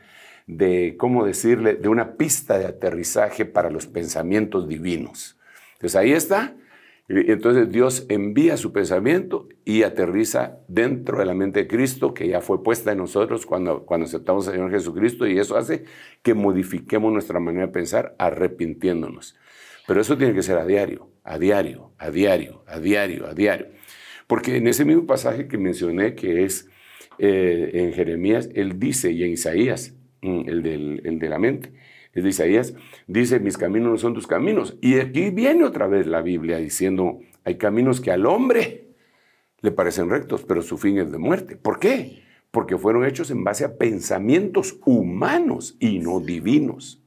de, 0.47 0.95
¿cómo 0.97 1.25
decirle?, 1.25 1.75
de 1.75 1.87
una 1.89 2.17
pista 2.17 2.57
de 2.57 2.65
aterrizaje 2.65 3.45
para 3.45 3.69
los 3.69 3.85
pensamientos 3.85 4.67
divinos. 4.67 5.37
Entonces 5.73 5.95
ahí 5.95 6.11
está. 6.11 6.55
Entonces 7.07 7.69
Dios 7.69 8.07
envía 8.09 8.57
su 8.57 8.73
pensamiento 8.73 9.47
y 9.63 9.83
aterriza 9.83 10.57
dentro 10.67 11.19
de 11.19 11.25
la 11.25 11.35
mente 11.35 11.59
de 11.59 11.67
Cristo 11.67 12.15
que 12.15 12.27
ya 12.27 12.41
fue 12.41 12.63
puesta 12.63 12.93
en 12.93 12.97
nosotros 12.97 13.45
cuando, 13.45 13.85
cuando 13.85 14.07
aceptamos 14.07 14.47
al 14.47 14.55
Señor 14.55 14.71
Jesucristo 14.71 15.27
y 15.27 15.37
eso 15.37 15.55
hace 15.55 15.83
que 16.23 16.33
modifiquemos 16.33 17.13
nuestra 17.13 17.39
manera 17.39 17.67
de 17.67 17.73
pensar 17.73 18.15
arrepintiéndonos. 18.17 19.37
Pero 19.85 20.01
eso 20.01 20.17
tiene 20.17 20.33
que 20.33 20.41
ser 20.41 20.57
a 20.57 20.65
diario, 20.65 21.09
a 21.23 21.37
diario, 21.37 21.91
a 21.99 22.09
diario, 22.09 22.63
a 22.65 22.79
diario, 22.79 23.27
a 23.27 23.35
diario. 23.35 23.67
Porque 24.27 24.57
en 24.57 24.67
ese 24.67 24.85
mismo 24.85 25.05
pasaje 25.05 25.47
que 25.47 25.57
mencioné, 25.57 26.15
que 26.15 26.43
es 26.43 26.69
eh, 27.19 27.71
en 27.73 27.93
Jeremías, 27.93 28.49
él 28.53 28.79
dice, 28.79 29.11
y 29.11 29.23
en 29.23 29.31
Isaías, 29.31 29.95
mm, 30.21 30.49
el, 30.49 30.63
del, 30.63 31.19
de 31.19 31.29
la 31.29 31.39
mente, 31.39 31.71
es 32.13 32.23
de 32.23 32.29
Isaías, 32.29 32.73
dice, 33.07 33.39
mis 33.39 33.57
caminos 33.57 33.91
no 33.91 33.97
son 33.97 34.13
tus 34.13 34.27
caminos. 34.27 34.77
Y 34.81 34.99
aquí 34.99 35.29
viene 35.29 35.63
otra 35.63 35.87
vez 35.87 36.07
la 36.07 36.21
Biblia 36.21 36.57
diciendo, 36.57 37.19
hay 37.43 37.57
caminos 37.57 38.01
que 38.01 38.11
al 38.11 38.25
hombre 38.25 38.87
le 39.61 39.71
parecen 39.71 40.09
rectos, 40.09 40.43
pero 40.43 40.61
su 40.61 40.77
fin 40.77 40.97
es 40.97 41.11
de 41.11 41.17
muerte. 41.17 41.55
¿Por 41.55 41.79
qué? 41.79 42.23
Porque 42.51 42.77
fueron 42.77 43.05
hechos 43.05 43.31
en 43.31 43.43
base 43.43 43.65
a 43.65 43.77
pensamientos 43.77 44.77
humanos 44.85 45.75
y 45.79 45.99
no 45.99 46.19
divinos. 46.19 47.02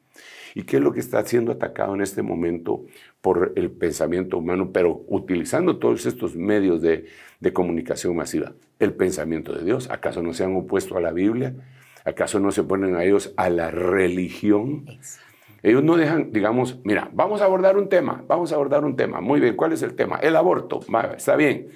¿Y 0.57 0.63
qué 0.63 0.79
es 0.79 0.83
lo 0.83 0.95
que 0.95 1.01
está 1.01 1.23
siendo 1.23 1.53
atacado 1.53 1.95
en 1.95 2.01
este 2.01 2.23
momento 2.23 2.87
por 3.21 3.53
el 3.57 3.71
pensamiento 3.71 4.39
humano, 4.39 4.71
pero 4.73 5.05
utilizando 5.07 5.77
todos 5.77 6.07
estos 6.07 6.35
medios 6.35 6.81
de, 6.81 7.05
comunicación 7.53 8.17
masiva? 8.17 8.55
El 8.79 8.95
pensamiento 8.95 9.53
de 9.53 9.67
Dios. 9.67 9.91
¿Acaso 9.91 10.23
no 10.23 10.33
se 10.33 10.45
han 10.45 10.57
opuesto 10.57 10.97
a 10.97 11.03
la 11.03 11.13
Biblia? 11.13 11.55
¿Acaso 12.07 12.41
no 12.41 12.53
se 12.53 12.63
ponen 12.63 12.95
a 12.95 13.05
ellos 13.05 13.35
a 13.37 13.51
la 13.51 13.71
religión? 13.71 14.87
Ellos 15.63 15.85
no 15.85 15.99
dejan, 15.99 16.33
digamos, 16.33 16.79
mira, 16.85 17.11
vamos 17.13 17.43
a 17.43 17.45
abordar 17.45 17.77
un 17.77 17.91
tema, 17.91 18.25
vamos 18.27 18.51
a 18.51 18.55
abordar 18.55 18.83
un 18.83 18.97
tema. 18.97 19.21
Muy 19.21 19.41
bien, 19.41 19.57
¿cuál 19.57 19.75
es 19.75 19.83
el 19.83 19.95
tema? 19.95 20.17
El 20.23 20.37
aborto. 20.37 20.81
Está 21.15 21.37
bien. 21.37 21.69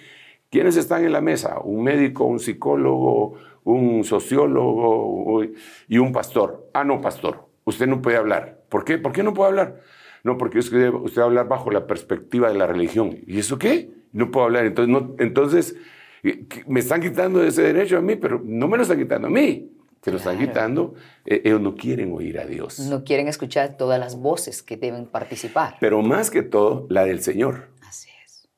¿Quiénes 0.49 0.79
están 0.79 1.05
en 1.05 1.13
la 1.13 1.21
mesa? 1.21 1.59
Un 1.63 1.85
médico, 1.85 2.25
un 2.25 2.41
psicólogo, 2.41 3.35
un 3.63 4.05
sociólogo 4.05 5.43
y 5.87 5.99
un 5.99 6.13
pastor. 6.13 6.71
Ah, 6.73 6.83
no, 6.83 7.03
pastor, 7.03 7.47
usted 7.67 7.87
no 7.87 8.01
puede 8.01 8.17
hablar. 8.17 8.60
¿Por 8.71 8.85
qué? 8.85 8.97
¿Por 8.97 9.13
qué 9.13 9.23
no 9.23 9.35
puedo 9.35 9.49
hablar? 9.49 9.83
No, 10.25 10.39
porque 10.39 10.59
usted, 10.59 10.91
usted 10.91 11.21
va 11.21 11.25
a 11.25 11.29
hablar 11.29 11.49
bajo 11.49 11.71
la 11.71 11.87
perspectiva 11.87 12.49
de 12.49 12.59
la 12.59 12.67
religión. 12.67 13.19
¿Y 13.27 13.39
eso 13.39 13.59
qué? 13.59 13.91
No 14.13 14.31
puedo 14.31 14.47
hablar. 14.47 14.65
Entonces, 14.65 14.93
no, 14.93 15.15
entonces 15.19 15.77
eh, 16.23 16.47
me 16.67 16.81
están 16.81 17.01
quitando 17.01 17.43
ese 17.43 17.63
derecho 17.63 17.99
a 17.99 18.01
mí, 18.01 18.17
pero 18.17 18.41
no 18.45 18.69
me 18.69 18.77
lo 18.77 18.83
están 18.83 18.99
quitando 18.99 19.27
a 19.27 19.31
mí. 19.31 19.71
Se 20.03 20.11
lo 20.11 20.17
están 20.17 20.39
quitando. 20.39 20.95
Eh, 21.27 21.43
ellos 21.45 21.61
no 21.61 21.75
quieren 21.75 22.13
oír 22.13 22.39
a 22.39 22.47
Dios. 22.47 22.79
No 22.79 23.05
quieren 23.05 23.29
escuchar 23.29 23.77
todas 23.77 24.01
las 24.01 24.17
voces 24.17 24.63
que 24.63 24.77
deben 24.77 25.07
participar. 25.07 25.77
Pero 25.79 26.01
más 26.01 26.31
que 26.31 26.43
todo, 26.43 26.87
la 26.89 27.05
del 27.05 27.21
Señor. 27.23 27.69
Así 27.87 28.09
es. 28.25 28.49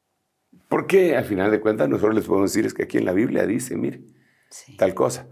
Porque 0.69 1.17
al 1.17 1.25
final 1.25 1.51
de 1.51 1.61
cuentas 1.61 1.89
nosotros 1.89 2.15
les 2.15 2.27
podemos 2.27 2.53
decir 2.53 2.67
es 2.67 2.75
que 2.75 2.85
aquí 2.85 2.99
en 2.99 3.07
la 3.07 3.13
Biblia 3.13 3.45
dice, 3.45 3.77
mire, 3.77 4.03
tal 4.79 4.95
cosa. 4.95 5.27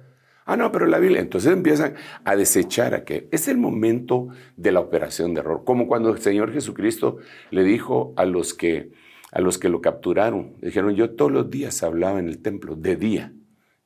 Ah, 0.51 0.57
no, 0.57 0.73
pero 0.73 0.87
la 0.87 0.99
Biblia. 0.99 1.21
Entonces 1.21 1.53
empiezan 1.53 1.95
a 2.25 2.35
desechar 2.35 2.93
a 2.93 3.05
que 3.05 3.29
es 3.31 3.47
el 3.47 3.57
momento 3.57 4.31
de 4.57 4.73
la 4.73 4.81
operación 4.81 5.33
de 5.33 5.43
error. 5.43 5.63
Como 5.65 5.87
cuando 5.87 6.11
el 6.11 6.19
Señor 6.19 6.53
Jesucristo 6.53 7.19
le 7.53 7.63
dijo 7.63 8.13
a 8.17 8.25
los 8.25 8.53
que, 8.53 8.91
a 9.31 9.41
los 9.41 9.59
que 9.59 9.69
lo 9.69 9.81
capturaron, 9.81 10.57
dijeron, 10.61 10.97
yo 10.97 11.11
todos 11.11 11.31
los 11.31 11.51
días 11.51 11.85
hablaba 11.85 12.19
en 12.19 12.27
el 12.27 12.43
templo, 12.43 12.75
de 12.75 12.97
día, 12.97 13.33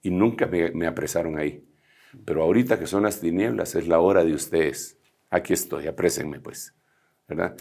y 0.00 0.08
nunca 0.08 0.46
me, 0.46 0.70
me 0.70 0.86
apresaron 0.86 1.38
ahí. 1.38 1.62
Pero 2.24 2.42
ahorita 2.42 2.78
que 2.78 2.86
son 2.86 3.02
las 3.02 3.20
tinieblas, 3.20 3.74
es 3.74 3.86
la 3.86 4.00
hora 4.00 4.24
de 4.24 4.32
ustedes. 4.32 4.98
Aquí 5.28 5.52
estoy, 5.52 5.86
aprésenme 5.86 6.40
pues. 6.40 6.74
¿Verdad? 7.28 7.56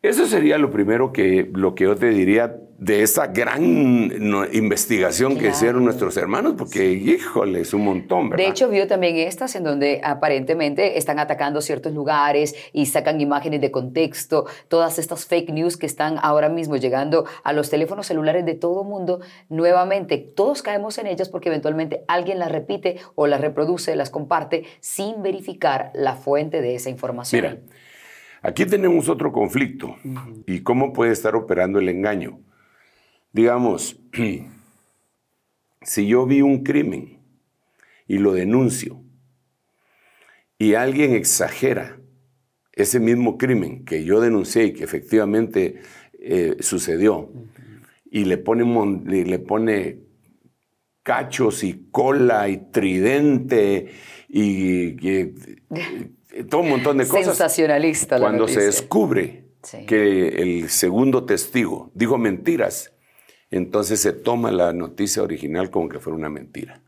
Eso 0.00 0.24
sería 0.24 0.56
lo 0.56 0.70
primero 0.70 1.12
que, 1.12 1.50
lo 1.52 1.74
que 1.74 1.84
yo 1.84 1.96
te 1.96 2.08
diría 2.08 2.56
de 2.78 3.02
esa 3.02 3.26
gran 3.26 3.60
investigación 4.52 5.36
que 5.36 5.48
hicieron 5.48 5.84
nuestros 5.84 6.16
hermanos, 6.16 6.54
porque, 6.56 6.92
híjole, 6.92 7.60
es 7.60 7.74
un 7.74 7.84
montón, 7.84 8.30
¿verdad? 8.30 8.44
De 8.44 8.50
hecho, 8.50 8.68
vio 8.68 8.86
también 8.86 9.16
estas 9.16 9.56
en 9.56 9.64
donde 9.64 10.00
aparentemente 10.04 10.96
están 10.96 11.18
atacando 11.18 11.60
ciertos 11.60 11.92
lugares 11.92 12.54
y 12.72 12.86
sacan 12.86 13.20
imágenes 13.20 13.60
de 13.60 13.72
contexto, 13.72 14.46
todas 14.68 15.00
estas 15.00 15.26
fake 15.26 15.50
news 15.50 15.76
que 15.76 15.86
están 15.86 16.18
ahora 16.22 16.48
mismo 16.48 16.76
llegando 16.76 17.24
a 17.42 17.52
los 17.52 17.68
teléfonos 17.68 18.06
celulares 18.06 18.46
de 18.46 18.54
todo 18.54 18.84
mundo, 18.84 19.20
nuevamente, 19.48 20.16
todos 20.16 20.62
caemos 20.62 20.98
en 20.98 21.08
ellas 21.08 21.28
porque 21.28 21.48
eventualmente 21.48 22.04
alguien 22.06 22.38
las 22.38 22.52
repite 22.52 23.00
o 23.16 23.26
las 23.26 23.40
reproduce, 23.40 23.96
las 23.96 24.10
comparte 24.10 24.64
sin 24.78 25.20
verificar 25.20 25.90
la 25.94 26.14
fuente 26.14 26.62
de 26.62 26.76
esa 26.76 26.90
información. 26.90 27.42
Mira, 27.42 27.58
Aquí 28.40 28.64
tenemos 28.66 29.08
otro 29.08 29.32
conflicto. 29.32 29.96
¿Y 30.46 30.60
cómo 30.60 30.92
puede 30.92 31.10
estar 31.10 31.34
operando 31.34 31.80
el 31.80 31.88
engaño? 31.88 32.38
Digamos, 33.32 33.98
si 35.82 36.06
yo 36.06 36.26
vi 36.26 36.42
un 36.42 36.62
crimen 36.64 37.18
y 38.06 38.18
lo 38.18 38.32
denuncio 38.32 39.02
y 40.58 40.74
alguien 40.74 41.14
exagera 41.14 41.98
ese 42.72 43.00
mismo 43.00 43.38
crimen 43.38 43.84
que 43.84 44.04
yo 44.04 44.20
denuncié 44.20 44.66
y 44.66 44.72
que 44.72 44.84
efectivamente 44.84 45.80
eh, 46.20 46.56
sucedió 46.60 47.30
y 48.10 48.24
le 48.24 48.38
pone, 48.38 48.64
le 49.24 49.38
pone 49.38 49.98
cachos 51.02 51.64
y 51.64 51.88
cola 51.90 52.48
y 52.48 52.70
tridente 52.70 53.92
y 54.28 54.94
todo 56.48 56.60
un 56.60 56.68
montón 56.70 56.98
de 56.98 57.06
cosas. 57.06 57.26
Sensacionalista. 57.26 58.18
Cuando 58.18 58.46
se 58.48 58.62
descubre 58.62 59.44
que 59.86 60.28
el 60.28 60.68
segundo 60.68 61.24
testigo 61.24 61.90
dijo 61.94 62.18
mentiras, 62.18 62.92
entonces 63.50 64.00
se 64.00 64.12
toma 64.12 64.50
la 64.50 64.72
noticia 64.72 65.22
original 65.22 65.70
como 65.70 65.88
que 65.88 65.98
fuera 65.98 66.16
una 66.16 66.28
mentira. 66.28 66.80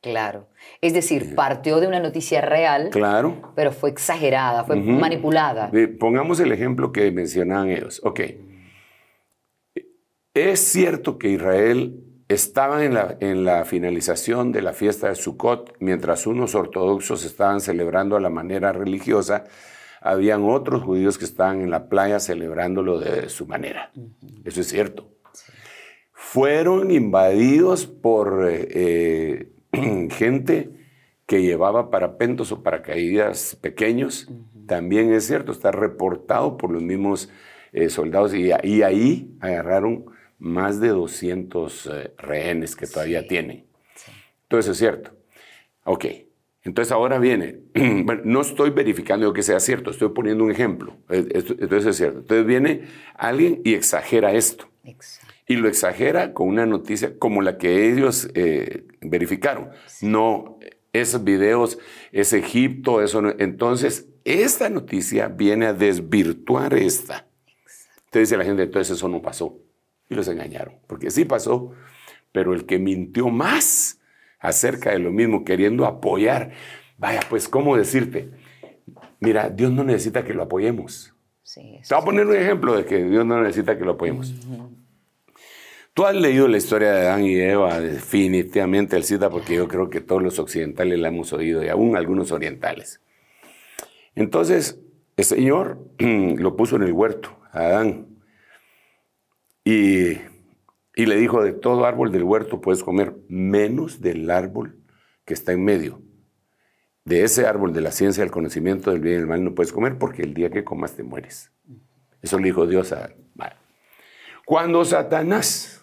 Claro. 0.00 0.48
Es 0.80 0.94
decir, 0.94 1.36
partió 1.36 1.78
de 1.78 1.86
una 1.86 2.00
noticia 2.00 2.40
real, 2.40 2.90
claro. 2.90 3.52
pero 3.54 3.70
fue 3.70 3.90
exagerada, 3.90 4.64
fue 4.64 4.76
manipulada. 4.76 5.70
Pongamos 6.00 6.40
el 6.40 6.50
ejemplo 6.50 6.90
que 6.90 7.10
mencionaban 7.12 7.70
ellos. 7.70 8.00
Ok. 8.02 8.20
Es 10.34 10.60
cierto 10.60 11.18
que 11.18 11.28
Israel 11.28 12.02
en 12.28 12.94
la, 12.94 13.16
en 13.20 13.44
la, 13.44 13.64
finalización 13.64 14.52
de 14.52 14.62
la 14.62 14.72
fiesta 14.72 15.08
de 15.08 15.16
Sukkot, 15.16 15.76
mientras 15.80 16.26
unos 16.26 16.54
ortodoxos 16.54 17.24
estaban 17.24 17.60
celebrando 17.60 18.16
a 18.16 18.20
la 18.20 18.30
manera 18.30 18.72
religiosa, 18.72 19.44
habían 20.00 20.42
otros 20.44 20.82
judíos 20.82 21.18
que 21.18 21.26
estaban 21.26 21.60
en 21.60 21.70
la 21.70 21.88
playa 21.88 22.20
celebrándolo 22.20 22.98
de 22.98 23.28
su 23.28 23.46
manera. 23.46 23.90
Eso 24.44 24.62
es 24.62 24.68
cierto. 24.68 25.08
Fueron 26.24 26.90
invadidos 26.90 27.84
por 27.86 28.48
eh, 28.48 29.48
eh, 29.72 30.08
gente 30.10 30.70
que 31.26 31.42
llevaba 31.42 31.90
parapentos 31.90 32.52
o 32.52 32.62
paracaídas 32.62 33.58
pequeños. 33.60 34.30
También 34.66 35.12
es 35.12 35.26
cierto, 35.26 35.52
está 35.52 35.72
reportado 35.72 36.56
por 36.56 36.70
los 36.70 36.82
mismos 36.82 37.28
eh, 37.72 37.90
soldados 37.90 38.32
y, 38.34 38.50
y 38.62 38.82
ahí 38.82 39.36
agarraron 39.40 40.06
más 40.38 40.80
de 40.80 40.88
200 40.88 41.86
eh, 41.86 42.14
rehenes 42.16 42.76
que 42.76 42.86
todavía 42.86 43.26
tienen. 43.26 43.66
Todo 44.48 44.60
eso 44.60 44.72
es 44.72 44.78
cierto. 44.78 45.10
Ok, 45.84 46.06
entonces 46.62 46.92
ahora 46.92 47.18
viene, 47.18 47.58
bueno, 47.74 48.22
no 48.24 48.40
estoy 48.40 48.70
verificando 48.70 49.30
que 49.34 49.42
sea 49.42 49.60
cierto, 49.60 49.90
estoy 49.90 50.10
poniendo 50.10 50.44
un 50.44 50.50
ejemplo. 50.50 50.96
Entonces 51.10 51.86
es 51.86 51.96
cierto. 51.96 52.20
Entonces 52.20 52.46
viene 52.46 52.82
alguien 53.16 53.60
y 53.64 53.74
exagera 53.74 54.32
esto. 54.32 54.68
Y 55.46 55.56
lo 55.56 55.68
exagera 55.68 56.32
con 56.32 56.48
una 56.48 56.66
noticia 56.66 57.18
como 57.18 57.42
la 57.42 57.58
que 57.58 57.90
ellos 57.90 58.28
eh, 58.34 58.86
verificaron. 59.00 59.70
No, 60.00 60.58
esos 60.92 61.24
videos, 61.24 61.78
es 62.12 62.32
Egipto, 62.32 63.02
eso 63.02 63.22
no. 63.22 63.34
Entonces, 63.38 64.08
esta 64.24 64.68
noticia 64.68 65.28
viene 65.28 65.66
a 65.66 65.74
desvirtuar 65.74 66.74
esta. 66.74 67.26
Entonces 68.04 68.28
dice 68.28 68.36
la 68.36 68.44
gente, 68.44 68.62
entonces 68.62 68.96
eso 68.96 69.08
no 69.08 69.22
pasó 69.22 69.58
y 70.08 70.14
los 70.14 70.28
engañaron. 70.28 70.74
Porque 70.86 71.10
sí 71.10 71.24
pasó, 71.24 71.72
pero 72.30 72.52
el 72.54 72.66
que 72.66 72.78
mintió 72.78 73.28
más 73.28 74.00
acerca 74.38 74.90
de 74.90 74.98
lo 74.98 75.10
mismo, 75.10 75.44
queriendo 75.44 75.86
apoyar, 75.86 76.52
vaya, 76.98 77.20
pues, 77.28 77.48
¿cómo 77.48 77.76
decirte? 77.76 78.30
Mira, 79.20 79.48
Dios 79.48 79.72
no 79.72 79.84
necesita 79.84 80.24
que 80.24 80.34
lo 80.34 80.42
apoyemos. 80.42 81.14
Te 81.88 81.94
voy 81.94 82.02
a 82.02 82.04
poner 82.04 82.26
un 82.26 82.36
ejemplo 82.36 82.76
de 82.76 82.84
que 82.84 83.04
Dios 83.04 83.24
no 83.24 83.40
necesita 83.40 83.78
que 83.78 83.84
lo 83.84 83.92
apoyemos. 83.92 84.34
Tú 85.94 86.06
has 86.06 86.14
leído 86.14 86.48
la 86.48 86.56
historia 86.56 86.92
de 86.92 87.06
Adán 87.06 87.24
y 87.24 87.38
Eva, 87.38 87.78
definitivamente 87.78 88.96
el 88.96 89.04
cita, 89.04 89.28
porque 89.28 89.56
yo 89.56 89.68
creo 89.68 89.90
que 89.90 90.00
todos 90.00 90.22
los 90.22 90.38
occidentales 90.38 90.98
la 90.98 91.08
hemos 91.08 91.34
oído 91.34 91.62
y 91.62 91.68
aún 91.68 91.96
algunos 91.96 92.32
orientales. 92.32 93.02
Entonces, 94.14 94.80
el 95.18 95.24
Señor 95.24 95.86
lo 95.98 96.56
puso 96.56 96.76
en 96.76 96.84
el 96.84 96.92
huerto, 96.92 97.38
a 97.52 97.60
Adán, 97.60 98.12
y, 99.64 100.14
le 100.96 101.16
dijo, 101.16 101.42
de 101.42 101.52
todo 101.52 101.84
árbol 101.84 102.10
del 102.10 102.24
huerto 102.24 102.60
puedes 102.60 102.82
comer, 102.82 103.14
menos 103.28 104.00
del 104.00 104.30
árbol 104.30 104.78
que 105.24 105.34
está 105.34 105.52
en 105.52 105.64
medio. 105.64 106.02
De 107.04 107.22
ese 107.24 107.46
árbol 107.46 107.72
de 107.72 107.80
la 107.80 107.90
ciencia, 107.90 108.22
del 108.22 108.32
conocimiento 108.32 108.90
del 108.90 109.00
bien 109.00 109.14
y 109.14 109.18
del 109.18 109.26
mal 109.26 109.44
no 109.44 109.54
puedes 109.54 109.72
comer 109.72 109.98
porque 109.98 110.22
el 110.22 110.34
día 110.34 110.50
que 110.50 110.64
comas 110.64 110.96
te 110.96 111.02
mueres. 111.02 111.52
Eso 112.22 112.38
le 112.38 112.46
dijo 112.46 112.66
Dios 112.66 112.92
a... 112.92 113.10
Cuando 114.44 114.84
Satanás, 114.84 115.81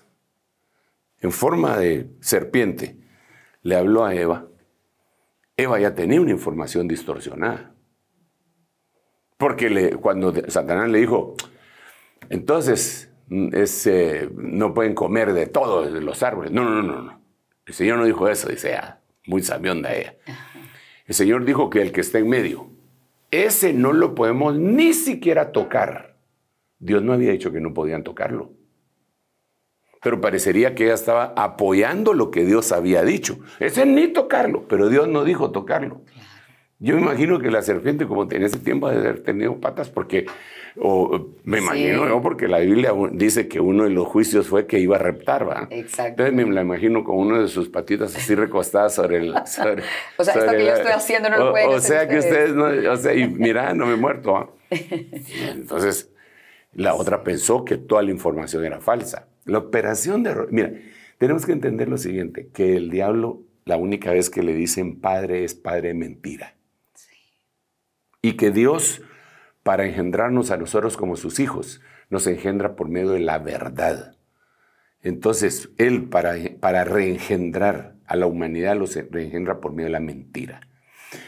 en 1.22 1.32
forma 1.32 1.78
de 1.78 2.10
serpiente, 2.22 2.98
le 3.62 3.76
habló 3.76 4.06
a 4.06 4.16
Eva, 4.16 4.48
Eva 5.58 5.80
ya 5.80 5.94
tenía 5.94 6.22
una 6.22 6.32
información 6.32 6.88
distorsionada. 6.88 7.76
Porque 9.38 9.70
le, 9.70 9.96
cuando 9.96 10.34
Satanás 10.48 10.90
le 10.90 11.00
dijo, 11.00 11.36
entonces 12.30 13.12
es, 13.52 13.88
eh, 13.88 14.30
no 14.36 14.74
pueden 14.74 14.96
comer 14.96 15.34
de 15.34 15.48
todos 15.48 15.92
los 15.92 16.24
árboles. 16.24 16.52
No, 16.52 16.64
no, 16.64 16.82
no, 16.82 17.02
no. 17.02 17.22
El 17.66 17.74
Señor 17.74 18.00
no 18.00 18.06
dijo 18.06 18.28
eso, 18.28 18.50
dice, 18.50 18.76
ah, 18.76 19.02
muy 19.26 19.44
sabionda 19.44 19.94
ella. 19.94 20.16
El 21.06 21.16
Señor 21.16 21.46
dijo 21.46 21.70
que 21.70 21.82
el 21.82 21.92
que 21.92 22.02
está 22.02 22.20
en 22.20 22.30
medio, 22.30 22.70
ese 23.32 23.74
no 23.74 23.94
lo 23.94 24.16
podemos 24.16 24.56
ni 24.56 24.94
siquiera 24.94 25.52
tocar. 25.52 26.18
Dios 26.80 27.04
no 27.04 27.14
había 27.14 27.32
dicho 27.32 27.52
que 27.52 27.62
no 27.62 27.74
podían 27.74 28.04
tocarlo. 28.04 28.54
Pero 30.02 30.22
parecería 30.22 30.76
que 30.76 30.86
ella 30.86 30.94
estaba 30.94 31.34
apoyando 31.36 32.14
lo 32.14 32.32
que 32.32 32.46
Dios 32.46 32.72
había 32.72 33.04
dicho. 33.04 33.40
Ese 33.60 33.86
ni 33.86 34.08
tocarlo, 34.08 34.66
pero 34.68 34.90
Dios 34.90 35.08
no 35.08 35.26
dijo 35.26 35.52
tocarlo. 35.52 36.02
Yo 36.82 36.96
me 36.96 37.02
imagino 37.02 37.40
que 37.40 37.52
la 37.52 37.62
serpiente, 37.62 38.08
como 38.08 38.32
en 38.32 38.44
ese 38.44 38.58
tiempo, 38.58 38.88
debe 38.90 39.02
haber 39.02 39.22
tenido 39.22 39.60
patas, 39.60 39.90
porque, 39.90 40.28
o 40.78 41.28
me 41.44 41.58
imagino, 41.58 42.06
¿no? 42.06 42.22
porque 42.22 42.48
la 42.48 42.60
Biblia 42.60 42.94
dice 43.12 43.50
que 43.50 43.60
uno 43.60 43.84
de 43.84 43.90
los 43.90 44.08
juicios 44.08 44.48
fue 44.48 44.66
que 44.66 44.80
iba 44.80 44.96
a 44.96 45.00
reptar, 45.00 45.48
¿va? 45.48 45.68
Exacto. 45.72 46.24
Entonces 46.24 46.34
me 46.34 46.54
la 46.54 46.62
imagino 46.62 47.04
con 47.04 47.18
uno 47.18 47.42
de 47.42 47.50
sus 47.50 47.68
patitas 47.68 48.16
así 48.16 48.34
recostadas 48.34 48.96
sobre 48.96 49.18
el. 49.18 49.34
o 49.36 49.46
sea, 49.46 49.74
esto 49.76 50.52
que 50.52 50.66
yo 50.66 50.72
estoy 50.72 50.92
haciendo 50.94 51.30
no 51.30 51.38
lo 51.38 51.52
pueden 51.52 51.68
o. 51.68 51.74
O 51.74 51.80
sea, 51.82 52.08
que 52.08 52.20
ustedes 52.20 52.56
no. 52.56 52.68
O 52.92 52.96
sea, 52.96 53.14
y 53.14 53.28
mira, 53.28 53.74
no 53.74 53.86
me 53.86 53.96
he 53.96 53.98
muerto. 53.98 54.56
Entonces, 54.70 56.10
la 56.72 56.96
otra 56.96 57.26
pensó 57.26 57.66
que 57.66 57.76
toda 57.76 58.04
la 58.04 58.12
información 58.12 58.64
era 58.64 58.80
falsa. 58.80 59.28
La 59.50 59.58
operación 59.60 60.24
de. 60.24 60.36
Mira, 60.52 60.74
tenemos 61.18 61.46
que 61.46 61.52
entender 61.52 61.90
lo 61.90 61.98
siguiente: 61.98 62.50
que 62.54 62.76
el 62.76 62.90
diablo, 62.90 63.44
la 63.66 63.78
única 63.78 64.12
vez 64.12 64.30
que 64.30 64.44
le 64.44 64.54
dicen 64.54 65.00
padre 65.00 65.44
es 65.44 65.56
padre 65.56 65.94
mentira 65.94 66.56
y 68.22 68.34
que 68.34 68.52
Dios, 68.52 69.02
para 69.64 69.86
engendrarnos 69.86 70.52
a 70.52 70.58
nosotros 70.58 70.98
como 70.98 71.16
sus 71.16 71.40
hijos, 71.40 71.82
nos 72.10 72.28
engendra 72.28 72.76
por 72.76 72.90
medio 72.90 73.12
de 73.12 73.20
la 73.20 73.40
verdad. 73.40 74.16
Entonces, 75.02 75.70
Él 75.78 76.10
para, 76.10 76.36
para 76.60 76.84
reengendrar 76.84 77.96
a 78.06 78.16
la 78.16 78.26
humanidad 78.26 78.76
los 78.76 78.96
reengendra 78.96 79.62
por 79.62 79.72
medio 79.72 79.86
de 79.86 79.94
la 79.94 80.00
mentira. 80.00 80.62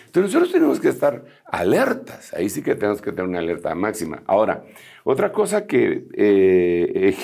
Entonces 0.06 0.34
nosotros 0.34 0.52
tenemos 0.52 0.80
que 0.80 0.90
estar 0.90 1.24
alertas, 1.46 2.34
ahí 2.34 2.50
sí 2.50 2.62
que 2.62 2.76
tenemos 2.76 3.02
que 3.02 3.12
tener 3.12 3.30
una 3.30 3.40
alerta 3.40 3.74
máxima. 3.76 4.24
Ahora, 4.28 4.66
otra 5.06 5.32
cosa 5.32 5.66
que 5.66 6.06
eh, 6.14 7.16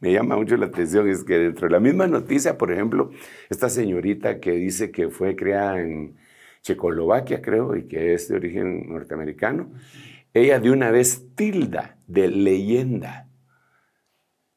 me 0.00 0.12
llama 0.12 0.36
mucho 0.36 0.56
la 0.56 0.66
atención 0.66 1.08
es 1.08 1.24
que 1.24 1.38
dentro 1.38 1.66
de 1.66 1.72
la 1.72 1.80
misma 1.80 2.06
noticia, 2.06 2.56
por 2.56 2.72
ejemplo, 2.72 3.10
esta 3.50 3.68
señorita 3.68 4.40
que 4.40 4.52
dice 4.52 4.90
que 4.90 5.08
fue 5.08 5.34
creada 5.34 5.80
en 5.80 6.16
Checoslovaquia, 6.62 7.42
creo, 7.42 7.76
y 7.76 7.88
que 7.88 8.14
es 8.14 8.28
de 8.28 8.36
origen 8.36 8.88
norteamericano, 8.88 9.72
ella 10.34 10.60
de 10.60 10.70
una 10.70 10.90
vez 10.90 11.34
tilda 11.34 11.98
de 12.06 12.28
leyenda 12.28 13.28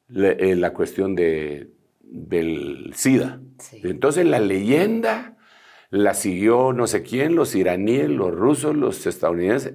la, 0.08 0.28
eh, 0.30 0.54
la 0.56 0.72
cuestión 0.72 1.14
de, 1.14 1.70
del 2.00 2.92
SIDA. 2.94 3.40
Entonces 3.82 4.26
la 4.26 4.38
leyenda 4.38 5.36
la 5.90 6.14
siguió 6.14 6.72
no 6.72 6.86
sé 6.86 7.02
quién, 7.02 7.34
los 7.34 7.54
iraníes, 7.54 8.08
los 8.08 8.32
rusos, 8.32 8.76
los 8.76 9.06
estadounidenses. 9.06 9.74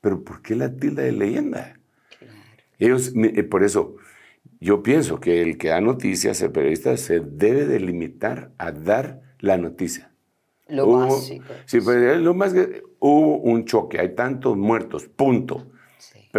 Pero 0.00 0.22
¿por 0.22 0.42
qué 0.42 0.54
la 0.54 0.74
tilda 0.74 1.02
de 1.02 1.12
leyenda? 1.12 1.78
Ellos, 2.78 3.12
eh, 3.16 3.42
por 3.42 3.64
eso, 3.64 3.96
yo 4.60 4.82
pienso 4.82 5.20
que 5.20 5.42
el 5.42 5.58
que 5.58 5.68
da 5.68 5.80
noticias, 5.80 6.40
el 6.42 6.52
periodista, 6.52 6.96
se 6.96 7.20
debe 7.20 7.66
de 7.66 7.80
limitar 7.80 8.52
a 8.58 8.72
dar 8.72 9.22
la 9.38 9.56
noticia. 9.58 10.12
Lo 10.68 10.90
básico. 10.90 11.44
Sí, 11.64 11.80
pues 11.80 12.18
lo 12.18 12.34
más 12.34 12.52
que 12.52 12.82
hubo 12.98 13.38
un 13.38 13.64
choque, 13.64 14.00
hay 14.00 14.14
tantos 14.14 14.56
muertos, 14.56 15.06
punto. 15.08 15.68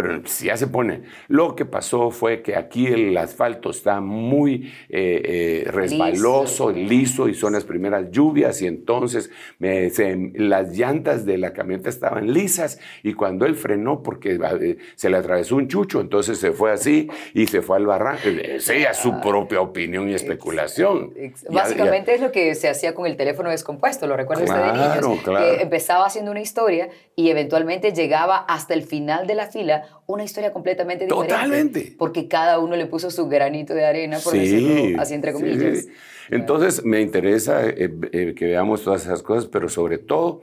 Pero 0.00 0.22
si 0.26 0.46
ya 0.46 0.56
se 0.56 0.68
pone, 0.68 1.02
lo 1.26 1.56
que 1.56 1.64
pasó 1.64 2.12
fue 2.12 2.40
que 2.40 2.54
aquí 2.54 2.86
el 2.86 3.16
asfalto 3.16 3.70
está 3.70 4.00
muy 4.00 4.72
eh, 4.88 5.64
eh, 5.66 5.70
resbaloso, 5.72 6.70
liso. 6.70 7.28
y 7.28 7.34
son 7.34 7.54
las 7.54 7.64
primeras 7.64 8.08
lluvias 8.12 8.62
y 8.62 8.68
entonces 8.68 9.28
las 9.58 10.70
llantas 10.70 11.26
de 11.26 11.36
la 11.36 11.52
camioneta 11.52 11.88
estaban 11.88 12.32
lisas 12.32 12.78
y 13.02 13.14
cuando 13.14 13.44
él 13.44 13.56
frenó 13.56 14.04
porque 14.04 14.38
eh, 14.60 14.76
se 14.94 15.10
le 15.10 15.16
atravesó 15.16 15.56
un 15.56 15.66
chucho, 15.66 16.00
entonces 16.00 16.38
se 16.38 16.52
fue 16.52 16.70
así 16.70 17.08
y 17.34 17.48
se 17.48 17.60
fue 17.60 17.78
al 17.78 17.86
barranco. 17.86 18.28
Esa 18.28 18.74
es 18.74 18.98
su 18.98 19.20
propia 19.20 19.60
opinión 19.60 20.08
y 20.08 20.14
especulación. 20.14 21.12
Básicamente 21.50 22.14
es 22.14 22.20
lo 22.20 22.30
que 22.30 22.54
se 22.54 22.68
hacía 22.68 22.94
con 22.94 23.06
el 23.06 23.16
teléfono 23.16 23.50
descompuesto, 23.50 24.06
lo 24.06 24.16
recuerdo 24.16 24.44
usted 24.44 24.62
de 24.62 24.72
niños, 24.74 25.24
que 25.24 25.62
empezaba 25.62 26.06
haciendo 26.06 26.30
una 26.30 26.40
historia 26.40 26.88
y 27.16 27.30
eventualmente 27.30 27.92
llegaba 27.92 28.36
hasta 28.36 28.74
el 28.74 28.84
final 28.84 29.26
de 29.26 29.34
la 29.34 29.48
fila 29.48 29.87
una 30.06 30.24
historia 30.24 30.52
completamente 30.52 31.04
diferente. 31.04 31.34
Totalmente. 31.34 31.94
Porque 31.98 32.28
cada 32.28 32.58
uno 32.58 32.76
le 32.76 32.86
puso 32.86 33.10
su 33.10 33.28
granito 33.28 33.74
de 33.74 33.84
arena, 33.84 34.18
por 34.18 34.32
decirlo 34.32 35.00
así 35.00 35.14
entre 35.14 35.32
comillas. 35.32 35.86
Entonces, 36.30 36.84
me 36.84 37.00
interesa 37.00 37.66
eh, 37.66 37.90
eh, 38.12 38.34
que 38.36 38.46
veamos 38.46 38.82
todas 38.82 39.04
esas 39.04 39.22
cosas, 39.22 39.46
pero 39.46 39.68
sobre 39.68 39.98
todo, 39.98 40.42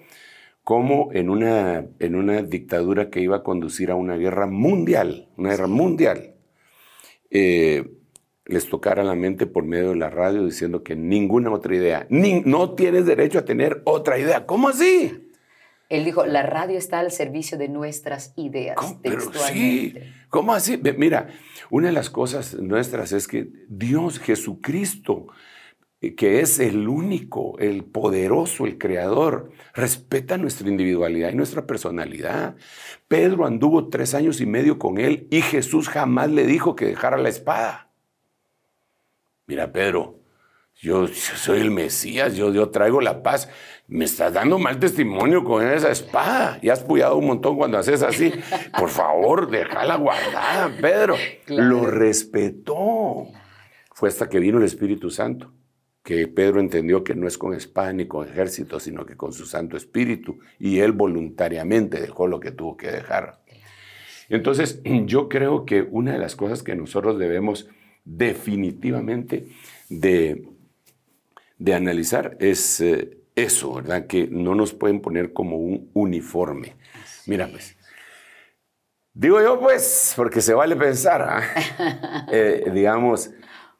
cómo 0.63 1.09
en 1.13 1.29
una, 1.29 1.85
en 1.99 2.15
una 2.15 2.41
dictadura 2.41 3.09
que 3.09 3.21
iba 3.21 3.37
a 3.37 3.43
conducir 3.43 3.91
a 3.91 3.95
una 3.95 4.17
guerra 4.17 4.47
mundial, 4.47 5.29
una 5.37 5.51
guerra 5.51 5.67
mundial, 5.67 6.35
eh, 7.29 7.91
les 8.45 8.69
tocara 8.69 9.03
la 9.03 9.15
mente 9.15 9.47
por 9.47 9.63
medio 9.63 9.89
de 9.89 9.95
la 9.95 10.09
radio 10.09 10.45
diciendo 10.45 10.83
que 10.83 10.95
ninguna 10.95 11.51
otra 11.51 11.75
idea, 11.75 12.05
ni, 12.09 12.41
no 12.41 12.75
tienes 12.75 13.05
derecho 13.05 13.39
a 13.39 13.45
tener 13.45 13.81
otra 13.85 14.19
idea. 14.19 14.45
¿Cómo 14.45 14.69
así? 14.69 15.24
Él 15.89 16.03
dijo, 16.03 16.25
la 16.25 16.43
radio 16.43 16.77
está 16.77 16.99
al 16.99 17.11
servicio 17.11 17.57
de 17.57 17.69
nuestras 17.69 18.33
ideas. 18.35 18.75
¿Cómo? 18.75 18.99
Pero 19.01 19.31
sí, 19.33 19.93
¿cómo 20.29 20.53
así? 20.53 20.81
Mira, 20.97 21.27
una 21.69 21.87
de 21.87 21.93
las 21.93 22.09
cosas 22.09 22.55
nuestras 22.55 23.11
es 23.11 23.27
que 23.27 23.49
Dios, 23.67 24.19
Jesucristo, 24.19 25.27
eh, 26.01 26.15
que 26.15 26.41
es 26.41 26.59
el 26.59 26.87
único, 26.87 27.57
el 27.59 27.83
poderoso, 27.83 28.65
el 28.65 28.77
creador, 28.77 29.51
respeta 29.73 30.37
nuestra 30.37 30.67
individualidad 30.67 31.31
y 31.31 31.35
nuestra 31.35 31.65
personalidad. 31.67 32.55
Pedro 33.07 33.45
anduvo 33.45 33.89
tres 33.89 34.13
años 34.13 34.41
y 34.41 34.45
medio 34.45 34.79
con 34.79 34.97
él 34.97 35.27
y 35.29 35.41
Jesús 35.41 35.87
jamás 35.87 36.31
le 36.31 36.45
dijo 36.45 36.75
que 36.75 36.85
dejara 36.85 37.17
la 37.17 37.29
espada. 37.29 37.91
Mira, 39.47 39.71
Pedro, 39.71 40.19
yo, 40.75 41.07
soy 41.07 41.61
el 41.61 41.71
Mesías, 41.71 42.35
yo, 42.35 42.51
yo 42.53 42.69
traigo 42.69 42.99
la 42.99 43.23
paz. 43.23 43.49
Me 43.87 44.05
estás 44.05 44.33
dando 44.33 44.57
mal 44.57 44.79
testimonio 44.79 45.43
con 45.43 45.65
esa 45.65 45.91
espada. 45.91 46.59
Y 46.61 46.69
has 46.69 46.83
puyado 46.83 47.17
un 47.17 47.27
montón 47.27 47.55
cuando 47.55 47.77
haces 47.77 48.01
así. 48.01 48.31
Por 48.77 48.89
favor, 48.89 49.49
déjala 49.49 49.97
guardada, 49.97 50.71
Pedro. 50.81 51.15
Lo 51.47 51.85
respetó. 51.85 53.27
Fue 53.93 54.09
hasta 54.09 54.27
que 54.27 54.39
vino 54.39 54.57
el 54.57 54.63
Espíritu 54.63 55.09
Santo 55.09 55.51
que 56.03 56.27
Pedro 56.27 56.59
entendió 56.59 57.03
que 57.03 57.15
no 57.15 57.27
es 57.27 57.35
con 57.35 57.55
espada 57.55 57.91
ni 57.91 58.05
con 58.05 58.27
ejército, 58.27 58.79
sino 58.79 59.07
que 59.07 59.17
con 59.17 59.33
su 59.33 59.47
Santo 59.47 59.75
Espíritu. 59.75 60.37
Y 60.59 60.79
él 60.79 60.91
voluntariamente 60.91 61.99
dejó 61.99 62.27
lo 62.27 62.39
que 62.39 62.51
tuvo 62.51 62.77
que 62.77 62.91
dejar. 62.91 63.41
Entonces, 64.29 64.81
yo 64.83 65.29
creo 65.29 65.65
que 65.65 65.81
una 65.81 66.13
de 66.13 66.19
las 66.19 66.35
cosas 66.35 66.61
que 66.61 66.75
nosotros 66.75 67.17
debemos 67.17 67.67
definitivamente 68.03 69.47
de 69.89 70.47
de 71.57 71.73
analizar 71.73 72.37
es 72.39 72.81
eh, 72.81 73.17
eso, 73.35 73.75
¿verdad? 73.75 74.07
Que 74.07 74.27
no 74.31 74.55
nos 74.55 74.73
pueden 74.73 75.01
poner 75.01 75.33
como 75.33 75.57
un 75.57 75.89
uniforme. 75.93 76.75
Mira, 77.25 77.47
pues. 77.47 77.75
Digo 79.13 79.41
yo, 79.41 79.59
pues, 79.59 80.13
porque 80.15 80.41
se 80.41 80.53
vale 80.53 80.75
pensar, 80.75 81.21
¿ah? 81.21 82.27
eh, 82.31 82.69
digamos, 82.73 83.31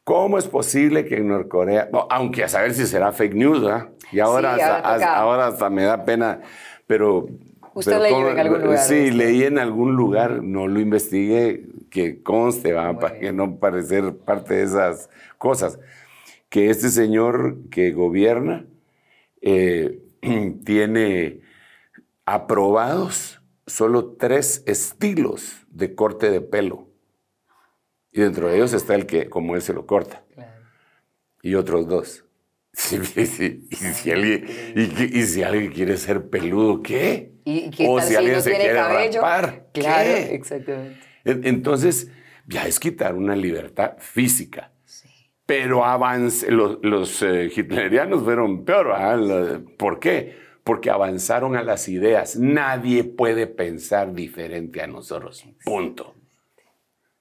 ¿cómo 0.03 0.37
es 0.37 0.47
posible 0.47 1.05
que 1.05 1.17
en 1.17 1.27
Norcorea, 1.27 1.89
aunque 2.09 2.43
a 2.43 2.47
saber 2.47 2.73
si 2.73 2.85
será 2.85 3.11
fake 3.11 3.33
news, 3.33 3.61
¿verdad? 3.61 3.89
Y 4.11 4.19
ahora, 4.19 4.53
hasta, 4.53 5.17
ahora 5.17 5.47
hasta 5.47 5.69
me 5.69 5.83
da 5.83 6.05
pena, 6.05 6.41
pero... 6.87 7.27
¿Usted 7.73 8.01
leyó 8.01 8.29
en 8.31 8.39
algún 8.39 8.61
lugar? 8.61 8.79
Sí, 8.79 9.11
leí 9.11 9.43
en 9.43 9.59
algún 9.59 9.95
lugar, 9.97 10.41
no 10.41 10.69
lo 10.69 10.79
investigué, 10.79 11.65
que 11.89 12.23
conste, 12.23 12.71
¿va? 12.71 12.97
para 12.97 13.19
que 13.19 13.33
no 13.33 13.57
parecer 13.57 14.15
parte 14.15 14.53
de 14.53 14.63
esas 14.63 15.09
cosas 15.37 15.79
que 16.49 16.69
este 16.69 16.89
señor 16.89 17.57
que 17.69 17.91
gobierna 17.91 18.65
eh, 19.45 20.01
tiene 20.65 21.41
aprobados 22.25 23.41
solo 23.67 24.15
tres 24.17 24.63
estilos 24.65 25.65
de 25.69 25.95
corte 25.95 26.29
de 26.29 26.41
pelo. 26.41 26.89
Y 28.11 28.21
dentro 28.21 28.47
de 28.47 28.55
ellos 28.55 28.73
está 28.73 28.95
el 28.95 29.05
que, 29.05 29.29
como 29.29 29.55
él 29.55 29.61
se 29.61 29.73
lo 29.73 29.85
corta. 29.85 30.23
Y 31.41 31.55
otros 31.55 31.87
dos. 31.87 32.25
y, 32.73 33.05
si 33.05 34.11
alguien, 35.43 35.71
quiere 35.71 35.97
ser 35.97 36.29
peludo, 36.29 36.81
¿qué? 36.81 37.33
o 37.87 38.01
si 38.01 38.15
alguien 38.15 38.41
se 38.41 38.55
quiere 38.55 38.73
rapar. 38.73 39.67
Claro, 39.73 40.09
exactamente. 40.09 40.99
Entonces, 41.23 42.09
ya 42.47 42.67
es 42.67 42.79
quitar 42.79 43.15
una 43.15 43.35
libertad 43.35 43.97
física. 43.99 44.71
Pero 45.45 45.85
avance, 45.85 46.49
los, 46.51 47.21
eh, 47.21 47.51
hitlerianos 47.55 48.23
fueron 48.23 48.65
peor. 48.65 48.95
¿Por 49.77 49.99
qué? 49.99 50.35
Porque 50.63 50.89
avanzaron 50.89 51.55
a 51.55 51.63
las 51.63 51.87
ideas. 51.87 52.37
Nadie 52.37 53.03
puede 53.03 53.45
pensar 53.45 54.13
diferente 54.13 54.81
a 54.81 54.87
nosotros. 54.87 55.45
Punto. 55.63 56.15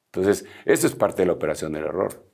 Entonces, 0.06 0.46
eso 0.64 0.86
es 0.86 0.94
parte 0.94 1.22
de 1.22 1.26
la 1.26 1.32
operación 1.34 1.72
del 1.72 1.84
error. 1.84 2.24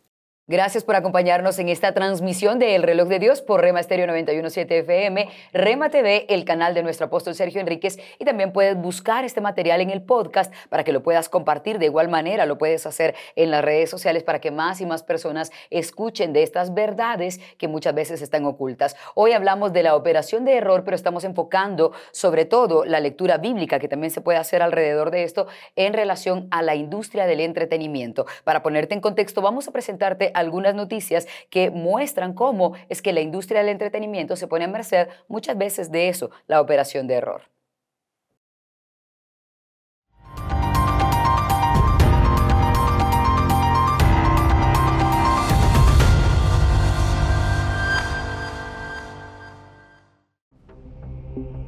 Gracias 0.47 0.83
por 0.83 0.97
acompañarnos 0.97 1.61
en 1.61 1.69
esta 1.69 1.95
transmisión 1.95 2.59
de 2.59 2.75
El 2.75 2.83
Reloj 2.83 3.07
de 3.07 3.21
Dios 3.21 3.41
por 3.41 3.61
Rema 3.61 3.79
Estéreo 3.79 4.09
917 4.09 4.79
FM, 4.79 5.29
Rema 5.53 5.91
TV, 5.91 6.27
el 6.29 6.45
canal 6.45 6.75
de 6.75 6.83
nuestro 6.83 7.07
apóstol 7.07 7.37
Sergio 7.37 7.61
Enríquez, 7.61 7.99
y 8.19 8.25
también 8.25 8.53
puedes 8.53 8.77
buscar 8.77 9.25
este 9.25 9.41
material 9.41 9.81
en 9.81 9.91
el 9.91 10.03
podcast 10.03 10.53
para 10.69 10.83
que 10.83 10.91
lo 10.91 11.05
puedas 11.05 11.29
compartir. 11.29 11.79
De 11.79 11.87
igual 11.87 12.09
manera, 12.09 12.47
lo 12.47 12.59
puedes 12.59 12.85
hacer 12.85 13.15
en 13.37 13.53
las 13.53 13.65
redes 13.65 13.91
sociales 13.91 14.25
para 14.25 14.41
que 14.41 14.51
más 14.51 14.81
y 14.81 14.87
más 14.87 15.05
personas 15.05 15.53
escuchen 15.71 16.33
de 16.33 16.43
estas 16.43 16.75
verdades 16.75 17.39
que 17.57 17.69
muchas 17.69 17.95
veces 17.95 18.21
están 18.21 18.45
ocultas. 18.45 18.97
Hoy 19.15 19.31
hablamos 19.31 19.73
de 19.73 19.85
la 19.85 19.95
operación 19.95 20.45
de 20.45 20.57
error, 20.57 20.83
pero 20.83 20.97
estamos 20.97 21.23
enfocando 21.23 21.93
sobre 22.11 22.45
todo 22.45 22.85
la 22.85 22.99
lectura 22.99 23.39
bíblica 23.39 23.79
que 23.79 23.87
también 23.87 24.11
se 24.11 24.21
puede 24.21 24.39
hacer 24.39 24.63
alrededor 24.63 25.13
de 25.13 25.23
esto 25.23 25.47
en 25.77 25.93
relación 25.93 26.49
a 26.51 26.63
la 26.63 26.75
industria 26.75 27.27
del 27.27 27.39
entretenimiento. 27.39 28.27
Para 28.43 28.65
ponerte 28.65 28.95
en 28.95 29.01
contexto, 29.01 29.43
vamos 29.43 29.69
a 29.69 29.71
presentarte 29.71 30.33
algunas 30.41 30.75
noticias 30.75 31.27
que 31.51 31.71
muestran 31.71 32.35
cómo 32.35 32.75
es 32.89 33.03
que 33.03 33.13
la 33.13 33.21
industria 33.21 33.61
del 33.61 33.71
entretenimiento 33.71 34.37
se 34.37 34.47
pone 34.47 34.65
a 34.65 34.69
merced 34.69 35.09
muchas 35.29 35.57
veces 35.57 35.91
de 35.91 36.09
eso, 36.09 36.31
la 36.47 36.61
operación 36.61 37.07
de 37.07 37.15
error. 37.15 37.43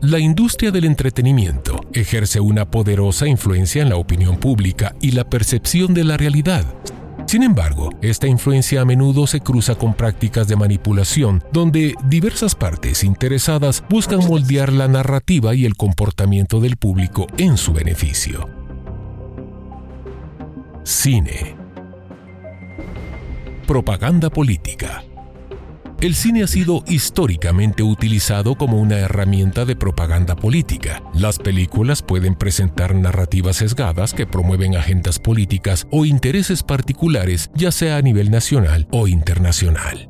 La 0.02 0.18
industria 0.18 0.72
del 0.72 0.84
entretenimiento 0.84 1.80
ejerce 1.92 2.40
una 2.40 2.68
poderosa 2.68 3.28
influencia 3.28 3.82
en 3.82 3.88
la 3.88 3.96
opinión 3.96 4.36
pública 4.36 4.96
y 5.00 5.12
la 5.12 5.22
percepción 5.30 5.94
de 5.94 6.02
la 6.02 6.16
realidad, 6.16 6.64
sin 7.26 7.42
embargo, 7.42 7.90
esta 8.02 8.26
influencia 8.26 8.82
a 8.82 8.84
menudo 8.84 9.26
se 9.26 9.40
cruza 9.40 9.74
con 9.74 9.94
prácticas 9.94 10.48
de 10.48 10.56
manipulación, 10.56 11.42
donde 11.52 11.94
diversas 12.04 12.54
partes 12.54 13.04
interesadas 13.04 13.82
buscan 13.88 14.20
moldear 14.26 14.72
la 14.72 14.88
narrativa 14.88 15.54
y 15.54 15.64
el 15.64 15.76
comportamiento 15.76 16.60
del 16.60 16.76
público 16.76 17.26
en 17.38 17.56
su 17.56 17.72
beneficio. 17.72 18.48
Cine 20.84 21.56
Propaganda 23.66 24.28
política. 24.28 25.04
El 26.02 26.16
cine 26.16 26.42
ha 26.42 26.48
sido 26.48 26.82
históricamente 26.88 27.84
utilizado 27.84 28.56
como 28.56 28.80
una 28.80 28.98
herramienta 28.98 29.64
de 29.64 29.76
propaganda 29.76 30.34
política. 30.34 31.00
Las 31.14 31.38
películas 31.38 32.02
pueden 32.02 32.34
presentar 32.34 32.96
narrativas 32.96 33.58
sesgadas 33.58 34.12
que 34.12 34.26
promueven 34.26 34.74
agendas 34.74 35.20
políticas 35.20 35.86
o 35.92 36.04
intereses 36.04 36.64
particulares, 36.64 37.52
ya 37.54 37.70
sea 37.70 37.98
a 37.98 38.02
nivel 38.02 38.32
nacional 38.32 38.88
o 38.90 39.06
internacional. 39.06 40.08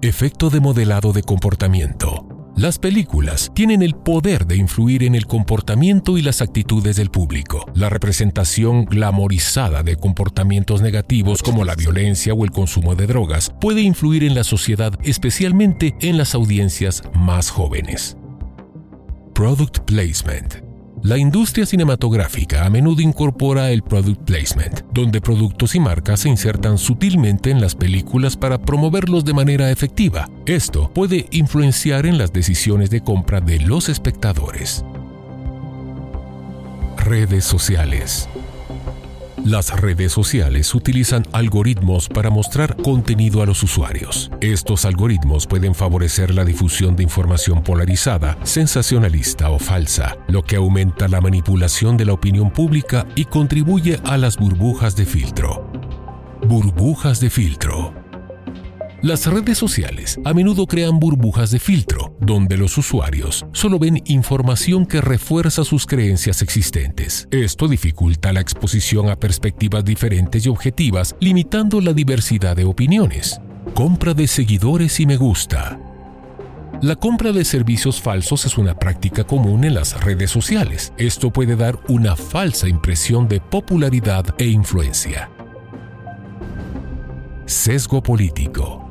Efecto 0.00 0.48
de 0.48 0.60
modelado 0.60 1.12
de 1.12 1.22
comportamiento. 1.22 2.31
Las 2.56 2.78
películas 2.78 3.50
tienen 3.54 3.82
el 3.82 3.94
poder 3.94 4.46
de 4.46 4.56
influir 4.56 5.04
en 5.04 5.14
el 5.14 5.26
comportamiento 5.26 6.18
y 6.18 6.22
las 6.22 6.42
actitudes 6.42 6.96
del 6.96 7.10
público. 7.10 7.64
La 7.74 7.88
representación 7.88 8.84
glamorizada 8.84 9.82
de 9.82 9.96
comportamientos 9.96 10.82
negativos 10.82 11.42
como 11.42 11.64
la 11.64 11.74
violencia 11.74 12.34
o 12.34 12.44
el 12.44 12.50
consumo 12.50 12.94
de 12.94 13.06
drogas 13.06 13.54
puede 13.58 13.80
influir 13.80 14.22
en 14.22 14.34
la 14.34 14.44
sociedad, 14.44 14.92
especialmente 15.02 15.96
en 16.00 16.18
las 16.18 16.34
audiencias 16.34 17.02
más 17.14 17.50
jóvenes. 17.50 18.18
Product 19.34 19.78
Placement 19.86 20.61
la 21.02 21.18
industria 21.18 21.66
cinematográfica 21.66 22.64
a 22.64 22.70
menudo 22.70 23.02
incorpora 23.02 23.70
el 23.70 23.82
product 23.82 24.22
placement, 24.22 24.82
donde 24.92 25.20
productos 25.20 25.74
y 25.74 25.80
marcas 25.80 26.20
se 26.20 26.28
insertan 26.28 26.78
sutilmente 26.78 27.50
en 27.50 27.60
las 27.60 27.74
películas 27.74 28.36
para 28.36 28.58
promoverlos 28.58 29.24
de 29.24 29.34
manera 29.34 29.70
efectiva. 29.70 30.28
Esto 30.46 30.92
puede 30.92 31.26
influenciar 31.30 32.06
en 32.06 32.18
las 32.18 32.32
decisiones 32.32 32.90
de 32.90 33.02
compra 33.02 33.40
de 33.40 33.58
los 33.60 33.88
espectadores. 33.88 34.84
Redes 36.96 37.44
sociales. 37.44 38.28
Las 39.44 39.80
redes 39.80 40.12
sociales 40.12 40.72
utilizan 40.72 41.26
algoritmos 41.32 42.08
para 42.08 42.30
mostrar 42.30 42.76
contenido 42.76 43.42
a 43.42 43.46
los 43.46 43.60
usuarios. 43.64 44.30
Estos 44.40 44.84
algoritmos 44.84 45.48
pueden 45.48 45.74
favorecer 45.74 46.32
la 46.32 46.44
difusión 46.44 46.94
de 46.94 47.02
información 47.02 47.64
polarizada, 47.64 48.38
sensacionalista 48.44 49.50
o 49.50 49.58
falsa, 49.58 50.16
lo 50.28 50.44
que 50.44 50.56
aumenta 50.56 51.08
la 51.08 51.20
manipulación 51.20 51.96
de 51.96 52.04
la 52.04 52.12
opinión 52.12 52.52
pública 52.52 53.04
y 53.16 53.24
contribuye 53.24 53.98
a 54.04 54.16
las 54.16 54.36
burbujas 54.36 54.94
de 54.94 55.06
filtro. 55.06 55.68
Burbujas 56.46 57.18
de 57.18 57.30
filtro. 57.30 58.01
Las 59.02 59.26
redes 59.26 59.58
sociales 59.58 60.20
a 60.24 60.32
menudo 60.32 60.64
crean 60.68 61.00
burbujas 61.00 61.50
de 61.50 61.58
filtro, 61.58 62.16
donde 62.20 62.56
los 62.56 62.78
usuarios 62.78 63.44
solo 63.50 63.80
ven 63.80 64.00
información 64.04 64.86
que 64.86 65.00
refuerza 65.00 65.64
sus 65.64 65.86
creencias 65.86 66.40
existentes. 66.40 67.26
Esto 67.32 67.66
dificulta 67.66 68.32
la 68.32 68.40
exposición 68.40 69.10
a 69.10 69.16
perspectivas 69.16 69.84
diferentes 69.84 70.46
y 70.46 70.48
objetivas, 70.48 71.16
limitando 71.18 71.80
la 71.80 71.94
diversidad 71.94 72.54
de 72.54 72.64
opiniones. 72.64 73.40
Compra 73.74 74.14
de 74.14 74.28
seguidores 74.28 75.00
y 75.00 75.06
me 75.06 75.16
gusta. 75.16 75.80
La 76.80 76.94
compra 76.94 77.32
de 77.32 77.44
servicios 77.44 78.00
falsos 78.00 78.44
es 78.44 78.56
una 78.56 78.78
práctica 78.78 79.24
común 79.24 79.64
en 79.64 79.74
las 79.74 80.00
redes 80.00 80.30
sociales. 80.30 80.92
Esto 80.96 81.32
puede 81.32 81.56
dar 81.56 81.76
una 81.88 82.14
falsa 82.14 82.68
impresión 82.68 83.26
de 83.26 83.40
popularidad 83.40 84.26
e 84.38 84.46
influencia. 84.46 85.28
Sesgo 87.46 88.00
político. 88.00 88.81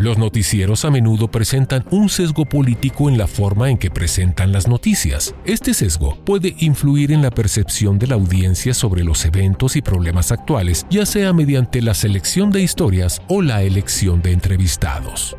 Los 0.00 0.16
noticieros 0.16 0.86
a 0.86 0.90
menudo 0.90 1.30
presentan 1.30 1.84
un 1.90 2.08
sesgo 2.08 2.46
político 2.46 3.10
en 3.10 3.18
la 3.18 3.26
forma 3.26 3.68
en 3.68 3.76
que 3.76 3.90
presentan 3.90 4.50
las 4.50 4.66
noticias. 4.66 5.34
Este 5.44 5.74
sesgo 5.74 6.16
puede 6.24 6.56
influir 6.58 7.12
en 7.12 7.20
la 7.20 7.30
percepción 7.30 7.98
de 7.98 8.06
la 8.06 8.14
audiencia 8.14 8.72
sobre 8.72 9.04
los 9.04 9.26
eventos 9.26 9.76
y 9.76 9.82
problemas 9.82 10.32
actuales, 10.32 10.86
ya 10.88 11.04
sea 11.04 11.34
mediante 11.34 11.82
la 11.82 11.92
selección 11.92 12.50
de 12.50 12.62
historias 12.62 13.20
o 13.28 13.42
la 13.42 13.62
elección 13.62 14.22
de 14.22 14.32
entrevistados. 14.32 15.36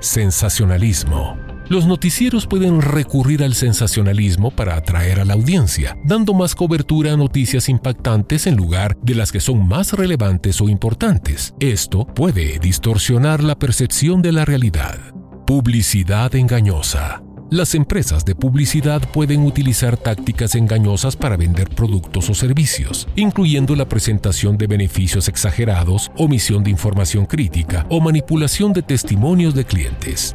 Sensacionalismo. 0.00 1.49
Los 1.70 1.86
noticieros 1.86 2.48
pueden 2.48 2.82
recurrir 2.82 3.44
al 3.44 3.54
sensacionalismo 3.54 4.50
para 4.50 4.74
atraer 4.74 5.20
a 5.20 5.24
la 5.24 5.34
audiencia, 5.34 5.96
dando 6.04 6.34
más 6.34 6.56
cobertura 6.56 7.12
a 7.12 7.16
noticias 7.16 7.68
impactantes 7.68 8.48
en 8.48 8.56
lugar 8.56 8.96
de 9.02 9.14
las 9.14 9.30
que 9.30 9.38
son 9.38 9.68
más 9.68 9.92
relevantes 9.92 10.60
o 10.60 10.68
importantes. 10.68 11.54
Esto 11.60 12.06
puede 12.06 12.58
distorsionar 12.58 13.44
la 13.44 13.56
percepción 13.56 14.20
de 14.20 14.32
la 14.32 14.44
realidad. 14.44 14.98
Publicidad 15.46 16.34
engañosa. 16.34 17.22
Las 17.52 17.76
empresas 17.76 18.24
de 18.24 18.34
publicidad 18.34 19.08
pueden 19.12 19.46
utilizar 19.46 19.96
tácticas 19.96 20.56
engañosas 20.56 21.14
para 21.14 21.36
vender 21.36 21.68
productos 21.68 22.28
o 22.30 22.34
servicios, 22.34 23.06
incluyendo 23.14 23.76
la 23.76 23.88
presentación 23.88 24.58
de 24.58 24.66
beneficios 24.66 25.28
exagerados, 25.28 26.10
omisión 26.16 26.64
de 26.64 26.70
información 26.70 27.26
crítica 27.26 27.86
o 27.90 28.00
manipulación 28.00 28.72
de 28.72 28.82
testimonios 28.82 29.54
de 29.54 29.64
clientes. 29.64 30.34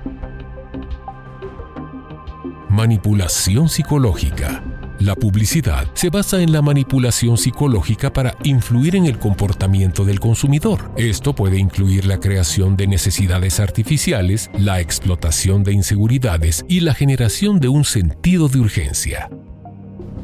Manipulación 2.76 3.70
psicológica. 3.70 4.62
La 5.00 5.16
publicidad 5.16 5.88
se 5.94 6.10
basa 6.10 6.42
en 6.42 6.52
la 6.52 6.62
manipulación 6.62 7.38
psicológica 7.38 8.12
para 8.12 8.36
influir 8.44 8.98
en 8.98 9.06
el 9.06 9.18
comportamiento 9.18 10.04
del 10.04 10.20
consumidor. 10.20 10.92
Esto 10.98 11.34
puede 11.34 11.58
incluir 11.58 12.06
la 12.06 12.20
creación 12.20 12.76
de 12.76 12.88
necesidades 12.88 13.62
artificiales, 13.62 14.52
la 14.60 14.82
explotación 14.82 15.64
de 15.64 15.72
inseguridades 15.72 16.66
y 16.68 16.82
la 16.82 16.94
generación 16.94 17.62
de 17.62 17.70
un 17.70 17.86
sentido 17.86 18.50
de 18.50 18.60
urgencia. 18.60 19.30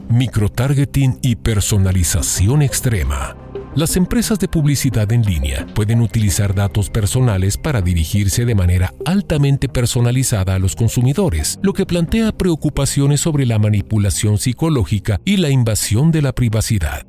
Microtargeting 0.10 1.20
y 1.22 1.38
personalización 1.38 2.64
extrema. 2.64 3.40
Las 3.74 3.95
empresas 3.95 4.38
de 4.38 4.49
publicidad 4.49 5.09
en 5.13 5.22
línea 5.22 5.65
pueden 5.74 6.01
utilizar 6.01 6.53
datos 6.53 6.89
personales 6.89 7.57
para 7.57 7.82
dirigirse 7.82 8.43
de 8.43 8.53
manera 8.53 8.93
altamente 9.05 9.69
personalizada 9.69 10.55
a 10.55 10.59
los 10.59 10.76
consumidores, 10.76 11.57
lo 11.63 11.72
que 11.72 11.86
plantea 11.86 12.34
preocupaciones 12.34 13.22
sobre 13.22 13.45
la 13.45 13.59
manipulación 13.59 14.39
psicológica 14.39 15.22
y 15.24 15.38
la 15.38 15.49
invasión 15.51 16.11
de 16.11 16.22
la 16.22 16.34
privacidad. 16.34 17.05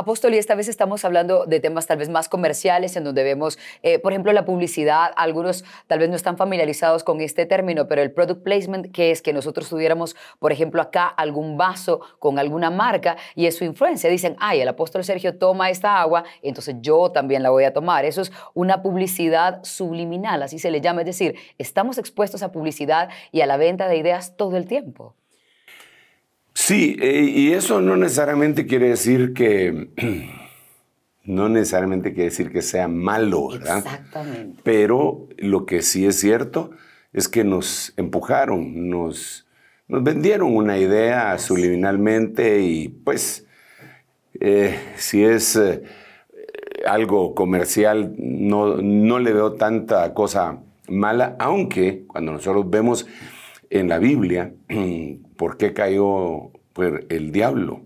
Apóstol, 0.00 0.32
y 0.32 0.38
esta 0.38 0.54
vez 0.54 0.66
estamos 0.66 1.04
hablando 1.04 1.44
de 1.44 1.60
temas 1.60 1.86
tal 1.86 1.98
vez 1.98 2.08
más 2.08 2.30
comerciales, 2.30 2.96
en 2.96 3.04
donde 3.04 3.22
vemos, 3.22 3.58
eh, 3.82 3.98
por 3.98 4.12
ejemplo, 4.12 4.32
la 4.32 4.46
publicidad. 4.46 5.10
Algunos 5.14 5.62
tal 5.88 5.98
vez 5.98 6.08
no 6.08 6.16
están 6.16 6.38
familiarizados 6.38 7.04
con 7.04 7.20
este 7.20 7.44
término, 7.44 7.86
pero 7.86 8.00
el 8.00 8.10
product 8.10 8.42
placement, 8.42 8.92
que 8.92 9.10
es 9.10 9.20
que 9.20 9.34
nosotros 9.34 9.68
tuviéramos, 9.68 10.16
por 10.38 10.52
ejemplo, 10.52 10.80
acá 10.80 11.06
algún 11.06 11.58
vaso 11.58 12.00
con 12.18 12.38
alguna 12.38 12.70
marca 12.70 13.18
y 13.34 13.44
es 13.44 13.58
su 13.58 13.64
influencia. 13.64 14.08
Dicen, 14.08 14.36
ay, 14.40 14.62
el 14.62 14.68
apóstol 14.68 15.04
Sergio 15.04 15.36
toma 15.36 15.68
esta 15.68 16.00
agua, 16.00 16.24
entonces 16.40 16.76
yo 16.80 17.12
también 17.12 17.42
la 17.42 17.50
voy 17.50 17.64
a 17.64 17.74
tomar. 17.74 18.06
Eso 18.06 18.22
es 18.22 18.32
una 18.54 18.80
publicidad 18.80 19.62
subliminal, 19.64 20.42
así 20.42 20.58
se 20.58 20.70
le 20.70 20.80
llama. 20.80 21.02
Es 21.02 21.08
decir, 21.08 21.34
estamos 21.58 21.98
expuestos 21.98 22.42
a 22.42 22.52
publicidad 22.52 23.10
y 23.32 23.42
a 23.42 23.46
la 23.46 23.58
venta 23.58 23.86
de 23.86 23.98
ideas 23.98 24.34
todo 24.38 24.56
el 24.56 24.66
tiempo. 24.66 25.14
Sí, 26.70 26.96
eh, 27.00 27.24
y 27.24 27.50
eso 27.50 27.80
no 27.80 27.96
necesariamente 27.96 28.64
quiere 28.64 28.90
decir 28.90 29.34
que 29.34 29.88
no 31.24 31.48
necesariamente 31.48 32.12
quiere 32.12 32.30
decir 32.30 32.52
que 32.52 32.62
sea 32.62 32.86
malo, 32.86 33.48
¿verdad? 33.48 33.78
Exactamente. 33.78 34.60
Pero 34.62 35.26
lo 35.36 35.66
que 35.66 35.82
sí 35.82 36.06
es 36.06 36.20
cierto 36.20 36.70
es 37.12 37.28
que 37.28 37.42
nos 37.42 37.92
empujaron, 37.96 38.88
nos, 38.88 39.48
nos 39.88 40.04
vendieron 40.04 40.54
una 40.54 40.78
idea 40.78 41.36
subliminalmente 41.38 42.60
y 42.60 42.86
pues 42.88 43.48
eh, 44.38 44.78
si 44.94 45.24
es 45.24 45.56
eh, 45.56 45.82
algo 46.86 47.34
comercial 47.34 48.14
no, 48.16 48.76
no 48.76 49.18
le 49.18 49.32
veo 49.32 49.54
tanta 49.54 50.14
cosa 50.14 50.60
mala, 50.86 51.34
aunque 51.40 52.04
cuando 52.06 52.30
nosotros 52.30 52.70
vemos 52.70 53.08
en 53.70 53.88
la 53.88 53.98
Biblia 53.98 54.52
por 55.36 55.56
qué 55.56 55.72
cayó 55.72 56.52
el 56.82 57.32
diablo. 57.32 57.82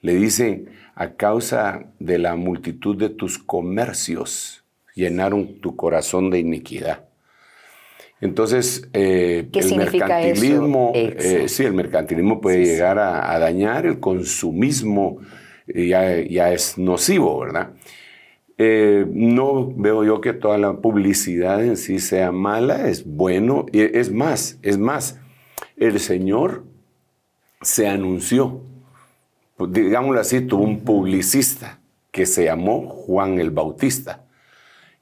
Le 0.00 0.14
dice, 0.14 0.66
a 0.94 1.14
causa 1.14 1.92
de 1.98 2.18
la 2.18 2.36
multitud 2.36 2.96
de 2.96 3.08
tus 3.08 3.38
comercios, 3.38 4.64
llenaron 4.94 5.60
tu 5.60 5.76
corazón 5.76 6.30
de 6.30 6.38
iniquidad. 6.38 7.04
Entonces, 8.20 8.88
eh, 8.92 9.48
el 9.52 9.76
mercantilismo, 9.76 10.92
eh, 10.94 11.46
sí, 11.48 11.64
el 11.64 11.72
mercantilismo 11.72 12.40
puede 12.40 12.64
llegar 12.64 12.98
A, 13.00 13.36
dañar, 13.40 13.84
el 13.84 13.98
consumismo 13.98 15.18
eh, 15.66 15.88
ya, 15.88 16.20
ya, 16.20 16.52
es 16.52 16.78
nocivo, 16.78 17.40
¿verdad? 17.40 17.70
no 18.58 19.74
veo 19.74 20.04
yo 20.04 20.20
que 20.20 20.32
toda 20.32 20.56
la 20.56 20.74
publicidad 20.74 21.64
en 21.64 21.76
sí 21.76 21.98
sea 21.98 22.30
mala, 22.30 22.88
es 22.88 23.04
bueno, 23.04 23.66
es 23.72 24.12
más, 24.12 24.60
es 24.62 24.78
más, 24.78 25.18
el 25.76 25.98
Señor 25.98 26.62
se 27.62 27.88
anunció, 27.88 28.60
pues, 29.56 29.72
digámoslo 29.72 30.20
así, 30.20 30.40
tuvo 30.42 30.64
un 30.64 30.80
publicista 30.80 31.78
que 32.10 32.26
se 32.26 32.44
llamó 32.44 32.88
Juan 32.88 33.38
el 33.40 33.50
Bautista. 33.50 34.24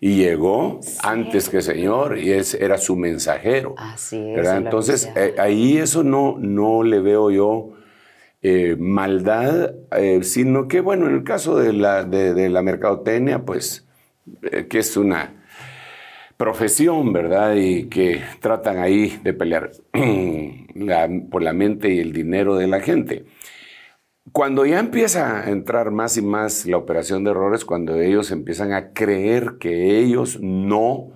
y 0.02 0.16
llegó 0.16 0.80
antes 1.02 1.50
que 1.50 1.58
el 1.58 1.62
Señor 1.62 2.18
y 2.18 2.32
es, 2.32 2.54
era 2.54 2.78
su 2.78 2.96
mensajero. 2.96 3.74
Así 3.76 4.16
es. 4.34 4.48
Entonces, 4.48 5.10
eh, 5.14 5.34
ahí 5.38 5.76
eso 5.76 6.02
no, 6.02 6.36
no 6.38 6.82
le 6.82 7.00
veo 7.00 7.30
yo 7.30 7.72
eh, 8.40 8.76
maldad, 8.78 9.74
eh, 9.92 10.22
sino 10.22 10.68
que, 10.68 10.80
bueno, 10.80 11.06
en 11.06 11.16
el 11.16 11.24
caso 11.24 11.58
de 11.58 11.74
la, 11.74 12.04
de, 12.04 12.32
de 12.32 12.48
la 12.48 12.62
mercadotecnia, 12.62 13.44
pues, 13.44 13.86
que 14.70 14.78
es 14.78 14.96
una 14.96 15.39
profesión, 16.40 17.12
¿verdad? 17.12 17.54
Y 17.54 17.90
que 17.90 18.22
tratan 18.40 18.78
ahí 18.78 19.20
de 19.22 19.34
pelear 19.34 19.72
por 21.30 21.42
la 21.42 21.52
mente 21.52 21.90
y 21.90 21.98
el 21.98 22.14
dinero 22.14 22.56
de 22.56 22.66
la 22.66 22.80
gente. 22.80 23.26
Cuando 24.32 24.64
ya 24.64 24.78
empieza 24.78 25.42
a 25.42 25.50
entrar 25.50 25.90
más 25.90 26.16
y 26.16 26.22
más 26.22 26.64
la 26.64 26.78
operación 26.78 27.24
de 27.24 27.32
errores, 27.32 27.66
cuando 27.66 27.94
ellos 28.00 28.30
empiezan 28.30 28.72
a 28.72 28.94
creer 28.94 29.58
que 29.60 29.98
ellos 29.98 30.40
no 30.40 31.10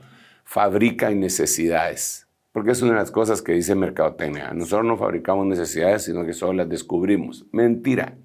fabrican 0.44 1.20
necesidades. 1.20 2.28
Porque 2.52 2.72
es 2.72 2.82
una 2.82 2.92
de 2.92 2.98
las 2.98 3.10
cosas 3.10 3.40
que 3.40 3.52
dice 3.52 3.74
Mercadotecnia. 3.74 4.52
Nosotros 4.52 4.84
no 4.84 4.98
fabricamos 4.98 5.46
necesidades, 5.46 6.04
sino 6.04 6.26
que 6.26 6.34
solo 6.34 6.52
las 6.52 6.68
descubrimos. 6.68 7.46
Mentira. 7.50 8.18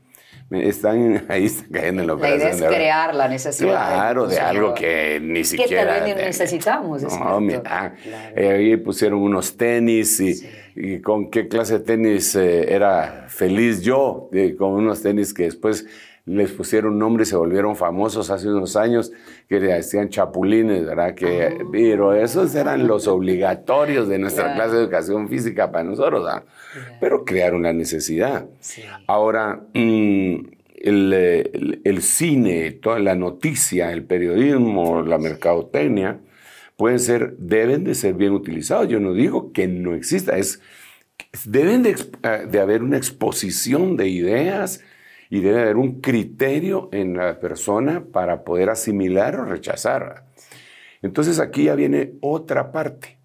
Están 0.51 1.25
ahí 1.29 1.45
están 1.45 1.69
cayendo 1.71 2.01
en 2.01 2.07
la 2.07 2.13
La 2.13 2.17
operación 2.19 2.57
idea 2.57 2.69
es 2.69 2.75
crear 2.75 3.15
la 3.15 3.27
necesidad. 3.27 3.69
Claro, 3.69 4.27
de 4.27 4.39
algo 4.39 4.73
que 4.73 5.19
ni 5.21 5.39
Que 5.39 5.43
siquiera. 5.45 5.95
también 5.97 6.17
de- 6.17 6.25
necesitamos, 6.25 7.03
es 7.03 7.17
No, 7.19 7.39
mira, 7.39 7.61
Claro. 7.61 7.95
eh, 8.35 8.49
ahí 8.49 8.77
pusieron 8.77 9.19
unos 9.19 9.55
tenis 9.57 10.19
y, 10.19 10.33
Sí. 10.33 10.49
y 10.75 11.01
con 11.01 11.29
qué 11.29 11.47
clase 11.47 11.73
de 11.79 11.79
tenis 11.85 12.35
eh, 12.35 12.73
era 12.73 13.25
feliz 13.27 13.81
yo, 13.81 14.29
eh, 14.33 14.55
con 14.57 14.71
unos 14.71 15.01
tenis 15.03 15.33
que 15.33 15.43
después 15.43 15.85
les 16.25 16.51
pusieron 16.51 16.99
nombre 16.99 17.23
y 17.23 17.25
se 17.25 17.35
volvieron 17.35 17.75
famosos 17.75 18.29
hace 18.29 18.47
unos 18.49 18.75
años, 18.75 19.11
que 19.47 19.59
le 19.59 19.73
decían 19.73 20.09
chapulines, 20.09 20.85
¿verdad? 20.85 21.15
Que, 21.15 21.43
Ah. 21.47 21.63
Pero 21.71 22.13
esos 22.13 22.53
eran 22.55 22.87
los 22.87 23.07
obligatorios 23.07 24.07
de 24.07 24.19
nuestra 24.19 24.53
clase 24.53 24.75
de 24.75 24.83
educación 24.83 25.27
física 25.29 25.71
para 25.71 25.83
nosotros, 25.85 26.23
¿verdad? 26.25 26.43
Pero 26.99 27.25
crearon 27.25 27.63
la 27.63 27.73
necesidad. 27.73 28.45
Sí. 28.59 28.83
Ahora, 29.07 29.61
mm, 29.73 30.35
el, 30.81 31.13
el- 31.13 31.81
el 31.83 32.01
cine, 32.01 32.71
toda 32.71 32.99
la 32.99 33.15
noticia, 33.15 33.91
el 33.91 34.03
periodismo, 34.03 35.01
la 35.01 35.17
mercadotecnia, 35.17 36.19
pueden 36.77 36.99
ser, 36.99 37.35
deben 37.37 37.83
de 37.83 37.95
ser 37.95 38.13
bien 38.13 38.31
utilizados. 38.33 38.87
Yo 38.87 38.99
no 39.01 39.13
digo 39.13 39.51
que 39.51 39.67
no 39.67 39.93
exista, 39.95 40.37
es, 40.37 40.61
deben 41.45 41.83
de, 41.83 41.95
eh, 42.23 42.47
de 42.49 42.59
haber 42.61 42.81
una 42.83 42.95
exposición 42.97 43.97
de 43.97 44.07
ideas 44.07 44.81
y 45.29 45.41
debe 45.41 45.61
haber 45.61 45.77
un 45.77 46.01
criterio 46.01 46.89
en 46.91 47.15
la 47.15 47.39
persona 47.39 48.03
para 48.11 48.43
poder 48.43 48.69
asimilar 48.69 49.35
o 49.39 49.45
rechazar. 49.45 50.25
Entonces 51.01 51.39
aquí 51.39 51.65
ya 51.65 51.75
viene 51.75 52.13
otra 52.21 52.71
parte 52.71 53.17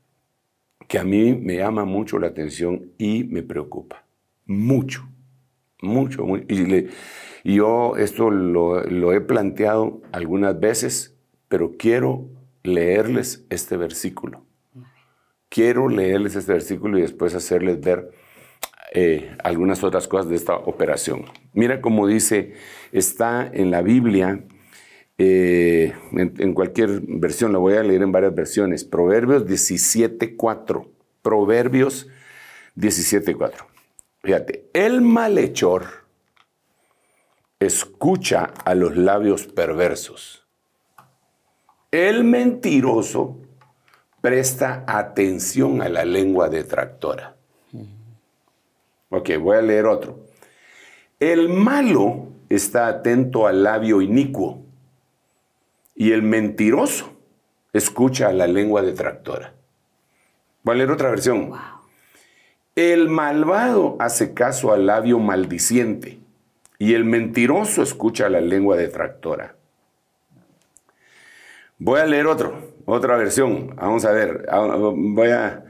que 0.87 0.99
a 0.99 1.05
mí 1.05 1.35
me 1.35 1.57
llama 1.57 1.85
mucho 1.85 2.19
la 2.19 2.29
atención 2.29 2.93
y 2.99 3.25
me 3.25 3.43
preocupa. 3.43 4.05
Mucho, 4.47 5.09
mucho. 5.81 6.27
le- 6.49 6.89
y 7.43 7.57
yo 7.57 7.97
esto 7.97 8.31
lo, 8.31 8.83
lo 8.85 9.13
he 9.13 9.21
planteado 9.21 10.03
algunas 10.13 10.59
veces, 10.59 11.17
pero 11.49 11.73
quiero 11.79 12.29
leerles 12.63 13.45
este 13.51 13.77
versículo. 13.77 14.45
Quiero 15.49 15.89
leerles 15.89 16.37
este 16.37 16.53
versículo 16.53 16.99
y 16.99 17.03
después 17.03 17.35
hacerles 17.35 17.81
ver 17.81 18.11
eh, 18.95 19.37
algunas 19.43 19.83
otras 19.83 20.09
cosas 20.09 20.29
de 20.29 20.37
esta 20.37 20.55
operación. 20.55 21.25
Mira 21.53 21.81
cómo 21.81 22.07
dice, 22.07 22.55
está 22.93 23.51
en 23.53 23.71
la 23.71 23.83
Biblia, 23.83 24.45
eh, 25.19 25.93
en, 26.13 26.35
en 26.39 26.55
cualquier 26.55 27.01
versión, 27.03 27.53
la 27.53 27.59
voy 27.59 27.75
a 27.75 27.83
leer 27.83 28.03
en 28.03 28.13
varias 28.13 28.35
versiones, 28.35 28.85
Proverbios 28.85 29.47
17.4. 29.47 30.87
Proverbios 31.23 32.09
17.4. 32.77 33.53
Fíjate, 34.23 34.71
el 34.73 35.01
malhechor 35.03 36.07
escucha 37.59 38.53
a 38.65 38.75
los 38.75 38.97
labios 38.97 39.47
perversos. 39.47 40.47
El 41.91 42.25
mentiroso 42.25 43.41
presta 44.21 44.85
atención 44.87 45.83
a 45.83 45.89
la 45.89 46.05
lengua 46.05 46.49
detractora. 46.49 47.37
Ok, 49.15 49.31
voy 49.41 49.57
a 49.57 49.63
leer 49.63 49.87
otro. 49.87 50.19
El 51.21 51.49
malo 51.49 52.27
está 52.49 52.89
atento 52.89 53.47
al 53.47 53.63
labio 53.63 54.03
inicuo 54.03 54.65
y 55.95 56.11
el 56.11 56.23
mentiroso 56.23 57.13
escucha 57.73 58.29
a 58.29 58.33
la 58.33 58.49
lengua 58.49 58.83
detractora. 58.83 59.55
Voy 60.65 60.75
a 60.75 60.79
leer 60.79 60.91
otra 60.91 61.11
versión. 61.11 61.53
El 62.75 63.09
malvado 63.09 63.97
hace 64.01 64.35
caso 64.35 64.73
al 64.73 64.87
labio 64.87 65.21
maldiciente 65.21 66.19
y 66.81 66.95
el 66.95 67.05
mentiroso 67.05 67.85
escucha 67.85 68.29
la 68.29 68.41
lengua 68.41 68.77
detractora. 68.77 69.55
Voy 71.79 72.01
a 72.01 72.07
leer 72.07 72.27
otro, 72.27 72.73
otra 72.85 73.17
versión. 73.17 73.77
Vamos 73.77 74.05
a 74.05 74.11
ver. 74.11 74.49
Voy 74.51 75.29
a. 75.29 75.65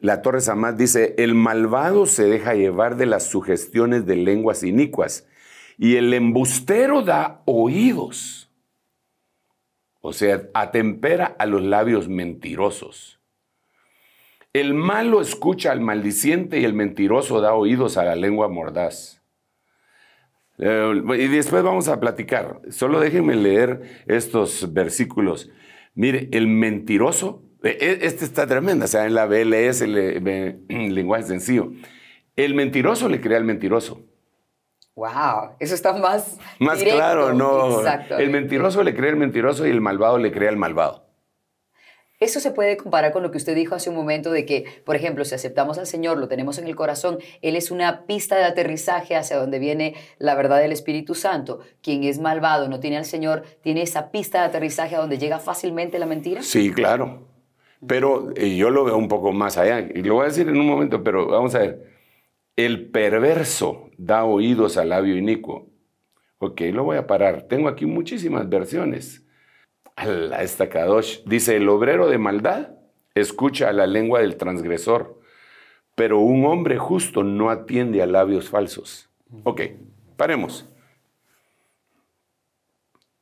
La 0.00 0.22
Torre 0.22 0.40
Samad 0.40 0.74
dice: 0.74 1.14
El 1.18 1.34
malvado 1.34 2.06
se 2.06 2.24
deja 2.24 2.54
llevar 2.54 2.96
de 2.96 3.06
las 3.06 3.26
sugestiones 3.26 4.06
de 4.06 4.16
lenguas 4.16 4.62
inicuas 4.62 5.28
y 5.78 5.96
el 5.96 6.12
embustero 6.12 7.02
da 7.02 7.42
oídos. 7.44 8.50
O 10.00 10.12
sea, 10.12 10.42
atempera 10.54 11.36
a 11.38 11.46
los 11.46 11.62
labios 11.62 12.08
mentirosos. 12.08 13.20
El 14.52 14.74
malo 14.74 15.20
escucha 15.20 15.70
al 15.70 15.80
maldiciente 15.80 16.58
y 16.58 16.64
el 16.64 16.72
mentiroso 16.72 17.40
da 17.40 17.54
oídos 17.54 17.96
a 17.96 18.04
la 18.04 18.16
lengua 18.16 18.48
mordaz. 18.48 19.22
Eh, 20.58 21.02
y 21.18 21.28
después 21.28 21.62
vamos 21.62 21.88
a 21.88 22.00
platicar. 22.00 22.60
Solo 22.70 22.98
déjenme 23.00 23.36
leer 23.36 24.04
estos 24.06 24.72
versículos. 24.72 25.50
Mire, 25.94 26.28
el 26.32 26.46
mentiroso, 26.48 27.42
este 27.62 28.24
está 28.24 28.46
tremendo, 28.46 28.84
o 28.84 28.88
sea, 28.88 29.06
en 29.06 29.14
la 29.14 29.26
BLS, 29.26 29.82
el, 29.82 30.94
lenguaje 30.94 31.24
sencillo. 31.24 31.72
El 32.36 32.54
mentiroso 32.54 33.08
le 33.08 33.20
crea 33.20 33.38
al 33.38 33.44
mentiroso. 33.44 34.02
Wow, 34.94 35.56
eso 35.60 35.74
está 35.74 35.92
más. 35.92 36.38
Más 36.58 36.78
directo. 36.78 36.98
claro, 36.98 37.32
no. 37.32 37.80
Exacto. 37.80 38.18
El 38.18 38.30
mentiroso 38.30 38.82
le 38.82 38.94
cree 38.94 39.10
al 39.10 39.16
mentiroso 39.16 39.66
y 39.66 39.70
el 39.70 39.80
malvado 39.80 40.18
le 40.18 40.32
crea 40.32 40.50
al 40.50 40.56
malvado. 40.56 41.10
Eso 42.20 42.38
se 42.38 42.50
puede 42.50 42.76
comparar 42.76 43.12
con 43.12 43.22
lo 43.22 43.30
que 43.30 43.38
usted 43.38 43.54
dijo 43.54 43.74
hace 43.74 43.88
un 43.88 43.96
momento 43.96 44.30
de 44.30 44.44
que, 44.44 44.66
por 44.84 44.94
ejemplo, 44.94 45.24
si 45.24 45.34
aceptamos 45.34 45.78
al 45.78 45.86
Señor, 45.86 46.18
lo 46.18 46.28
tenemos 46.28 46.58
en 46.58 46.66
el 46.66 46.76
corazón, 46.76 47.18
Él 47.40 47.56
es 47.56 47.70
una 47.70 48.04
pista 48.04 48.36
de 48.36 48.44
aterrizaje 48.44 49.16
hacia 49.16 49.38
donde 49.38 49.58
viene 49.58 49.94
la 50.18 50.34
verdad 50.34 50.60
del 50.60 50.72
Espíritu 50.72 51.14
Santo. 51.14 51.60
Quien 51.82 52.04
es 52.04 52.18
malvado, 52.18 52.68
no 52.68 52.78
tiene 52.78 52.98
al 52.98 53.06
Señor, 53.06 53.44
tiene 53.62 53.80
esa 53.80 54.10
pista 54.10 54.40
de 54.40 54.48
aterrizaje 54.48 54.96
a 54.96 54.98
donde 54.98 55.16
llega 55.16 55.38
fácilmente 55.38 55.98
la 55.98 56.04
mentira. 56.04 56.42
Sí, 56.42 56.70
claro. 56.72 57.26
Pero 57.86 58.34
yo 58.34 58.70
lo 58.70 58.84
veo 58.84 58.96
un 58.96 59.08
poco 59.08 59.32
más 59.32 59.56
allá. 59.56 59.80
Y 59.80 60.02
lo 60.02 60.14
voy 60.14 60.24
a 60.24 60.28
decir 60.28 60.48
en 60.48 60.58
un 60.58 60.66
momento, 60.66 61.02
pero 61.02 61.28
vamos 61.28 61.54
a 61.54 61.60
ver. 61.60 61.90
El 62.56 62.90
perverso 62.90 63.90
da 63.96 64.24
oídos 64.24 64.76
al 64.76 64.90
labio 64.90 65.16
inicuo. 65.16 65.70
Ok, 66.38 66.60
lo 66.72 66.84
voy 66.84 66.98
a 66.98 67.06
parar. 67.06 67.42
Tengo 67.42 67.68
aquí 67.68 67.86
muchísimas 67.86 68.48
versiones. 68.48 69.24
Ala, 69.96 70.42
esta 70.42 70.68
Kadosh. 70.68 71.22
Dice, 71.24 71.56
el 71.56 71.68
obrero 71.68 72.08
de 72.08 72.18
maldad 72.18 72.70
escucha 73.14 73.72
la 73.72 73.86
lengua 73.86 74.20
del 74.20 74.36
transgresor, 74.36 75.20
pero 75.94 76.18
un 76.20 76.44
hombre 76.46 76.78
justo 76.78 77.22
no 77.22 77.50
atiende 77.50 78.02
a 78.02 78.06
labios 78.06 78.48
falsos. 78.48 79.10
Ok, 79.44 79.62
paremos. 80.16 80.68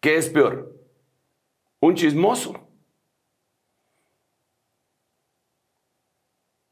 ¿Qué 0.00 0.16
es 0.16 0.28
peor? 0.28 0.74
¿Un 1.80 1.94
chismoso? 1.94 2.67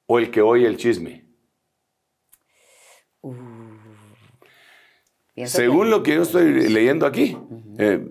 ¿O 0.06 0.18
el 0.18 0.30
que 0.30 0.40
oye 0.40 0.66
el 0.66 0.76
chisme? 0.76 1.24
Pienso 5.34 5.56
Según 5.58 5.84
que- 5.84 5.90
lo 5.90 6.02
que 6.02 6.14
yo 6.14 6.22
estoy 6.22 6.68
leyendo 6.70 7.06
aquí, 7.06 7.36
eh, 7.78 8.08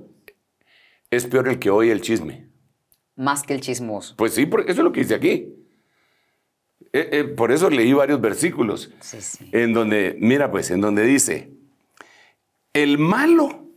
es 1.10 1.26
peor 1.26 1.48
el 1.48 1.60
que 1.60 1.70
oye 1.70 1.92
el 1.92 2.02
chisme. 2.02 2.50
Más 3.16 3.44
que 3.44 3.54
el 3.54 3.62
chismoso. 3.62 4.16
Pues 4.18 4.34
sí, 4.34 4.46
porque 4.46 4.72
eso 4.72 4.82
es 4.82 4.86
lo 4.86 4.92
que 4.92 5.00
dice 5.02 5.16
aquí. 5.16 5.54
Eh, 6.92 7.10
eh, 7.12 7.24
por 7.24 7.52
eso 7.52 7.70
leí 7.70 7.94
varios 7.94 8.22
versículos 8.22 8.94
Sí, 9.00 9.22
sí. 9.22 9.50
en 9.54 9.74
donde, 9.74 10.18
mira 10.20 10.52
pues, 10.52 10.70
en 10.72 10.82
donde 10.82 11.04
dice, 11.04 11.52
el 12.74 12.98
malo 12.98 13.70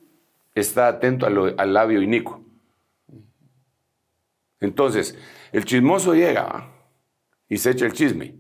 está 0.55 0.89
atento 0.89 1.25
a 1.27 1.31
lo- 1.31 1.55
al 1.59 1.73
labio 1.73 2.03
inicuo. 2.03 2.45
Entonces, 4.61 5.17
el 5.53 5.65
chismoso 5.65 6.15
llega. 6.15 6.75
Y 7.49 7.59
se 7.59 7.71
echa 7.71 7.87
el 7.87 7.93
chisme. 7.93 8.35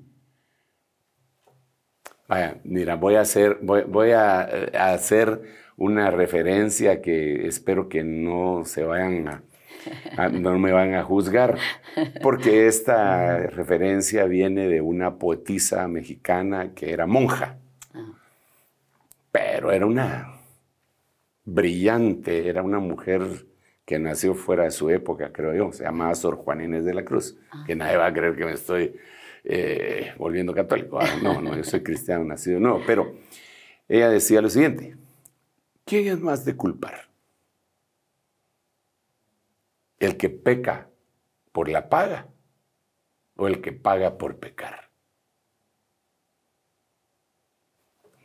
Vaya, 2.29 2.61
mira, 2.65 2.97
voy 2.97 3.15
a 3.15 3.23
hacer, 3.23 3.59
voy, 3.63 3.83
voy 3.89 4.11
a, 4.11 4.49
eh, 4.51 4.77
a 4.77 4.93
hacer 4.93 5.41
una 5.79 6.11
referencia 6.11 7.01
que 7.01 7.47
espero 7.47 7.89
que 7.89 8.05
no 8.05 8.65
se 8.65 8.83
vayan 8.83 9.29
a, 9.29 9.43
ah, 10.17 10.29
no 10.29 10.59
me 10.59 10.73
van 10.73 10.95
a 10.95 11.05
juzgar, 11.05 11.59
porque 12.23 12.67
esta 12.67 13.39
referencia 13.47 14.25
viene 14.25 14.69
de 14.69 14.81
una 14.81 15.17
poetisa 15.17 15.87
mexicana 15.89 16.75
que 16.75 16.93
era 16.93 17.07
monja, 17.07 17.59
pero 19.33 19.73
era 19.73 19.87
una 19.87 20.41
brillante, 21.45 22.49
era 22.49 22.63
una 22.63 22.79
mujer 22.79 23.47
que 23.89 23.99
nació 23.99 24.35
fuera 24.35 24.65
de 24.65 24.71
su 24.71 24.91
época, 24.91 25.33
creo 25.33 25.55
yo, 25.55 25.73
se 25.73 25.83
llamaba 25.83 26.15
Sor 26.15 26.37
Juan 26.37 26.61
Inés 26.61 26.85
de 26.85 26.93
la 26.93 27.07
Cruz, 27.07 27.39
que 27.67 27.75
nadie 27.75 27.97
va 27.97 28.05
a 28.05 28.13
creer 28.13 28.37
que 28.37 28.45
me 28.45 28.53
estoy 28.53 28.95
eh, 29.45 30.13
volviendo 30.19 30.53
católico. 30.53 30.99
Ah, 31.01 31.17
no, 31.23 31.41
no, 31.41 31.57
yo 31.57 31.65
soy 31.65 31.83
cristiano 31.83 32.23
nacido, 32.23 32.61
no, 32.61 32.83
pero 32.87 33.15
ella 33.89 34.11
decía 34.11 34.43
lo 34.43 34.51
siguiente, 34.51 34.95
¿quién 35.87 36.07
es 36.07 36.21
más 36.21 36.45
de 36.45 36.55
culpar? 36.55 37.09
¿El 39.99 40.19
que 40.19 40.29
peca 40.29 40.91
por 41.51 41.71
la 41.71 41.89
paga 41.89 42.29
o 43.37 43.49
el 43.49 43.63
que 43.63 43.73
paga 43.73 44.19
por 44.19 44.37
pecar? 44.37 44.88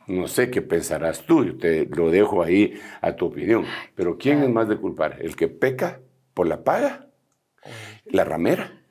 No 0.06 0.28
sé 0.28 0.50
qué 0.50 0.60
pensarás 0.62 1.24
tú, 1.24 1.44
yo 1.44 1.56
te 1.56 1.86
lo 1.86 2.10
dejo 2.10 2.42
ahí 2.42 2.78
a 3.00 3.16
tu 3.16 3.26
opinión. 3.26 3.64
Pero 3.94 4.18
¿quién 4.18 4.42
es 4.42 4.50
más 4.50 4.68
de 4.68 4.76
culpar? 4.76 5.18
¿El 5.20 5.34
que 5.34 5.48
peca 5.48 6.00
por 6.34 6.46
la 6.46 6.62
paga? 6.62 7.08
¿La 8.04 8.24
ramera? 8.24 8.82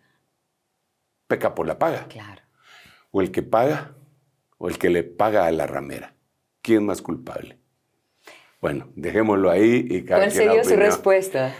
Peca 1.27 1.53
por 1.53 1.67
la 1.67 1.77
paga. 1.77 2.07
Claro. 2.07 2.41
¿O 3.11 3.21
el 3.21 3.31
que 3.31 3.43
paga? 3.43 3.95
¿O 4.57 4.67
el 4.67 4.77
que 4.77 4.89
le 4.89 5.03
paga 5.03 5.45
a 5.45 5.51
la 5.51 5.67
ramera? 5.67 6.15
¿Quién 6.61 6.79
es 6.79 6.85
más 6.85 7.01
culpable? 7.01 7.59
Bueno, 8.59 8.89
dejémoslo 8.95 9.51
ahí 9.51 9.85
y 9.89 10.03
cada 10.03 10.21
¿Cuál 10.21 10.31
sería 10.31 10.63
su 10.63 10.75
respuesta? 10.75 11.53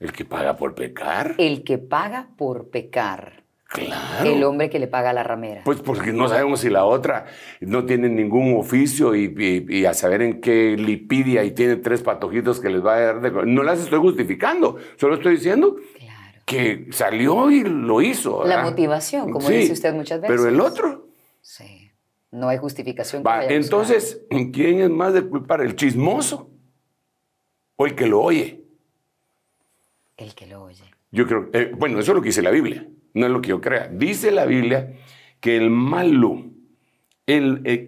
¿El 0.00 0.12
que 0.12 0.24
paga 0.24 0.56
por 0.56 0.74
pecar? 0.74 1.34
El 1.38 1.64
que 1.64 1.78
paga 1.78 2.30
por 2.36 2.70
pecar. 2.70 3.45
Claro. 3.68 4.30
El 4.30 4.44
hombre 4.44 4.70
que 4.70 4.78
le 4.78 4.86
paga 4.86 5.10
a 5.10 5.12
la 5.12 5.24
ramera. 5.24 5.62
Pues 5.64 5.80
porque 5.80 6.12
no 6.12 6.28
sabemos 6.28 6.60
si 6.60 6.70
la 6.70 6.84
otra 6.84 7.26
no 7.60 7.84
tiene 7.84 8.08
ningún 8.08 8.56
oficio 8.56 9.14
y, 9.16 9.34
y- 9.36 9.78
y 9.80 9.84
a 9.86 9.92
saber 9.92 10.22
en 10.22 10.40
qué 10.40 10.76
lipidia 10.78 11.42
y 11.42 11.50
tiene 11.50 11.76
tres 11.76 12.00
patojitos 12.02 12.60
que 12.60 12.70
les 12.70 12.84
va 12.84 12.94
a 12.94 13.00
dar 13.00 13.20
de... 13.20 13.30
No 13.46 13.64
las 13.64 13.80
estoy 13.80 13.98
justificando, 13.98 14.76
solo 14.96 15.16
estoy 15.16 15.34
diciendo 15.34 15.76
claro. 15.98 16.38
que 16.44 16.86
salió 16.92 17.50
y 17.50 17.64
lo 17.64 18.00
hizo. 18.02 18.44
La 18.46 18.62
motivación, 18.62 19.32
como 19.32 19.48
Sí, 19.48 19.54
dice 19.56 19.72
usted 19.72 19.92
muchas 19.94 20.20
veces. 20.20 20.36
Pero 20.36 20.48
el 20.48 20.60
otro... 20.60 21.08
Sí. 21.42 21.90
No 22.30 22.48
hay 22.48 22.58
justificación. 22.58 23.24
Va, 23.26 23.46
entonces, 23.46 24.20
¿quién 24.52 24.80
es 24.80 24.90
más 24.90 25.12
de 25.12 25.22
culpar? 25.26 25.60
¿El 25.60 25.74
chismoso 25.74 26.50
o 27.76 27.86
el 27.86 27.94
que 27.96 28.06
lo 28.06 28.20
oye? 28.20 28.62
El 30.16 30.34
que 30.34 30.46
lo 30.46 30.62
oye. 30.62 30.84
Yo 31.10 31.26
creo, 31.26 31.48
eh, 31.52 31.72
bueno, 31.76 31.98
eso 31.98 32.12
es 32.12 32.16
lo 32.16 32.20
que 32.22 32.28
dice 32.28 32.42
la 32.42 32.50
Biblia, 32.50 32.86
no 33.16 33.24
es 33.24 33.32
lo 33.32 33.40
que 33.40 33.48
yo 33.48 33.62
crea. 33.62 33.88
Dice 33.88 34.30
la 34.30 34.44
Biblia 34.44 34.94
que 35.40 35.56
el 35.56 35.70
malo, 35.70 36.44
el, 37.24 37.62
eh, 37.64 37.86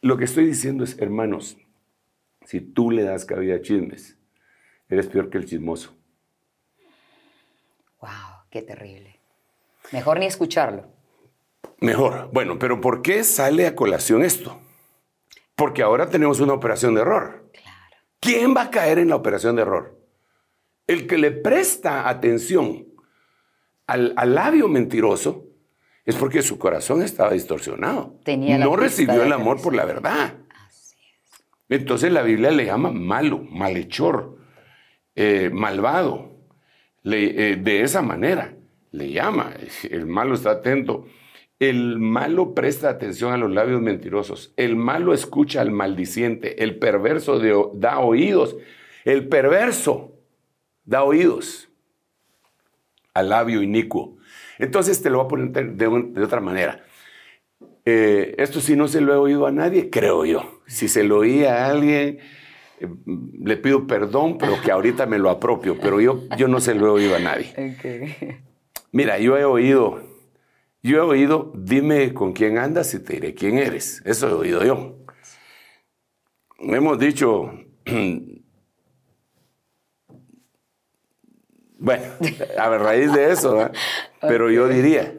lo 0.00 0.16
que 0.16 0.24
estoy 0.24 0.44
diciendo 0.44 0.82
es, 0.82 0.98
hermanos, 0.98 1.56
si 2.44 2.60
tú 2.60 2.90
le 2.90 3.04
das 3.04 3.24
cabida 3.24 3.54
a 3.54 3.62
chismes, 3.62 4.18
eres 4.88 5.06
peor 5.06 5.30
que 5.30 5.38
el 5.38 5.46
chismoso. 5.46 5.96
Wow, 8.00 8.10
qué 8.50 8.62
terrible. 8.62 9.20
Mejor 9.92 10.18
ni 10.18 10.26
escucharlo. 10.26 10.88
Mejor. 11.78 12.28
Bueno, 12.32 12.58
pero 12.58 12.80
¿por 12.80 13.02
qué 13.02 13.22
sale 13.22 13.68
a 13.68 13.76
colación 13.76 14.24
esto? 14.24 14.60
Porque 15.54 15.82
ahora 15.82 16.10
tenemos 16.10 16.40
una 16.40 16.54
operación 16.54 16.96
de 16.96 17.02
error. 17.02 17.50
Claro. 17.52 17.96
¿Quién 18.18 18.56
va 18.56 18.62
a 18.62 18.70
caer 18.70 18.98
en 18.98 19.10
la 19.10 19.16
operación 19.16 19.54
de 19.54 19.62
error? 19.62 19.96
El 20.88 21.06
que 21.06 21.18
le 21.18 21.30
presta 21.30 22.08
atención 22.08 22.89
al, 23.90 24.12
al 24.16 24.34
labio 24.34 24.68
mentiroso 24.68 25.46
es 26.04 26.16
porque 26.16 26.42
su 26.42 26.58
corazón 26.58 27.02
estaba 27.02 27.32
distorsionado. 27.32 28.14
Tenía 28.24 28.58
no 28.58 28.74
recibió 28.76 29.22
el 29.22 29.32
amor 29.32 29.60
por 29.62 29.74
la 29.74 29.84
verdad. 29.84 30.34
Así 30.66 30.96
es. 31.04 31.44
Entonces 31.68 32.10
la 32.12 32.22
Biblia 32.22 32.50
le 32.50 32.64
llama 32.66 32.90
malo, 32.90 33.38
malhechor, 33.50 34.36
eh, 35.14 35.50
malvado. 35.52 36.32
Le- 37.02 37.52
eh, 37.52 37.56
de 37.56 37.82
esa 37.82 38.02
manera 38.02 38.54
le 38.92 39.10
llama. 39.12 39.52
El 39.88 40.06
malo 40.06 40.34
está 40.34 40.50
atento. 40.52 41.06
El 41.58 41.98
malo 41.98 42.54
presta 42.54 42.88
atención 42.88 43.32
a 43.32 43.36
los 43.36 43.50
labios 43.50 43.82
mentirosos. 43.82 44.52
El 44.56 44.76
malo 44.76 45.12
escucha 45.12 45.60
al 45.60 45.70
maldiciente. 45.70 46.62
El 46.64 46.78
perverso 46.78 47.38
de- 47.38 47.54
da 47.74 47.98
oídos. 48.00 48.56
El 49.04 49.28
perverso 49.28 50.12
da 50.84 51.04
oídos 51.04 51.69
al 53.14 53.28
labio 53.28 53.62
inicuo. 53.62 54.16
Entonces 54.58 55.02
te 55.02 55.10
lo 55.10 55.18
voy 55.18 55.24
a 55.24 55.28
poner 55.28 55.50
de, 55.50 55.64
de 55.64 55.88
un- 55.88 56.12
de 56.14 56.22
otra 56.22 56.40
manera. 56.40 56.84
Eh, 57.84 58.34
esto 58.38 58.60
sí 58.60 58.76
no 58.76 58.88
se 58.88 59.00
lo 59.00 59.12
he 59.14 59.16
oído 59.16 59.46
a 59.46 59.52
nadie, 59.52 59.90
creo 59.90 60.24
yo. 60.24 60.60
Si 60.66 60.86
se 60.88 61.02
lo 61.04 61.18
oí 61.18 61.44
a 61.44 61.66
alguien, 61.66 62.18
eh, 62.80 62.88
le 63.42 63.56
pido 63.56 63.86
perdón, 63.86 64.38
pero 64.38 64.60
que 64.62 64.70
ahorita 64.70 65.06
me 65.06 65.18
lo 65.18 65.30
apropio. 65.30 65.76
Pero 65.80 66.00
yo, 66.00 66.22
yo 66.36 66.46
no 66.48 66.60
se 66.60 66.74
lo 66.74 66.86
he 66.86 66.90
oído 66.90 67.16
a 67.16 67.20
nadie. 67.20 67.52
Mira, 68.92 69.18
yo 69.18 69.36
he 69.38 69.44
oído, 69.44 70.02
yo 70.82 70.98
he 70.98 71.00
oído, 71.00 71.52
dime 71.56 72.12
con 72.12 72.32
quién 72.32 72.58
andas 72.58 72.92
y 72.94 72.98
te 73.00 73.14
diré 73.14 73.34
quién 73.34 73.56
eres. 73.58 74.02
Eso 74.04 74.28
he 74.28 74.32
oído 74.32 74.64
yo. 74.64 74.96
Hemos 76.58 76.98
dicho, 76.98 77.52
bueno, 81.80 82.04
a 82.58 82.78
raíz 82.78 83.12
de 83.12 83.32
eso, 83.32 83.56
¿verdad? 83.56 83.74
pero 84.20 84.50
yo 84.50 84.68
diría, 84.68 85.18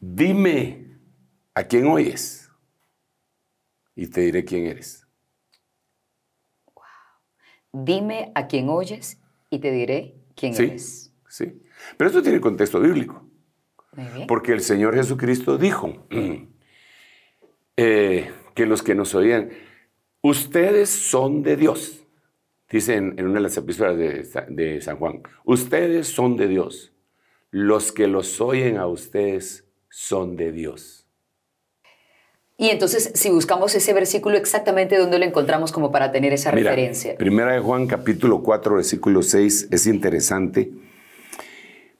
dime 0.00 0.98
a 1.54 1.64
quién 1.64 1.86
oyes 1.86 2.50
y 3.94 4.08
te 4.08 4.22
diré 4.22 4.44
quién 4.44 4.66
eres. 4.66 5.06
Dime 7.72 8.32
a 8.34 8.48
quién 8.48 8.68
oyes 8.68 9.20
y 9.48 9.60
te 9.60 9.70
diré 9.70 10.16
quién 10.34 10.54
Sí, 10.54 10.64
eres. 10.64 11.14
sí. 11.28 11.62
Pero 11.96 12.08
esto 12.08 12.22
tiene 12.22 12.40
contexto 12.40 12.80
bíblico. 12.80 13.24
Muy 13.92 14.06
bien. 14.08 14.26
Porque 14.26 14.52
el 14.52 14.60
Señor 14.60 14.94
Jesucristo 14.94 15.56
dijo 15.56 16.06
eh, 17.76 18.32
que 18.54 18.66
los 18.66 18.82
que 18.82 18.94
nos 18.94 19.14
oían, 19.14 19.50
ustedes 20.22 20.90
son 20.90 21.42
de 21.42 21.56
Dios. 21.56 22.04
Dice 22.70 22.94
en, 22.94 23.18
en 23.18 23.26
una 23.26 23.34
de 23.34 23.40
las 23.40 23.56
epístolas 23.56 23.96
de, 23.98 24.24
Sa- 24.24 24.46
de 24.48 24.80
San 24.80 24.96
Juan, 24.96 25.22
ustedes 25.44 26.06
son 26.08 26.36
de 26.36 26.46
Dios. 26.48 26.92
Los 27.50 27.90
que 27.92 28.06
los 28.06 28.40
oyen 28.40 28.76
a 28.78 28.86
ustedes 28.86 29.64
son 29.88 30.36
de 30.36 30.52
Dios. 30.52 31.06
Y 32.56 32.68
entonces, 32.68 33.10
si 33.14 33.30
buscamos 33.30 33.74
ese 33.74 33.92
versículo, 33.94 34.36
exactamente 34.36 34.98
dónde 34.98 35.18
lo 35.18 35.24
encontramos 35.24 35.72
como 35.72 35.90
para 35.90 36.12
tener 36.12 36.32
esa 36.32 36.52
Mira, 36.52 36.70
referencia. 36.70 37.16
Primera 37.16 37.52
de 37.54 37.60
Juan 37.60 37.86
capítulo 37.86 38.42
4 38.42 38.74
versículo 38.76 39.22
6 39.22 39.68
es 39.70 39.86
interesante 39.86 40.70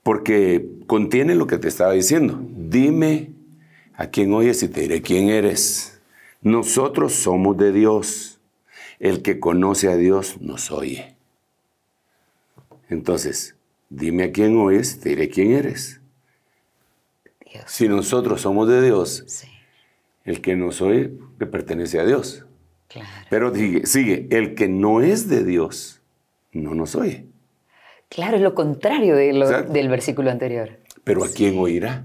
porque 0.02 0.66
contiene 0.86 1.34
lo 1.34 1.46
que 1.46 1.58
te 1.58 1.68
estaba 1.68 1.92
diciendo. 1.92 2.40
Dime 2.42 3.32
a 3.94 4.08
quién 4.10 4.32
oyes 4.32 4.62
y 4.62 4.68
te 4.68 4.82
diré 4.82 5.02
quién 5.02 5.28
eres. 5.30 6.00
Nosotros 6.42 7.12
somos 7.14 7.56
de 7.56 7.72
Dios. 7.72 8.39
El 9.00 9.22
que 9.22 9.40
conoce 9.40 9.88
a 9.88 9.96
Dios 9.96 10.40
nos 10.40 10.70
oye. 10.70 11.16
Entonces, 12.88 13.56
dime 13.88 14.24
a 14.24 14.32
quién 14.32 14.56
oyes 14.58 15.00
te 15.00 15.10
diré 15.10 15.28
quién 15.30 15.52
eres. 15.52 16.00
Dios. 17.50 17.64
Si 17.66 17.88
nosotros 17.88 18.42
somos 18.42 18.68
de 18.68 18.82
Dios, 18.82 19.24
Sí, 19.26 19.48
el 20.24 20.40
que 20.40 20.54
nos 20.54 20.80
oye 20.82 21.12
le 21.38 21.46
pertenece 21.46 21.98
a 21.98 22.04
Dios. 22.04 22.44
claro. 22.88 23.08
Pero 23.30 23.54
sigue, 23.54 23.86
sigue, 23.86 24.28
el 24.30 24.54
que 24.54 24.68
no 24.68 25.00
es 25.00 25.28
de 25.28 25.44
Dios 25.44 26.00
no 26.52 26.74
nos 26.74 26.94
oye. 26.94 27.26
Claro, 28.08 28.36
es 28.36 28.42
lo 28.42 28.54
contrario 28.54 29.14
de 29.16 29.32
lo- 29.32 29.46
Exacto. 29.46 29.72
del 29.72 29.88
versículo 29.88 30.30
anterior. 30.30 30.78
Pero 31.04 31.24
¿a 31.24 31.28
quién 31.28 31.58
oirá? 31.58 32.04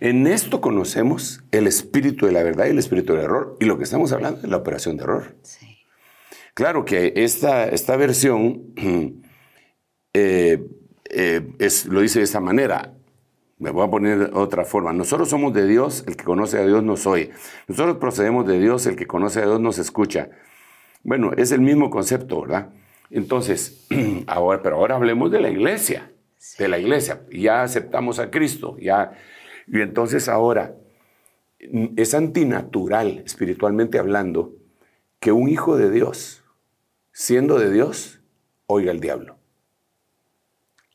En 0.00 0.26
esto 0.26 0.60
conocemos 0.60 1.42
el 1.52 1.66
espíritu 1.66 2.26
de 2.26 2.32
la 2.32 2.42
verdad 2.42 2.66
y 2.66 2.70
el 2.70 2.78
espíritu 2.78 3.14
del 3.14 3.24
error. 3.24 3.56
Y 3.60 3.64
lo 3.64 3.78
que 3.78 3.84
estamos 3.84 4.12
hablando 4.12 4.40
es 4.42 4.48
la 4.48 4.56
operación 4.56 4.96
de 4.96 5.04
error. 5.04 5.36
Sí. 5.42 5.78
Claro 6.56 6.86
que 6.86 7.12
esta, 7.16 7.68
esta 7.68 7.96
versión 7.96 8.72
eh, 10.14 10.66
eh, 11.10 11.48
es, 11.58 11.84
lo 11.84 12.00
dice 12.00 12.20
de 12.20 12.24
esta 12.24 12.40
manera. 12.40 12.94
Me 13.58 13.70
voy 13.70 13.86
a 13.86 13.90
poner 13.90 14.18
de 14.18 14.38
otra 14.38 14.64
forma. 14.64 14.92
Nosotros 14.94 15.28
somos 15.28 15.52
de 15.52 15.66
Dios, 15.66 16.04
el 16.06 16.16
que 16.16 16.24
conoce 16.24 16.58
a 16.58 16.66
Dios 16.66 16.82
nos 16.82 17.06
oye. 17.06 17.30
Nosotros 17.68 17.98
procedemos 17.98 18.46
de 18.46 18.58
Dios, 18.58 18.86
el 18.86 18.96
que 18.96 19.06
conoce 19.06 19.40
a 19.40 19.44
Dios 19.44 19.60
nos 19.60 19.78
escucha. 19.78 20.30
Bueno, 21.02 21.32
es 21.36 21.52
el 21.52 21.60
mismo 21.60 21.90
concepto, 21.90 22.40
¿verdad? 22.40 22.70
Entonces, 23.10 23.86
ahora, 24.26 24.62
pero 24.62 24.76
ahora 24.76 24.96
hablemos 24.96 25.30
de 25.30 25.40
la 25.40 25.50
iglesia, 25.50 26.10
de 26.58 26.68
la 26.68 26.78
iglesia. 26.78 27.20
Ya 27.30 27.62
aceptamos 27.62 28.18
a 28.18 28.30
Cristo, 28.30 28.78
ya. 28.80 29.12
Y 29.66 29.80
entonces 29.80 30.28
ahora 30.28 30.76
es 31.58 32.14
antinatural, 32.14 33.22
espiritualmente 33.24 33.98
hablando, 33.98 34.54
que 35.20 35.32
un 35.32 35.48
hijo 35.48 35.76
de 35.76 35.90
Dios, 35.90 36.44
siendo 37.12 37.58
de 37.58 37.70
Dios, 37.70 38.20
oiga 38.66 38.90
al 38.90 39.00
diablo. 39.00 39.38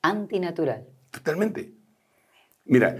Antinatural. 0.02 0.88
Totalmente. 1.10 1.74
Mira, 2.66 2.98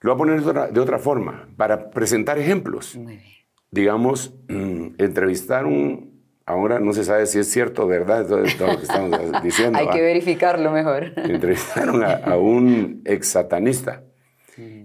lo 0.00 0.14
voy 0.14 0.14
a 0.14 0.18
poner 0.18 0.42
de 0.42 0.50
otra, 0.50 0.66
de 0.68 0.80
otra 0.80 0.98
forma, 0.98 1.48
para 1.56 1.90
presentar 1.90 2.38
ejemplos. 2.38 2.96
Muy 2.96 3.16
bien. 3.16 3.32
Digamos, 3.70 4.34
mm, 4.48 4.94
entrevistar 4.98 5.66
un... 5.66 6.12
Ahora 6.44 6.80
no 6.80 6.92
se 6.92 7.04
sabe 7.04 7.26
si 7.26 7.38
es 7.38 7.48
cierto 7.50 7.84
o 7.84 7.86
verdad 7.86 8.26
todo, 8.26 8.42
todo 8.58 8.72
lo 8.72 8.76
que 8.78 8.82
estamos 8.82 9.20
diciendo. 9.42 9.78
Hay 9.78 9.88
que 9.90 10.02
verificarlo 10.02 10.72
mejor. 10.72 11.12
entrevistaron 11.16 12.02
a, 12.02 12.14
a 12.14 12.36
un 12.36 13.00
ex 13.04 13.28
satanista. 13.28 14.02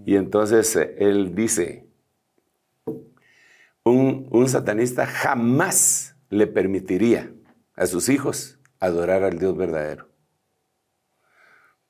Y 0.08 0.16
entonces 0.16 0.74
eh, 0.74 0.94
él 1.00 1.34
dice, 1.34 1.84
un, 3.84 4.26
un 4.30 4.48
satanista 4.48 5.04
jamás 5.06 6.16
le 6.30 6.46
permitiría 6.46 7.30
a 7.74 7.84
sus 7.84 8.08
hijos 8.08 8.58
adorar 8.80 9.22
al 9.22 9.38
Dios 9.38 9.54
verdadero. 9.54 10.08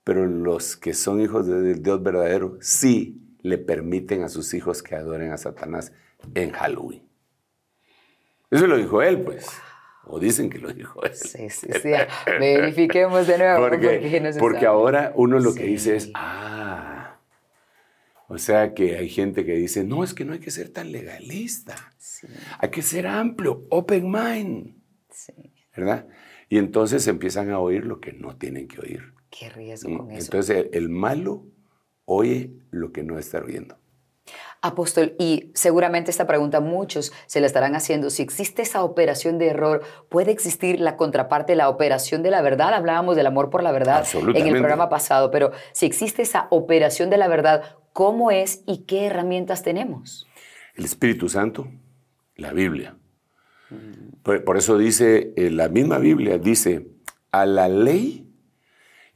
Pero 0.03 0.27
los 0.27 0.77
que 0.77 0.95
son 0.95 1.21
hijos 1.21 1.47
del 1.47 1.81
Dios 1.81 2.03
verdadero 2.03 2.59
sí 2.61 3.23
le 3.43 3.57
permiten 3.57 4.25
a 4.25 4.29
sus 4.29 4.53
hijos 4.53 4.83
que 4.83 4.97
adoren 4.97 5.31
a 5.31 5.37
Satanás 5.39 5.93
en 6.35 6.51
Halloween. 6.51 7.05
Eso 8.51 8.67
lo 8.67 8.79
dijo 8.79 9.01
él, 9.01 9.21
pues. 9.21 9.47
O 10.07 10.19
dicen 10.19 10.51
que 10.51 10.59
lo 10.59 10.73
dijo 10.73 11.05
él. 11.05 11.15
Sí, 11.15 11.49
sí, 11.51 11.69
sí. 11.81 11.93
Verifiquemos 12.27 13.29
de 13.29 13.39
nuevo. 13.39 13.61
Porque, 13.69 14.35
porque 14.41 14.57
sabe. 14.63 14.67
ahora 14.67 15.13
uno 15.15 15.39
lo 15.39 15.55
que 15.55 15.61
Sí. 15.63 15.67
dice 15.69 15.95
es, 15.97 16.11
ah, 16.15 16.58
o 18.39 18.41
sea 18.41 18.73
que 18.73 18.97
hay 18.97 19.09
gente 19.09 19.45
que 19.45 19.57
dice, 19.57 19.83
no, 19.83 20.05
es 20.05 20.15
que 20.15 20.25
no 20.25 20.33
hay 20.33 20.39
que 20.39 20.53
ser 20.53 20.69
tan 20.69 20.93
legalista, 20.93 21.93
Sí, 21.99 22.29
hay 22.61 22.71
que 22.71 22.83
ser 22.83 23.09
amplio, 23.09 23.67
open 23.69 24.09
mind, 24.09 24.77
sí. 25.11 25.33
¿verdad? 25.77 26.07
Y 26.49 26.59
entonces 26.59 27.09
empiezan 27.09 27.51
a 27.51 27.59
oír 27.59 27.85
lo 27.85 27.99
que 27.99 28.13
no 28.13 28.37
tienen 28.37 28.69
que 28.69 28.81
oír. 28.81 29.13
Qué 29.29 29.49
riesgo 29.49 29.99
con 29.99 30.13
eso. 30.13 30.27
Entonces 30.27 30.57
el, 30.57 30.71
el 30.73 30.89
malo 30.89 31.49
oye 32.05 32.53
lo 32.71 32.93
que 32.93 33.03
no 33.03 33.19
está 33.19 33.39
oyendo. 33.41 33.77
Apóstol, 34.61 35.15
y 35.21 35.53
seguramente 35.55 36.11
esta 36.11 36.27
pregunta 36.27 36.61
muchos 36.61 37.13
se 37.27 37.41
la 37.41 37.47
estarán 37.47 37.77
haciendo. 37.77 38.11
Si 38.11 38.23
existe 38.23 38.63
esa 38.63 38.83
operación 38.83 39.39
de 39.39 39.49
error, 39.49 39.83
¿puede 40.09 40.33
existir 40.33 40.81
la 40.81 40.97
contraparte, 40.97 41.55
la 41.55 41.69
operación 41.69 42.25
de 42.25 42.33
la 42.33 42.43
verdad? 42.43 42.75
Hablábamos 42.75 43.15
del 43.15 43.29
amor 43.29 43.51
por 43.51 43.63
la 43.63 43.71
verdad 43.71 44.05
en 44.15 44.47
el 44.47 44.55
programa 44.55 44.89
pasado, 44.89 45.31
pero 45.31 45.53
si 45.73 45.87
existe 45.87 46.23
esa 46.23 46.49
operación 46.51 47.09
de 47.09 47.19
la 47.19 47.29
verdad, 47.29 47.78
¿cómo 47.99 48.31
es 48.31 48.63
y 48.65 48.85
qué 48.85 49.07
herramientas 49.07 49.65
tenemos? 49.65 50.29
El 50.77 50.85
Espíritu 50.85 51.29
Santo, 51.29 51.67
la 52.37 52.53
Biblia. 52.53 52.97
Por, 54.23 54.57
eso 54.57 54.79
dice, 54.79 55.33
eh, 55.35 55.51
la 55.51 55.69
misma 55.69 55.99
Biblia 55.99 56.39
dice, 56.39 56.93
a 57.33 57.45
la 57.45 57.69
ley 57.69 58.33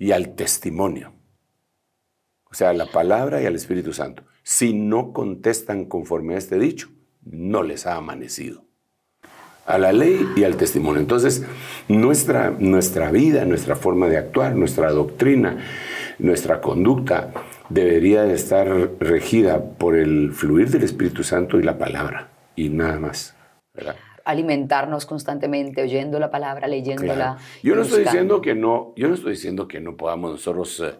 y 0.00 0.10
al 0.10 0.34
testimonio. 0.34 1.12
O 2.50 2.54
sea, 2.54 2.70
a 2.70 2.72
la 2.72 2.86
palabra 2.86 3.40
y 3.40 3.46
al 3.46 3.54
Espíritu 3.54 3.92
Santo. 3.92 4.24
Si 4.42 4.74
no 4.74 5.12
contestan 5.12 5.84
conforme 5.84 6.34
a 6.34 6.38
este 6.38 6.58
dicho, 6.58 6.88
no 7.22 7.62
les 7.62 7.86
ha 7.86 7.94
amanecido. 7.94 8.64
A 9.64 9.78
la 9.78 9.92
ley 9.92 10.28
y 10.34 10.42
al 10.42 10.56
testimonio. 10.56 11.00
Entonces, 11.00 11.44
nuestra, 11.86 12.50
nuestra 12.50 13.12
vida, 13.12 13.44
nuestra 13.44 13.76
forma 13.76 14.08
de 14.08 14.18
actuar, 14.18 14.56
nuestra 14.56 14.90
doctrina, 14.90 15.64
nuestra 16.18 16.60
conducta 16.60 17.32
debería 17.72 18.22
de 18.24 18.34
estar 18.34 18.68
regida 19.00 19.62
por 19.62 19.96
el 19.96 20.32
fluir 20.32 20.70
del 20.70 20.82
Espíritu 20.82 21.24
Santo 21.24 21.58
y 21.58 21.62
la 21.62 21.78
palabra, 21.78 22.28
y 22.54 22.68
nada 22.68 22.98
más. 22.98 23.34
¿verdad? 23.74 23.96
Alimentarnos 24.24 25.06
constantemente, 25.06 25.82
oyendo 25.82 26.18
la 26.20 26.30
palabra, 26.30 26.68
leyéndola. 26.68 27.14
Claro. 27.14 27.38
Yo 27.62 27.74
no 27.74 27.82
estoy 27.82 28.00
buscando. 28.00 28.10
diciendo 28.10 28.40
que 28.40 28.54
no, 28.54 28.92
yo 28.96 29.08
no 29.08 29.14
estoy 29.14 29.32
diciendo 29.32 29.66
que 29.66 29.80
no 29.80 29.96
podamos 29.96 30.32
nosotros 30.32 30.80
eh, 30.80 30.94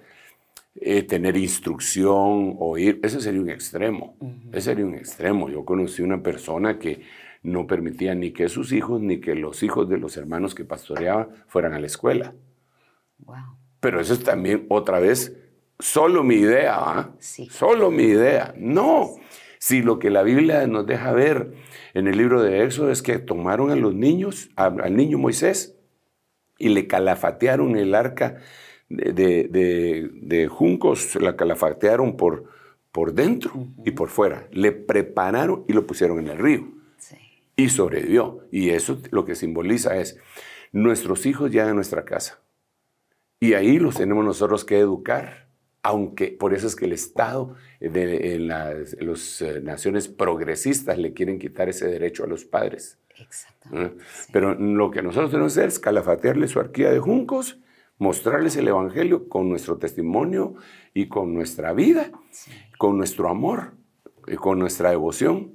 eh, 0.81 1.03
tener 1.03 1.37
instrucción 1.37 2.57
o 2.59 2.79
ir, 2.79 3.01
ese 3.03 3.21
sería 3.21 3.41
un 3.41 3.51
extremo, 3.51 4.17
ese 4.51 4.71
sería 4.71 4.87
un 4.87 4.95
extremo. 4.95 5.51
Yo 5.51 5.65
conocí 5.65 6.03
una 6.03 6.23
persona 6.23 6.79
que 6.79 7.03
no 7.43 7.67
permitía 7.67 8.15
ni 8.15 8.33
que 8.33 8.49
sus 8.49 8.73
hijos 8.73 9.01
ni 9.01 9.21
que 9.21 9.35
los 9.35 9.63
hijos 9.63 9.89
de 9.89 9.99
los 9.99 10.17
hermanos 10.17 10.55
que 10.55 10.65
pastoreaba 10.65 11.29
fueran 11.49 11.75
a 11.75 11.81
la 11.81 11.87
escuela. 11.87 12.35
Wow. 13.19 13.59
Pero 13.79 14.01
eso 14.01 14.15
es 14.15 14.23
también 14.23 14.67
otra 14.69 15.01
vez 15.01 15.42
solo 15.79 16.23
mi 16.23 16.37
idea, 16.37 16.77
¿ah? 16.79 17.11
Sí. 17.19 17.49
Solo 17.51 17.91
mi 17.91 18.05
idea. 18.05 18.55
No. 18.57 19.11
Si 19.59 19.83
lo 19.83 19.99
que 19.99 20.11
la 20.11 20.23
Biblia 20.23 20.67
nos 20.67 20.87
deja 20.87 21.13
ver 21.13 21.53
en 21.95 22.09
el 22.09 22.17
libro 22.19 22.43
de 22.43 22.65
Éxodo 22.65 22.91
es 22.91 23.03
que 23.03 23.19
tomaron 23.19 23.71
a 23.71 23.77
los 23.77 23.95
niños, 23.95 24.51
a- 24.57 24.67
al 24.67 24.97
niño 24.97 25.19
Moisés, 25.19 25.77
y 26.59 26.69
le 26.71 26.87
calafatearon 26.87 27.77
el 27.77 27.95
arca 27.95 28.39
de, 28.89 29.13
de- 29.13 29.49
de- 29.49 30.11
de 30.15 30.49
juncos, 30.49 31.15
la 31.17 31.37
calafatearon 31.37 32.17
por, 32.17 32.45
por 32.93 33.15
dentro 33.15 33.53
y 33.85 33.93
por 33.93 34.09
fuera. 34.09 34.47
Le 34.53 34.73
prepararon 34.73 35.65
y 35.69 35.73
lo 35.73 35.87
pusieron 35.87 36.19
en 36.21 36.29
el 36.29 36.39
río 36.39 36.69
Sí. 36.99 37.17
y 37.57 37.69
sobrevivió. 37.69 38.41
Y 38.51 38.71
eso 38.71 38.99
lo 39.11 39.25
que 39.25 39.35
simboliza 39.35 39.97
es, 39.97 40.19
nuestros 40.73 41.25
hijos 41.27 41.51
llegan 41.51 41.69
a 41.71 41.75
nuestra 41.75 42.05
casa 42.05 42.41
y 43.41 43.55
ahí 43.55 43.79
los 43.79 43.97
tenemos 43.97 44.25
nosotros 44.25 44.65
que 44.65 44.79
educar, 44.79 45.42
aunque 45.83 46.29
por 46.29 46.55
eso 46.55 46.67
es 46.67 46.77
que 46.77 46.85
el 46.85 46.93
Estado 46.93 47.55
de 47.81 48.35
en 48.35 48.49
las 48.49 48.97
los, 49.01 49.43
eh, 49.43 49.61
naciones 49.61 50.09
progresistas 50.09 50.99
le 50.99 51.13
quieren 51.13 51.39
quitar 51.39 51.69
ese 51.69 51.87
derecho 51.87 52.25
a 52.25 52.27
los 52.27 52.45
padres. 52.45 52.99
¿eh? 53.11 53.23
Exactamente. 53.23 54.05
sí. 54.05 54.31
Pero 54.33 54.55
lo 54.55 54.91
que 54.91 55.03
nosotros 55.03 55.31
tenemos 55.31 55.55
que 55.55 55.61
hacer 55.61 55.69
es 55.69 55.79
calafatearles 55.79 56.51
su 56.51 56.61
arquía 56.61 56.91
de 56.91 57.01
juncos, 57.01 57.59
mostrarles 57.99 58.57
el 58.57 58.69
Evangelio 58.69 59.29
con 59.29 59.49
nuestro 59.49 59.79
testimonio 59.79 60.55
y 60.95 61.09
con 61.09 61.35
nuestra 61.35 61.73
vida, 61.73 62.11
con 62.79 62.97
nuestro 62.97 63.29
amor, 63.29 63.73
y 64.27 64.37
con 64.37 64.59
nuestra 64.59 64.91
devoción. 64.91 65.53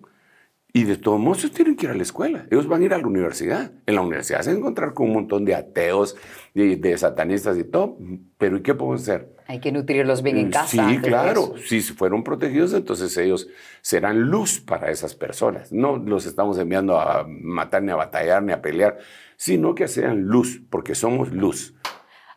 Y 0.74 0.84
de 0.84 0.98
todos 0.98 1.20
modos, 1.20 1.40
ellos 1.40 1.54
tienen 1.54 1.76
que 1.76 1.86
ir 1.86 1.92
a 1.92 1.96
la 1.96 2.04
escuela. 2.04 2.46
Ellos 2.52 2.68
van 2.68 2.82
a 2.82 2.86
ir 2.86 2.94
a 2.94 2.98
la 2.98 3.08
universidad. 3.08 3.72
En 3.86 3.96
la 3.96 4.02
universidad 4.02 4.42
se 4.42 4.50
van 4.50 4.58
a 4.58 4.60
encontrar 4.60 4.94
con 4.94 5.08
un 5.08 5.14
montón 5.14 5.46
de 5.46 5.56
ateos, 5.56 6.16
de, 6.54 6.76
de 6.76 6.98
satanistas 6.98 7.58
y 7.58 7.64
todo. 7.64 7.98
Pero 8.38 8.58
¿y 8.58 8.62
qué 8.62 8.76
podemos 8.76 9.02
hacer? 9.02 9.38
Hay 9.48 9.60
que 9.60 9.72
nutrirlos 9.72 10.22
bien 10.22 10.38
en 10.38 10.52
casa. 10.52 10.90
Sí, 10.90 11.00
claro. 11.00 11.54
Si 11.66 11.82
fueron 11.82 12.24
protegidos, 12.24 12.74
entonces 12.74 13.16
ellos 13.18 13.48
serán 13.82 14.24
luz 14.24 14.60
para 14.60 14.92
esas 14.92 15.16
personas. 15.16 15.72
No 15.72 15.96
los 15.98 16.26
estamos 16.26 16.60
enviando 16.60 17.00
a 17.00 17.26
matar, 17.28 17.82
ni 17.82 17.92
a 17.92 17.96
batallar, 17.96 18.44
ni 18.44 18.52
a 18.52 18.62
pelear, 18.62 18.98
sino 19.38 19.74
que 19.74 19.88
sean 19.88 20.24
luz, 20.24 20.62
porque 20.70 20.96
somos 20.96 21.32
luz. 21.32 21.76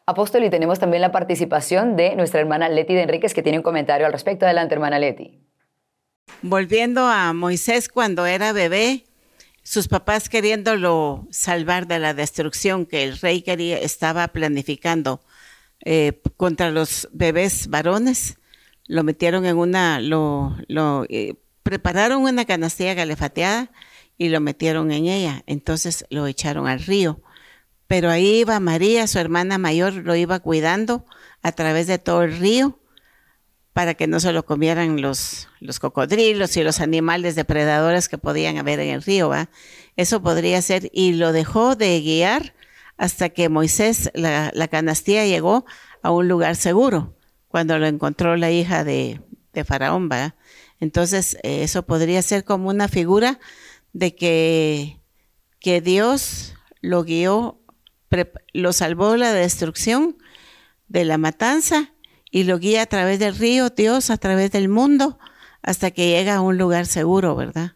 Apóstol, 0.06 0.44
y 0.44 0.50
tenemos 0.50 0.78
también 0.78 1.02
la 1.02 1.12
participación 1.12 1.96
de 1.96 2.14
nuestra 2.14 2.40
hermana 2.40 2.68
Leti 2.68 2.94
de 2.94 3.02
Enríquez, 3.02 3.34
que 3.34 3.42
tiene 3.42 3.58
un 3.58 3.64
comentario 3.64 4.06
al 4.06 4.12
respecto. 4.12 4.44
Adelante, 4.46 4.74
hermana 4.74 4.98
Leti. 5.00 5.40
Volviendo 6.42 7.06
a 7.06 7.34
Moisés 7.34 7.90
cuando 7.90 8.24
era 8.24 8.54
bebé, 8.54 9.04
sus 9.62 9.88
papás 9.88 10.30
queriéndolo 10.30 11.28
salvar 11.30 11.86
de 11.86 11.98
la 11.98 12.14
destrucción 12.14 12.86
que 12.86 13.04
el 13.04 13.18
rey 13.18 13.42
quería, 13.42 13.78
estaba 13.78 14.26
planificando 14.28 15.20
eh, 15.84 16.22
contra 16.38 16.70
los 16.70 17.10
bebés 17.12 17.68
varones, 17.68 18.38
lo 18.86 19.04
metieron 19.04 19.44
en 19.44 19.58
una, 19.58 20.00
lo, 20.00 20.56
eh, 21.10 21.34
prepararon 21.62 22.22
una 22.22 22.46
canastilla 22.46 22.94
galefateada 22.94 23.70
y 24.16 24.30
lo 24.30 24.40
metieron 24.40 24.92
en 24.92 25.06
ella. 25.06 25.42
Entonces 25.46 26.06
lo 26.08 26.26
echaron 26.26 26.66
al 26.68 26.80
río. 26.80 27.20
Pero 27.86 28.08
ahí 28.08 28.40
iba 28.40 28.58
María, 28.60 29.06
su 29.06 29.18
hermana 29.18 29.58
mayor, 29.58 29.92
lo 29.92 30.16
iba 30.16 30.38
cuidando 30.40 31.04
a 31.42 31.52
través 31.52 31.86
de 31.86 31.98
todo 31.98 32.22
el 32.22 32.38
río 32.38 32.79
para 33.72 33.94
que 33.94 34.06
no 34.06 34.20
se 34.20 34.32
lo 34.32 34.44
comieran 34.44 35.00
los, 35.00 35.48
los 35.60 35.78
cocodrilos 35.78 36.56
y 36.56 36.62
los 36.62 36.80
animales 36.80 37.34
depredadores 37.36 38.08
que 38.08 38.18
podían 38.18 38.58
haber 38.58 38.80
en 38.80 38.90
el 38.90 39.02
río. 39.02 39.32
Eso 39.96 40.22
podría 40.22 40.60
ser, 40.62 40.90
y 40.92 41.12
lo 41.12 41.32
dejó 41.32 41.76
de 41.76 42.00
guiar 42.00 42.54
hasta 42.96 43.30
que 43.30 43.48
Moisés, 43.48 44.10
la, 44.14 44.50
la 44.54 44.68
canastilla, 44.68 45.24
llegó 45.24 45.64
a 46.02 46.10
un 46.10 46.28
lugar 46.28 46.56
seguro, 46.56 47.16
cuando 47.48 47.78
lo 47.78 47.86
encontró 47.86 48.36
la 48.36 48.50
hija 48.50 48.84
de, 48.84 49.20
de 49.52 49.64
Faraón. 49.64 50.10
Entonces, 50.80 51.36
eh, 51.42 51.62
eso 51.62 51.84
podría 51.84 52.22
ser 52.22 52.44
como 52.44 52.68
una 52.68 52.88
figura 52.88 53.38
de 53.92 54.14
que, 54.14 54.98
que 55.60 55.80
Dios 55.80 56.54
lo 56.80 57.04
guió, 57.04 57.60
lo 58.52 58.72
salvó 58.72 59.12
de 59.12 59.18
la 59.18 59.32
destrucción, 59.32 60.18
de 60.88 61.04
la 61.04 61.18
matanza, 61.18 61.92
y 62.30 62.44
lo 62.44 62.58
guía 62.58 62.82
a 62.82 62.86
través 62.86 63.18
del 63.18 63.36
río, 63.36 63.70
Dios 63.70 64.10
a 64.10 64.16
través 64.16 64.50
del 64.52 64.68
mundo, 64.68 65.18
hasta 65.62 65.90
que 65.90 66.08
llega 66.08 66.36
a 66.36 66.40
un 66.40 66.58
lugar 66.58 66.86
seguro, 66.86 67.36
¿verdad? 67.36 67.72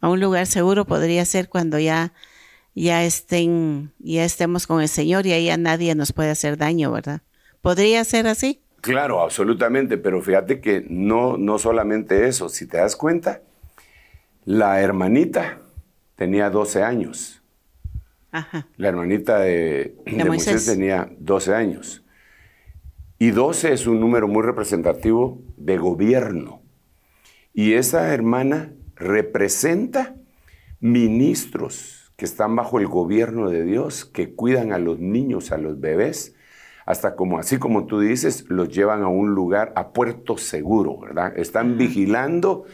A 0.00 0.08
un 0.08 0.20
lugar 0.20 0.46
seguro 0.46 0.84
podría 0.86 1.24
ser 1.24 1.48
cuando 1.48 1.78
ya, 1.78 2.12
ya 2.74 3.04
estén, 3.04 3.92
ya 3.98 4.24
estemos 4.24 4.66
con 4.66 4.80
el 4.80 4.88
Señor 4.88 5.26
y 5.26 5.32
ahí 5.32 5.46
ya 5.46 5.56
nadie 5.56 5.94
nos 5.94 6.12
puede 6.12 6.30
hacer 6.30 6.56
daño, 6.56 6.92
¿verdad? 6.92 7.20
¿Podría 7.60 8.04
ser 8.04 8.26
así? 8.26 8.62
Claro, 8.80 9.20
absolutamente, 9.20 9.98
pero 9.98 10.22
fíjate 10.22 10.60
que 10.60 10.86
no, 10.88 11.36
no 11.36 11.58
solamente 11.58 12.26
eso, 12.28 12.48
si 12.48 12.66
te 12.66 12.78
das 12.78 12.96
cuenta, 12.96 13.42
la 14.46 14.80
hermanita 14.80 15.58
tenía 16.16 16.48
12 16.48 16.82
años, 16.82 17.42
Ajá. 18.32 18.66
la 18.78 18.88
hermanita 18.88 19.38
de, 19.40 19.96
de 20.06 20.24
Moisés. 20.24 20.54
Moisés. 20.54 20.66
tenía 20.66 21.10
12 21.18 21.54
años, 21.54 22.02
Y 23.22 23.32
12 23.32 23.74
es 23.74 23.86
un 23.86 24.00
número 24.00 24.28
muy 24.28 24.42
representativo 24.42 25.42
de 25.58 25.76
gobierno. 25.76 26.62
Y 27.52 27.74
esa 27.74 28.14
hermana 28.14 28.72
representa 28.96 30.16
ministros 30.80 32.14
que 32.16 32.24
están 32.24 32.56
bajo 32.56 32.78
el 32.78 32.86
gobierno 32.86 33.50
de 33.50 33.62
Dios, 33.62 34.06
que 34.06 34.34
cuidan 34.34 34.72
a 34.72 34.78
los 34.78 35.00
niños, 35.00 35.52
a 35.52 35.58
los 35.58 35.78
bebés, 35.80 36.34
hasta 36.86 37.14
como 37.14 37.38
así 37.38 37.58
como 37.58 37.84
tú 37.84 38.00
dices, 38.00 38.46
los 38.48 38.70
llevan 38.70 39.02
a 39.02 39.08
un 39.08 39.34
lugar, 39.34 39.74
a 39.76 39.92
puerto 39.92 40.38
seguro, 40.38 40.98
¿verdad? 40.98 41.36
Están 41.36 41.76
vigilando, 41.76 42.64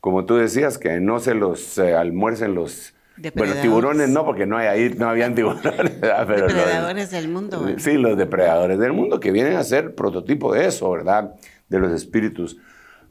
como 0.00 0.24
tú 0.24 0.36
decías, 0.36 0.78
que 0.78 0.98
no 1.00 1.20
se 1.20 1.34
los 1.34 1.76
eh, 1.76 1.94
almuercen 1.94 2.54
los... 2.54 2.94
Bueno, 3.34 3.54
tiburones 3.60 4.08
no, 4.08 4.24
porque 4.24 4.46
no 4.46 4.56
hay 4.56 4.66
ahí, 4.66 4.94
no 4.96 5.08
habían 5.08 5.34
tiburones. 5.36 5.92
Pero 6.00 6.46
depredadores 6.46 7.10
del 7.10 7.28
mundo. 7.28 7.60
¿verdad? 7.64 7.78
Sí, 7.78 7.92
los 7.94 8.16
depredadores 8.16 8.78
del 8.78 8.92
mundo 8.92 9.20
que 9.20 9.30
vienen 9.30 9.56
a 9.56 9.64
ser 9.64 9.94
prototipo 9.94 10.52
de 10.54 10.66
eso, 10.66 10.90
¿verdad? 10.90 11.34
De 11.68 11.78
los 11.78 11.92
espíritus 11.92 12.58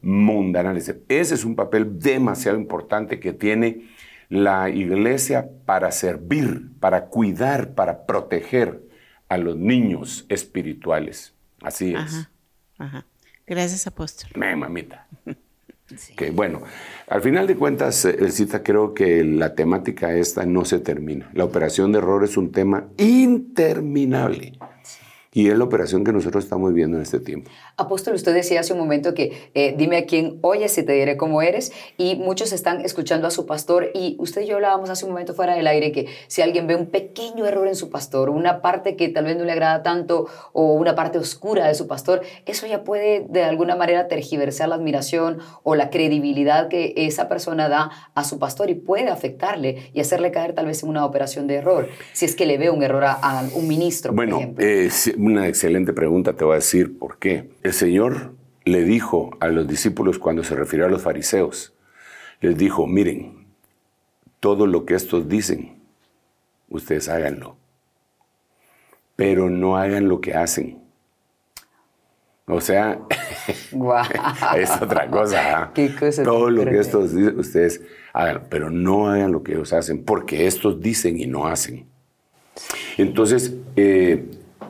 mundanales. 0.02 0.96
Ese 1.08 1.36
es 1.36 1.46
un 1.46 1.56
papel 1.56 2.00
demasiado 2.00 2.58
importante 2.58 3.20
que 3.20 3.34
tiene 3.34 3.90
la 4.30 4.70
iglesia 4.70 5.50
para 5.66 5.92
servir, 5.92 6.70
para 6.80 7.06
cuidar, 7.06 7.74
para 7.74 8.06
proteger 8.06 8.82
a 9.28 9.38
los 9.38 9.58
niños 9.58 10.26
espirituales. 10.30 11.34
Así 11.62 11.92
es. 11.92 11.98
Ajá, 11.98 12.32
ajá. 12.78 13.06
Gracias, 13.46 13.88
apóstol. 13.88 14.30
Me, 14.36 14.56
mamita. 14.56 15.08
Bueno, 16.34 16.62
al 17.08 17.22
final 17.22 17.48
de 17.48 17.56
cuentas, 17.56 18.06
Elcita, 18.06 18.62
creo 18.64 18.94
que 18.94 19.24
la 19.24 19.56
temática 19.56 20.14
esta 20.14 20.46
no 20.46 20.66
se 20.66 20.80
termina. 20.80 21.30
La 21.34 21.46
operación 21.46 21.92
de 21.92 21.98
error 21.98 22.24
es 22.24 22.38
un 22.38 22.52
tema 22.52 22.88
interminable. 22.98 24.54
Y 25.40 25.50
es 25.50 25.58
la 25.58 25.64
operación 25.64 26.04
que 26.04 26.12
nosotros 26.12 26.44
estamos 26.44 26.74
viendo 26.74 26.98
en 26.98 27.04
este 27.04 27.22
tiempo. 27.22 27.50
Apóstol, 27.78 28.14
usted 28.14 28.34
decía 28.34 28.60
hace 28.60 28.74
un 28.74 28.80
momento 28.80 29.14
que 29.14 29.52
eh, 29.54 29.74
dime 29.78 29.96
a 29.96 30.06
quién 30.06 30.38
oyes 30.42 30.78
y 30.78 30.84
te 30.84 30.92
diré 30.92 31.16
cómo 31.16 31.42
eres. 31.42 31.72
Y 31.98 32.18
muchos 32.18 32.52
están 32.52 32.82
escuchando 32.82 33.26
a 33.26 33.32
su 33.32 33.46
pastor. 33.46 33.90
Y 33.94 34.18
usted 34.20 34.42
y 34.42 34.48
yo 34.48 34.56
hablábamos 34.56 34.90
hace 34.90 35.06
un 35.06 35.12
momento 35.12 35.34
fuera 35.34 35.56
del 35.56 35.66
aire 35.68 35.94
que 35.94 36.08
si 36.28 36.42
alguien 36.42 36.68
ve 36.68 36.76
un 36.76 36.88
pequeño 36.88 37.46
error 37.46 37.70
en 37.70 37.76
su 37.76 37.90
pastor, 37.90 38.30
una 38.30 38.62
parte 38.62 38.98
que 38.98 39.08
tal 39.08 39.24
vez 39.24 39.38
no 39.38 39.46
le 39.46 39.54
agrada 39.54 39.82
tanto 39.82 40.28
o 40.52 40.74
una 40.74 40.94
parte 40.94 41.18
oscura 41.18 41.70
de 41.70 41.74
su 41.74 41.88
pastor, 41.88 42.22
eso 42.46 42.68
ya 42.68 42.84
puede 42.84 43.26
de 43.30 43.44
alguna 43.44 43.78
manera 43.78 44.10
tergiversar 44.10 44.68
la 44.68 44.76
admiración 44.76 45.38
o 45.64 45.74
la 45.74 45.90
credibilidad 45.90 46.68
que 46.68 46.94
esa 46.98 47.30
persona 47.30 47.70
da 47.70 47.92
a 48.14 48.26
su 48.26 48.40
pastor 48.40 48.70
y 48.70 48.76
puede 48.76 49.08
afectarle 49.08 49.90
y 49.94 50.02
hacerle 50.02 50.32
caer 50.32 50.52
tal 50.52 50.66
vez 50.66 50.84
en 50.84 50.90
una 50.90 51.06
operación 51.06 51.48
de 51.48 51.56
error. 51.56 51.88
Si 52.12 52.26
es 52.26 52.36
que 52.36 52.46
le 52.46 52.58
ve 52.58 52.70
un 52.70 52.84
error 52.84 53.06
a, 53.06 53.14
a 53.14 53.48
un 53.56 53.70
ministro, 53.70 54.12
bueno, 54.12 54.36
por 54.36 54.42
ejemplo. 54.42 54.66
Eh, 54.66 54.90
una 55.32 55.48
excelente 55.48 55.94
pregunta, 55.94 56.34
te 56.34 56.44
voy 56.44 56.54
a 56.54 56.56
decir 56.56 56.98
por 56.98 57.18
qué. 57.18 57.50
El 57.64 57.74
Señor 57.74 58.34
le 58.66 58.84
dijo 58.84 59.38
a 59.40 59.48
los 59.48 59.68
discípulos 59.68 60.20
cuando 60.20 60.44
se 60.44 60.56
refirió 60.56 60.86
a 60.86 60.90
los 60.90 61.02
fariseos, 61.02 61.74
les 62.42 62.58
dijo, 62.58 62.88
miren, 62.88 63.48
todo 64.40 64.68
lo 64.68 64.86
que 64.86 64.96
estos 64.96 65.28
dicen, 65.28 65.80
ustedes 66.70 67.10
háganlo, 67.10 67.58
pero 69.16 69.50
no 69.50 69.78
hagan 69.78 70.08
lo 70.08 70.22
que 70.22 70.34
hacen. 70.34 70.82
O 72.46 72.62
sea, 72.62 73.00
es 74.58 74.82
otra 74.82 75.10
cosa. 75.10 75.62
¿ah? 75.62 75.72
Qué 75.74 75.94
cosa 75.96 76.24
Todo 76.24 76.50
lo 76.50 76.66
que 76.66 76.80
estos 76.80 77.14
dicen, 77.14 77.38
ustedes 77.40 77.82
hagan, 78.14 78.48
pero 78.50 78.70
no 78.70 79.08
hagan 79.08 79.32
lo 79.32 79.44
que 79.44 79.54
ellos 79.54 79.72
hacen, 79.74 80.04
porque 80.04 80.48
estos 80.48 80.82
dicen 80.82 81.20
y 81.20 81.28
no 81.28 81.48
hacen. 81.48 81.86
Entonces, 82.98 83.54
eh, 83.76 84.26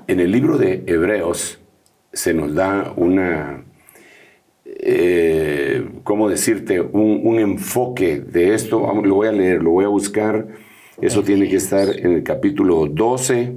en 0.10 0.20
el 0.20 0.32
libro 0.32 0.58
de 0.58 0.84
Hebreos 0.88 1.60
se 2.12 2.34
nos 2.34 2.56
da 2.56 2.92
una, 2.96 3.64
eh, 4.66 5.88
¿cómo 6.04 6.28
decirte? 6.28 6.82
Un, 6.82 7.22
un 7.24 7.38
enfoque 7.38 8.20
de 8.20 8.56
esto. 8.56 8.92
Lo 9.04 9.14
voy 9.14 9.28
a 9.28 9.32
leer, 9.32 9.62
lo 9.62 9.70
voy 9.70 9.86
a 9.86 9.90
buscar. 9.90 10.48
Eso 11.00 11.22
tiene 11.22 11.48
que 11.48 11.58
estar 11.58 11.88
en 11.88 12.14
el 12.14 12.24
capítulo 12.24 12.88
12. 12.88 13.56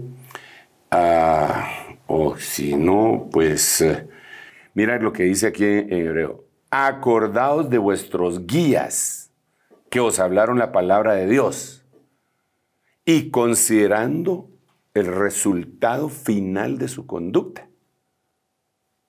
ah, 0.90 1.70
o 2.06 2.36
si 2.36 2.76
no, 2.76 3.30
pues 3.32 3.80
eh, 3.80 4.06
mira 4.74 4.98
lo 4.98 5.10
que 5.10 5.22
dice 5.22 5.46
aquí 5.46 5.64
en 5.64 5.90
hebreo. 5.90 6.44
Acordaos 6.70 7.70
de 7.70 7.78
vuestros 7.78 8.46
guías 8.46 9.32
que 9.88 10.00
os 10.00 10.18
hablaron 10.18 10.58
la 10.58 10.70
palabra 10.70 11.14
de 11.14 11.26
Dios 11.26 11.86
y 13.06 13.30
considerando 13.30 14.51
el 14.94 15.06
resultado 15.06 16.08
final 16.08 16.78
de 16.78 16.88
su 16.88 17.06
conducta, 17.06 17.68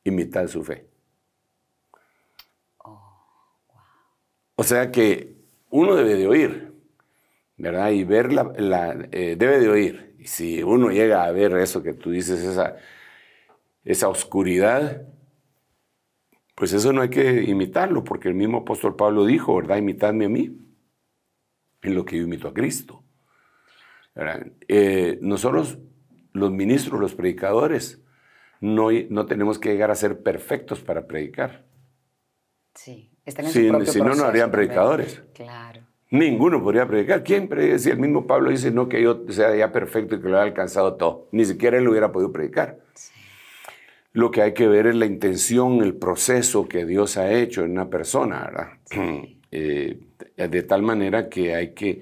imitad 0.05 0.47
su 0.47 0.63
fe. 0.63 0.87
O 4.55 4.63
sea 4.63 4.91
que 4.91 5.35
uno 5.69 5.95
debe 5.95 6.15
de 6.15 6.27
oír, 6.27 6.73
¿verdad? 7.57 7.91
Y 7.91 8.03
ver 8.03 8.33
la, 8.33 8.53
la- 8.57 9.07
eh, 9.11 9.35
debe 9.37 9.59
de 9.59 9.69
oír. 9.69 10.15
Y 10.19 10.27
si 10.27 10.63
uno 10.63 10.89
llega 10.91 11.25
a 11.25 11.31
ver 11.31 11.55
eso 11.57 11.83
que 11.83 11.93
tú 11.93 12.11
dices, 12.11 12.41
esa, 12.43 12.77
esa 13.85 14.09
oscuridad, 14.09 15.07
pues 16.55 16.73
eso 16.73 16.93
no 16.93 17.01
hay 17.01 17.09
que 17.09 17.43
imitarlo, 17.43 18.03
porque 18.03 18.27
el 18.29 18.35
mismo 18.35 18.59
apóstol 18.59 18.95
Pablo 18.95 19.25
dijo, 19.25 19.55
¿verdad? 19.55 19.77
Imitadme 19.77 20.25
a 20.25 20.29
mí, 20.29 20.57
en 21.83 21.93
lo 21.93 22.03
que 22.03 22.17
yo 22.17 22.23
imito 22.23 22.47
a 22.47 22.53
Cristo. 22.55 23.02
Eh, 24.67 25.17
nosotros, 25.21 25.79
los 26.33 26.51
ministros, 26.51 26.99
los 26.99 27.15
predicadores, 27.15 28.01
no, 28.61 28.89
no 29.09 29.25
tenemos 29.25 29.59
que 29.59 29.69
llegar 29.69 29.91
a 29.91 29.95
ser 29.95 30.21
perfectos 30.21 30.81
para 30.81 31.07
predicar. 31.07 31.63
Sí, 32.75 33.11
están 33.25 33.45
en 33.45 33.51
Si- 33.51 33.63
su 33.65 33.69
propio 33.69 33.91
si 33.91 34.01
no, 34.01 34.15
no 34.15 34.23
harían 34.25 34.51
predicadores. 34.51 35.21
Claro. 35.33 35.81
Ninguno 36.11 36.61
podría 36.61 36.87
predicar. 36.87 37.23
¿Quién 37.23 37.47
predica? 37.47 37.79
Si 37.79 37.89
el 37.89 37.97
mismo 37.97 38.27
Pablo 38.27 38.51
dice, 38.51 38.69
no 38.71 38.87
que 38.87 39.01
yo 39.01 39.23
sea 39.29 39.55
ya 39.55 39.71
perfecto 39.71 40.15
y 40.15 40.21
que 40.21 40.29
lo 40.29 40.37
haya 40.37 40.45
alcanzado 40.45 40.93
todo. 40.95 41.27
Ni 41.31 41.43
siquiera 41.43 41.77
él 41.77 41.87
hubiera 41.87 42.11
podido 42.11 42.31
predicar. 42.31 42.79
Lo 44.11 44.29
que 44.29 44.43
hay 44.43 44.53
que 44.53 44.67
ver 44.67 44.85
es 44.85 44.95
la 44.95 45.07
intención, 45.07 45.81
el 45.81 45.95
proceso 45.95 46.67
que 46.69 46.85
Dios 46.85 47.17
ha 47.17 47.31
hecho 47.31 47.63
en 47.63 47.71
una 47.71 47.89
persona, 47.89 48.43
¿verdad? 48.45 48.67
Eh, 49.55 49.99
de 50.35 50.63
tal 50.63 50.81
manera 50.81 51.29
que 51.29 51.53
hay 51.53 51.75
que 51.75 52.01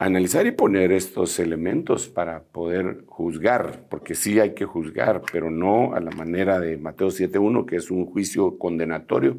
analizar 0.00 0.46
y 0.46 0.52
poner 0.52 0.92
estos 0.92 1.38
elementos 1.38 2.08
para 2.08 2.42
poder 2.42 3.04
juzgar, 3.06 3.86
porque 3.90 4.14
sí 4.14 4.40
hay 4.40 4.54
que 4.54 4.64
juzgar, 4.64 5.20
pero 5.30 5.50
no 5.50 5.94
a 5.94 6.00
la 6.00 6.10
manera 6.10 6.58
de 6.58 6.78
Mateo 6.78 7.08
7.1, 7.08 7.66
que 7.66 7.76
es 7.76 7.90
un 7.90 8.06
juicio 8.06 8.58
condenatorio, 8.58 9.36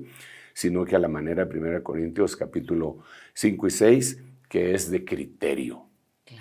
sino 0.53 0.85
que 0.85 0.95
a 0.95 0.99
la 0.99 1.07
manera 1.07 1.45
de 1.45 1.59
1 1.59 1.83
Corintios 1.83 2.35
capítulo 2.35 2.99
5 3.33 3.67
y 3.67 3.71
6, 3.71 4.23
que 4.47 4.75
es 4.75 4.91
de 4.91 5.03
criterio. 5.03 5.87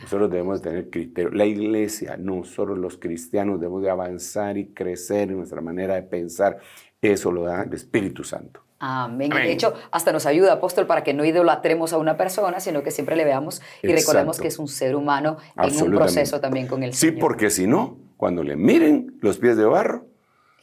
Nosotros 0.03 0.31
debemos 0.31 0.61
tener 0.61 0.91
criterio. 0.91 1.31
La 1.31 1.47
iglesia, 1.47 2.19
nosotros 2.19 2.77
los 2.77 2.99
cristianos 2.99 3.59
debemos 3.59 3.83
de 3.83 3.91
avanzar 3.91 4.59
y 4.59 4.67
crecer 4.75 5.31
en 5.31 5.39
nuestra 5.39 5.63
manera 5.63 5.95
de 5.95 6.03
pensar. 6.03 6.59
Eso 7.01 7.33
lo 7.33 7.45
da 7.45 7.63
el 7.63 7.73
Espíritu 7.73 8.23
Santo. 8.23 8.70
Amén. 8.81 9.31
Amén. 9.33 9.47
De 9.47 9.53
hecho, 9.53 9.75
hasta 9.91 10.11
nos 10.11 10.25
ayuda, 10.27 10.55
apóstol, 10.55 10.87
para 10.87 11.05
que 11.05 11.13
no 11.13 11.25
idolatremos 11.25 11.93
a 11.93 11.99
una 11.99 12.17
persona, 12.17 12.61
sino 12.61 12.83
que 12.83 12.91
siempre 12.91 13.15
le 13.15 13.25
veamos 13.25 13.61
y 13.83 13.93
recordemos 13.93 14.41
que 14.41 14.49
es 14.49 14.59
un 14.59 14.69
ser 14.69 14.97
humano 14.97 15.37
en 15.57 15.83
un 15.83 15.91
proceso 15.93 16.41
también 16.41 16.67
con 16.67 16.83
el 16.83 16.95
Sí, 16.95 17.09
Señor. 17.09 17.21
porque 17.21 17.51
si 17.51 17.67
no, 17.67 17.99
cuando 18.17 18.43
le 18.43 18.57
miren 18.57 19.19
los 19.21 19.39
pies 19.39 19.57
de 19.59 19.67
barro, 19.67 20.07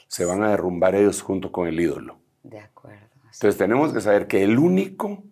se 0.08 0.26
van 0.26 0.44
a 0.44 0.50
derrumbar 0.50 0.96
ellos 0.96 1.22
junto 1.22 1.52
con 1.52 1.68
el 1.68 1.80
ídolo. 1.80 2.18
De 2.44 2.60
acuerdo. 2.60 3.06
así. 3.30 3.38
Entonces 3.38 3.58
tenemos 3.58 3.94
que 3.94 4.02
saber 4.02 4.26
que 4.28 4.44
el 4.44 4.58
único 4.58 5.24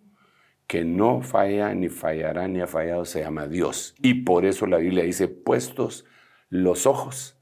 que 0.68 0.84
no 0.84 1.22
falla, 1.22 1.74
ni 1.74 1.88
fallará, 1.88 2.46
ni 2.46 2.60
ha 2.60 2.66
fallado, 2.66 3.04
se 3.04 3.20
llama 3.20 3.46
Dios. 3.48 3.94
Y 4.00 4.22
por 4.22 4.44
eso 4.44 4.66
la 4.66 4.78
Biblia 4.78 5.04
dice, 5.04 5.28
puestos 5.28 6.04
los 6.50 6.86
ojos 6.86 7.36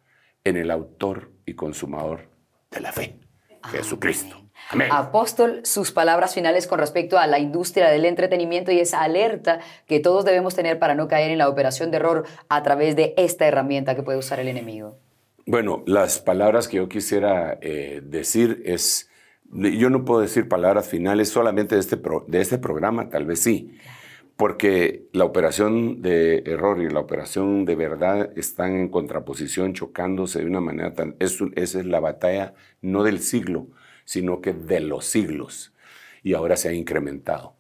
en 0.44 0.56
el 0.56 0.70
autor 0.70 1.32
y 1.44 1.54
consumador 1.54 2.28
de 2.70 2.80
la 2.80 2.92
fe, 2.92 3.18
Jesucristo. 3.70 4.43
Amén. 4.70 4.88
Apóstol, 4.90 5.60
sus 5.64 5.92
palabras 5.92 6.34
finales 6.34 6.66
con 6.66 6.78
respecto 6.78 7.18
a 7.18 7.26
la 7.26 7.38
industria 7.38 7.90
del 7.90 8.04
entretenimiento 8.04 8.72
y 8.72 8.80
esa 8.80 9.02
alerta 9.02 9.60
que 9.86 10.00
todos 10.00 10.24
debemos 10.24 10.54
tener 10.54 10.78
para 10.78 10.94
no 10.94 11.06
caer 11.06 11.30
en 11.30 11.38
la 11.38 11.48
operación 11.48 11.90
de 11.90 11.98
error 11.98 12.24
a 12.48 12.62
través 12.62 12.96
de 12.96 13.14
esta 13.16 13.46
herramienta 13.46 13.94
que 13.94 14.02
puede 14.02 14.18
usar 14.18 14.40
el 14.40 14.48
enemigo. 14.48 14.96
Bueno, 15.46 15.82
las 15.86 16.18
palabras 16.18 16.68
que 16.68 16.78
yo 16.78 16.88
quisiera 16.88 17.58
eh, 17.60 18.00
decir 18.02 18.62
es, 18.64 19.10
yo 19.52 19.90
no 19.90 20.04
puedo 20.06 20.20
decir 20.22 20.48
palabras 20.48 20.88
finales 20.88 21.28
solamente 21.28 21.74
de 21.74 21.82
este, 21.82 21.98
pro- 21.98 22.24
de 22.26 22.40
este 22.40 22.56
programa, 22.56 23.10
tal 23.10 23.26
vez 23.26 23.40
sí, 23.40 23.78
porque 24.36 25.04
la 25.12 25.24
operación 25.26 26.00
de 26.00 26.38
error 26.46 26.80
y 26.80 26.88
la 26.88 27.00
operación 27.00 27.66
de 27.66 27.76
verdad 27.76 28.30
están 28.36 28.74
en 28.74 28.88
contraposición, 28.88 29.74
chocándose 29.74 30.40
de 30.40 30.46
una 30.46 30.60
manera 30.60 30.94
tan... 30.94 31.14
es 31.20 31.38
esa 31.54 31.78
es 31.78 31.86
la 31.86 32.00
batalla 32.00 32.54
no 32.80 33.02
del 33.02 33.20
siglo, 33.20 33.66
sino 34.04 34.40
que 34.40 34.52
de 34.52 34.80
los 34.80 35.06
siglos, 35.06 35.72
y 36.22 36.34
ahora 36.34 36.56
se 36.56 36.68
ha 36.68 36.72
incrementado. 36.72 37.56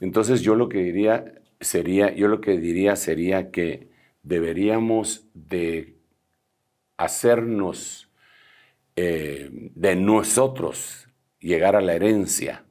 Entonces 0.00 0.40
yo 0.40 0.54
lo 0.54 0.68
que 0.68 0.78
diría 0.78 1.34
sería, 1.60 2.14
yo 2.14 2.28
lo 2.28 2.40
que 2.40 2.58
diría 2.58 2.96
sería 2.96 3.50
que 3.50 3.88
deberíamos 4.22 5.26
de 5.34 5.96
hacernos 6.96 8.10
eh, 8.96 9.48
de 9.50 9.96
nosotros 9.96 11.08
llegar 11.40 11.76
a 11.76 11.80
la 11.80 11.94
herencia 11.94 12.64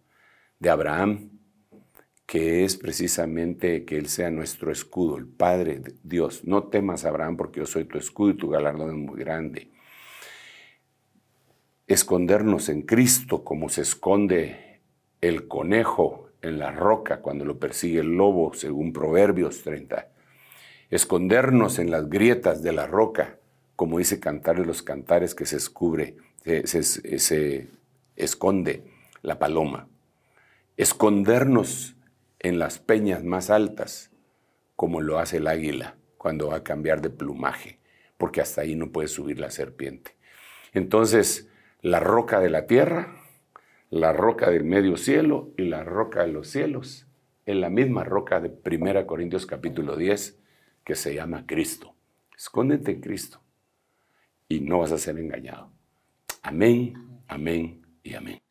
de 0.59 0.69
Abraham, 0.69 1.31
que 2.25 2.65
es 2.65 2.75
precisamente 2.75 3.85
que 3.85 3.97
Él 3.97 4.07
sea 4.07 4.29
nuestro 4.29 4.71
escudo, 4.71 5.17
el 5.17 5.27
Padre 5.27 5.81
Dios. 6.03 6.43
No 6.43 6.63
temas, 6.63 7.05
Abraham, 7.05 7.37
porque 7.37 7.61
yo 7.61 7.65
soy 7.65 7.85
tu 7.85 7.97
escudo 7.97 8.31
y 8.31 8.37
tu 8.37 8.49
galardón 8.49 8.89
es 8.89 8.95
muy 8.95 9.19
grande. 9.19 9.71
Escondernos 11.87 12.67
en 12.67 12.81
Cristo 12.81 13.45
como 13.45 13.69
se 13.69 13.81
esconde 13.81 14.81
el 15.21 15.47
conejo 15.47 16.29
en 16.41 16.59
la 16.59 16.71
roca 16.71 17.21
cuando 17.21 17.45
lo 17.45 17.59
persigue 17.59 18.01
el 18.01 18.17
lobo, 18.17 18.53
según 18.53 18.91
Proverbios 18.91 19.63
30. 19.63 20.09
Escondernos 20.89 21.79
en 21.79 21.89
las 21.89 22.09
grietas 22.09 22.61
de 22.61 22.73
la 22.73 22.87
roca, 22.87 23.37
como 23.77 23.99
dice 23.99 24.19
Cantar 24.19 24.59
de 24.59 24.65
los 24.65 24.83
Cantares, 24.83 25.33
que 25.33 25.45
se, 25.45 25.59
se 27.19 27.67
esconde 28.17 28.83
la 29.21 29.39
paloma. 29.39 29.87
Escondernos 30.75 31.95
en 32.39 32.59
las 32.59 32.79
peñas 32.79 33.23
más 33.23 33.49
altas, 33.49 34.11
como 34.75 34.99
lo 34.99 35.19
hace 35.19 35.37
el 35.37 35.47
águila 35.47 35.95
cuando 36.17 36.49
va 36.49 36.57
a 36.57 36.63
cambiar 36.63 37.01
de 37.01 37.09
plumaje, 37.09 37.79
porque 38.17 38.41
hasta 38.41 38.61
ahí 38.61 38.75
no 38.75 38.91
puede 38.91 39.07
subir 39.07 39.39
la 39.39 39.49
serpiente. 39.49 40.15
Entonces, 40.73 41.49
la 41.87 42.01
roca 42.01 42.41
de 42.41 42.49
la 42.49 42.67
tierra, 42.67 43.15
la 43.89 44.11
roca 44.11 44.49
del 44.49 44.65
medio 44.65 44.97
cielo 44.97 45.53
y 45.57 45.63
la 45.63 45.85
roca 45.85 46.23
de 46.23 46.27
los 46.33 46.49
cielos, 46.49 47.07
en 47.45 47.61
la 47.61 47.69
misma 47.69 48.03
roca 48.03 48.41
de 48.41 48.49
1 48.49 49.07
Corintios 49.07 49.45
capítulo 49.45 49.95
10, 49.95 50.37
que 50.83 50.95
se 50.95 51.15
llama 51.15 51.45
Cristo. 51.47 51.95
Escóndete 52.35 52.91
en 52.91 52.99
Cristo 52.99 53.41
y 54.49 54.59
no 54.59 54.79
vas 54.79 54.91
a 54.91 54.97
ser 54.97 55.17
engañado. 55.17 55.71
Amén, 56.43 57.21
amén 57.29 57.81
y 58.03 58.15
amén. 58.15 58.46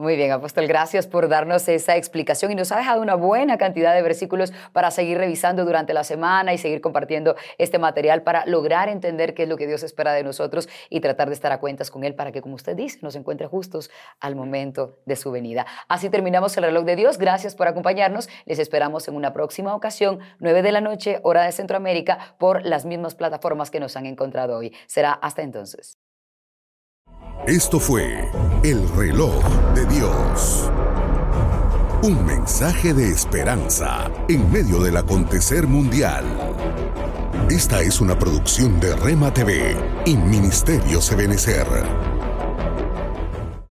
Muy 0.00 0.16
bien, 0.16 0.32
apóstol, 0.32 0.66
gracias 0.66 1.06
por 1.06 1.28
darnos 1.28 1.68
esa 1.68 1.94
explicación 1.94 2.50
y 2.50 2.54
nos 2.54 2.72
ha 2.72 2.78
dejado 2.78 3.02
una 3.02 3.16
buena 3.16 3.58
cantidad 3.58 3.94
de 3.94 4.00
versículos 4.00 4.50
para 4.72 4.90
seguir 4.90 5.18
revisando 5.18 5.66
durante 5.66 5.92
la 5.92 6.04
semana 6.04 6.54
y 6.54 6.56
seguir 6.56 6.80
compartiendo 6.80 7.36
este 7.58 7.78
material 7.78 8.22
para 8.22 8.46
lograr 8.46 8.88
entender 8.88 9.34
qué 9.34 9.42
es 9.42 9.48
lo 9.50 9.58
que 9.58 9.66
Dios 9.66 9.82
espera 9.82 10.14
de 10.14 10.22
nosotros 10.22 10.70
y 10.88 11.00
tratar 11.00 11.28
de 11.28 11.34
estar 11.34 11.52
a 11.52 11.60
cuentas 11.60 11.90
con 11.90 12.02
Él 12.02 12.14
para 12.14 12.32
que, 12.32 12.40
como 12.40 12.54
usted 12.54 12.74
dice, 12.74 12.98
nos 13.02 13.14
encuentre 13.14 13.46
justos 13.46 13.90
al 14.20 14.36
momento 14.36 15.00
de 15.04 15.16
su 15.16 15.30
venida. 15.32 15.66
Así 15.86 16.08
terminamos 16.08 16.56
el 16.56 16.64
reloj 16.64 16.86
de 16.86 16.96
Dios. 16.96 17.18
Gracias 17.18 17.54
por 17.54 17.68
acompañarnos. 17.68 18.30
Les 18.46 18.58
esperamos 18.58 19.06
en 19.06 19.16
una 19.16 19.34
próxima 19.34 19.74
ocasión, 19.74 20.20
9 20.38 20.62
de 20.62 20.72
la 20.72 20.80
noche, 20.80 21.20
hora 21.24 21.42
de 21.42 21.52
Centroamérica, 21.52 22.36
por 22.38 22.64
las 22.64 22.86
mismas 22.86 23.14
plataformas 23.14 23.70
que 23.70 23.80
nos 23.80 23.98
han 23.98 24.06
encontrado 24.06 24.56
hoy. 24.56 24.72
Será 24.86 25.12
hasta 25.12 25.42
entonces. 25.42 25.99
Esto 27.46 27.80
fue 27.80 28.30
El 28.62 28.86
reloj 28.90 29.42
de 29.74 29.86
Dios. 29.86 30.70
Un 32.02 32.24
mensaje 32.26 32.92
de 32.92 33.08
esperanza 33.08 34.10
en 34.28 34.52
medio 34.52 34.78
del 34.80 34.98
acontecer 34.98 35.66
mundial. 35.66 36.24
Esta 37.48 37.80
es 37.80 38.02
una 38.02 38.18
producción 38.18 38.78
de 38.78 38.94
Rema 38.94 39.32
TV 39.32 39.74
y 40.04 40.16
Ministerio 40.18 41.00
Sebenecer. 41.00 42.09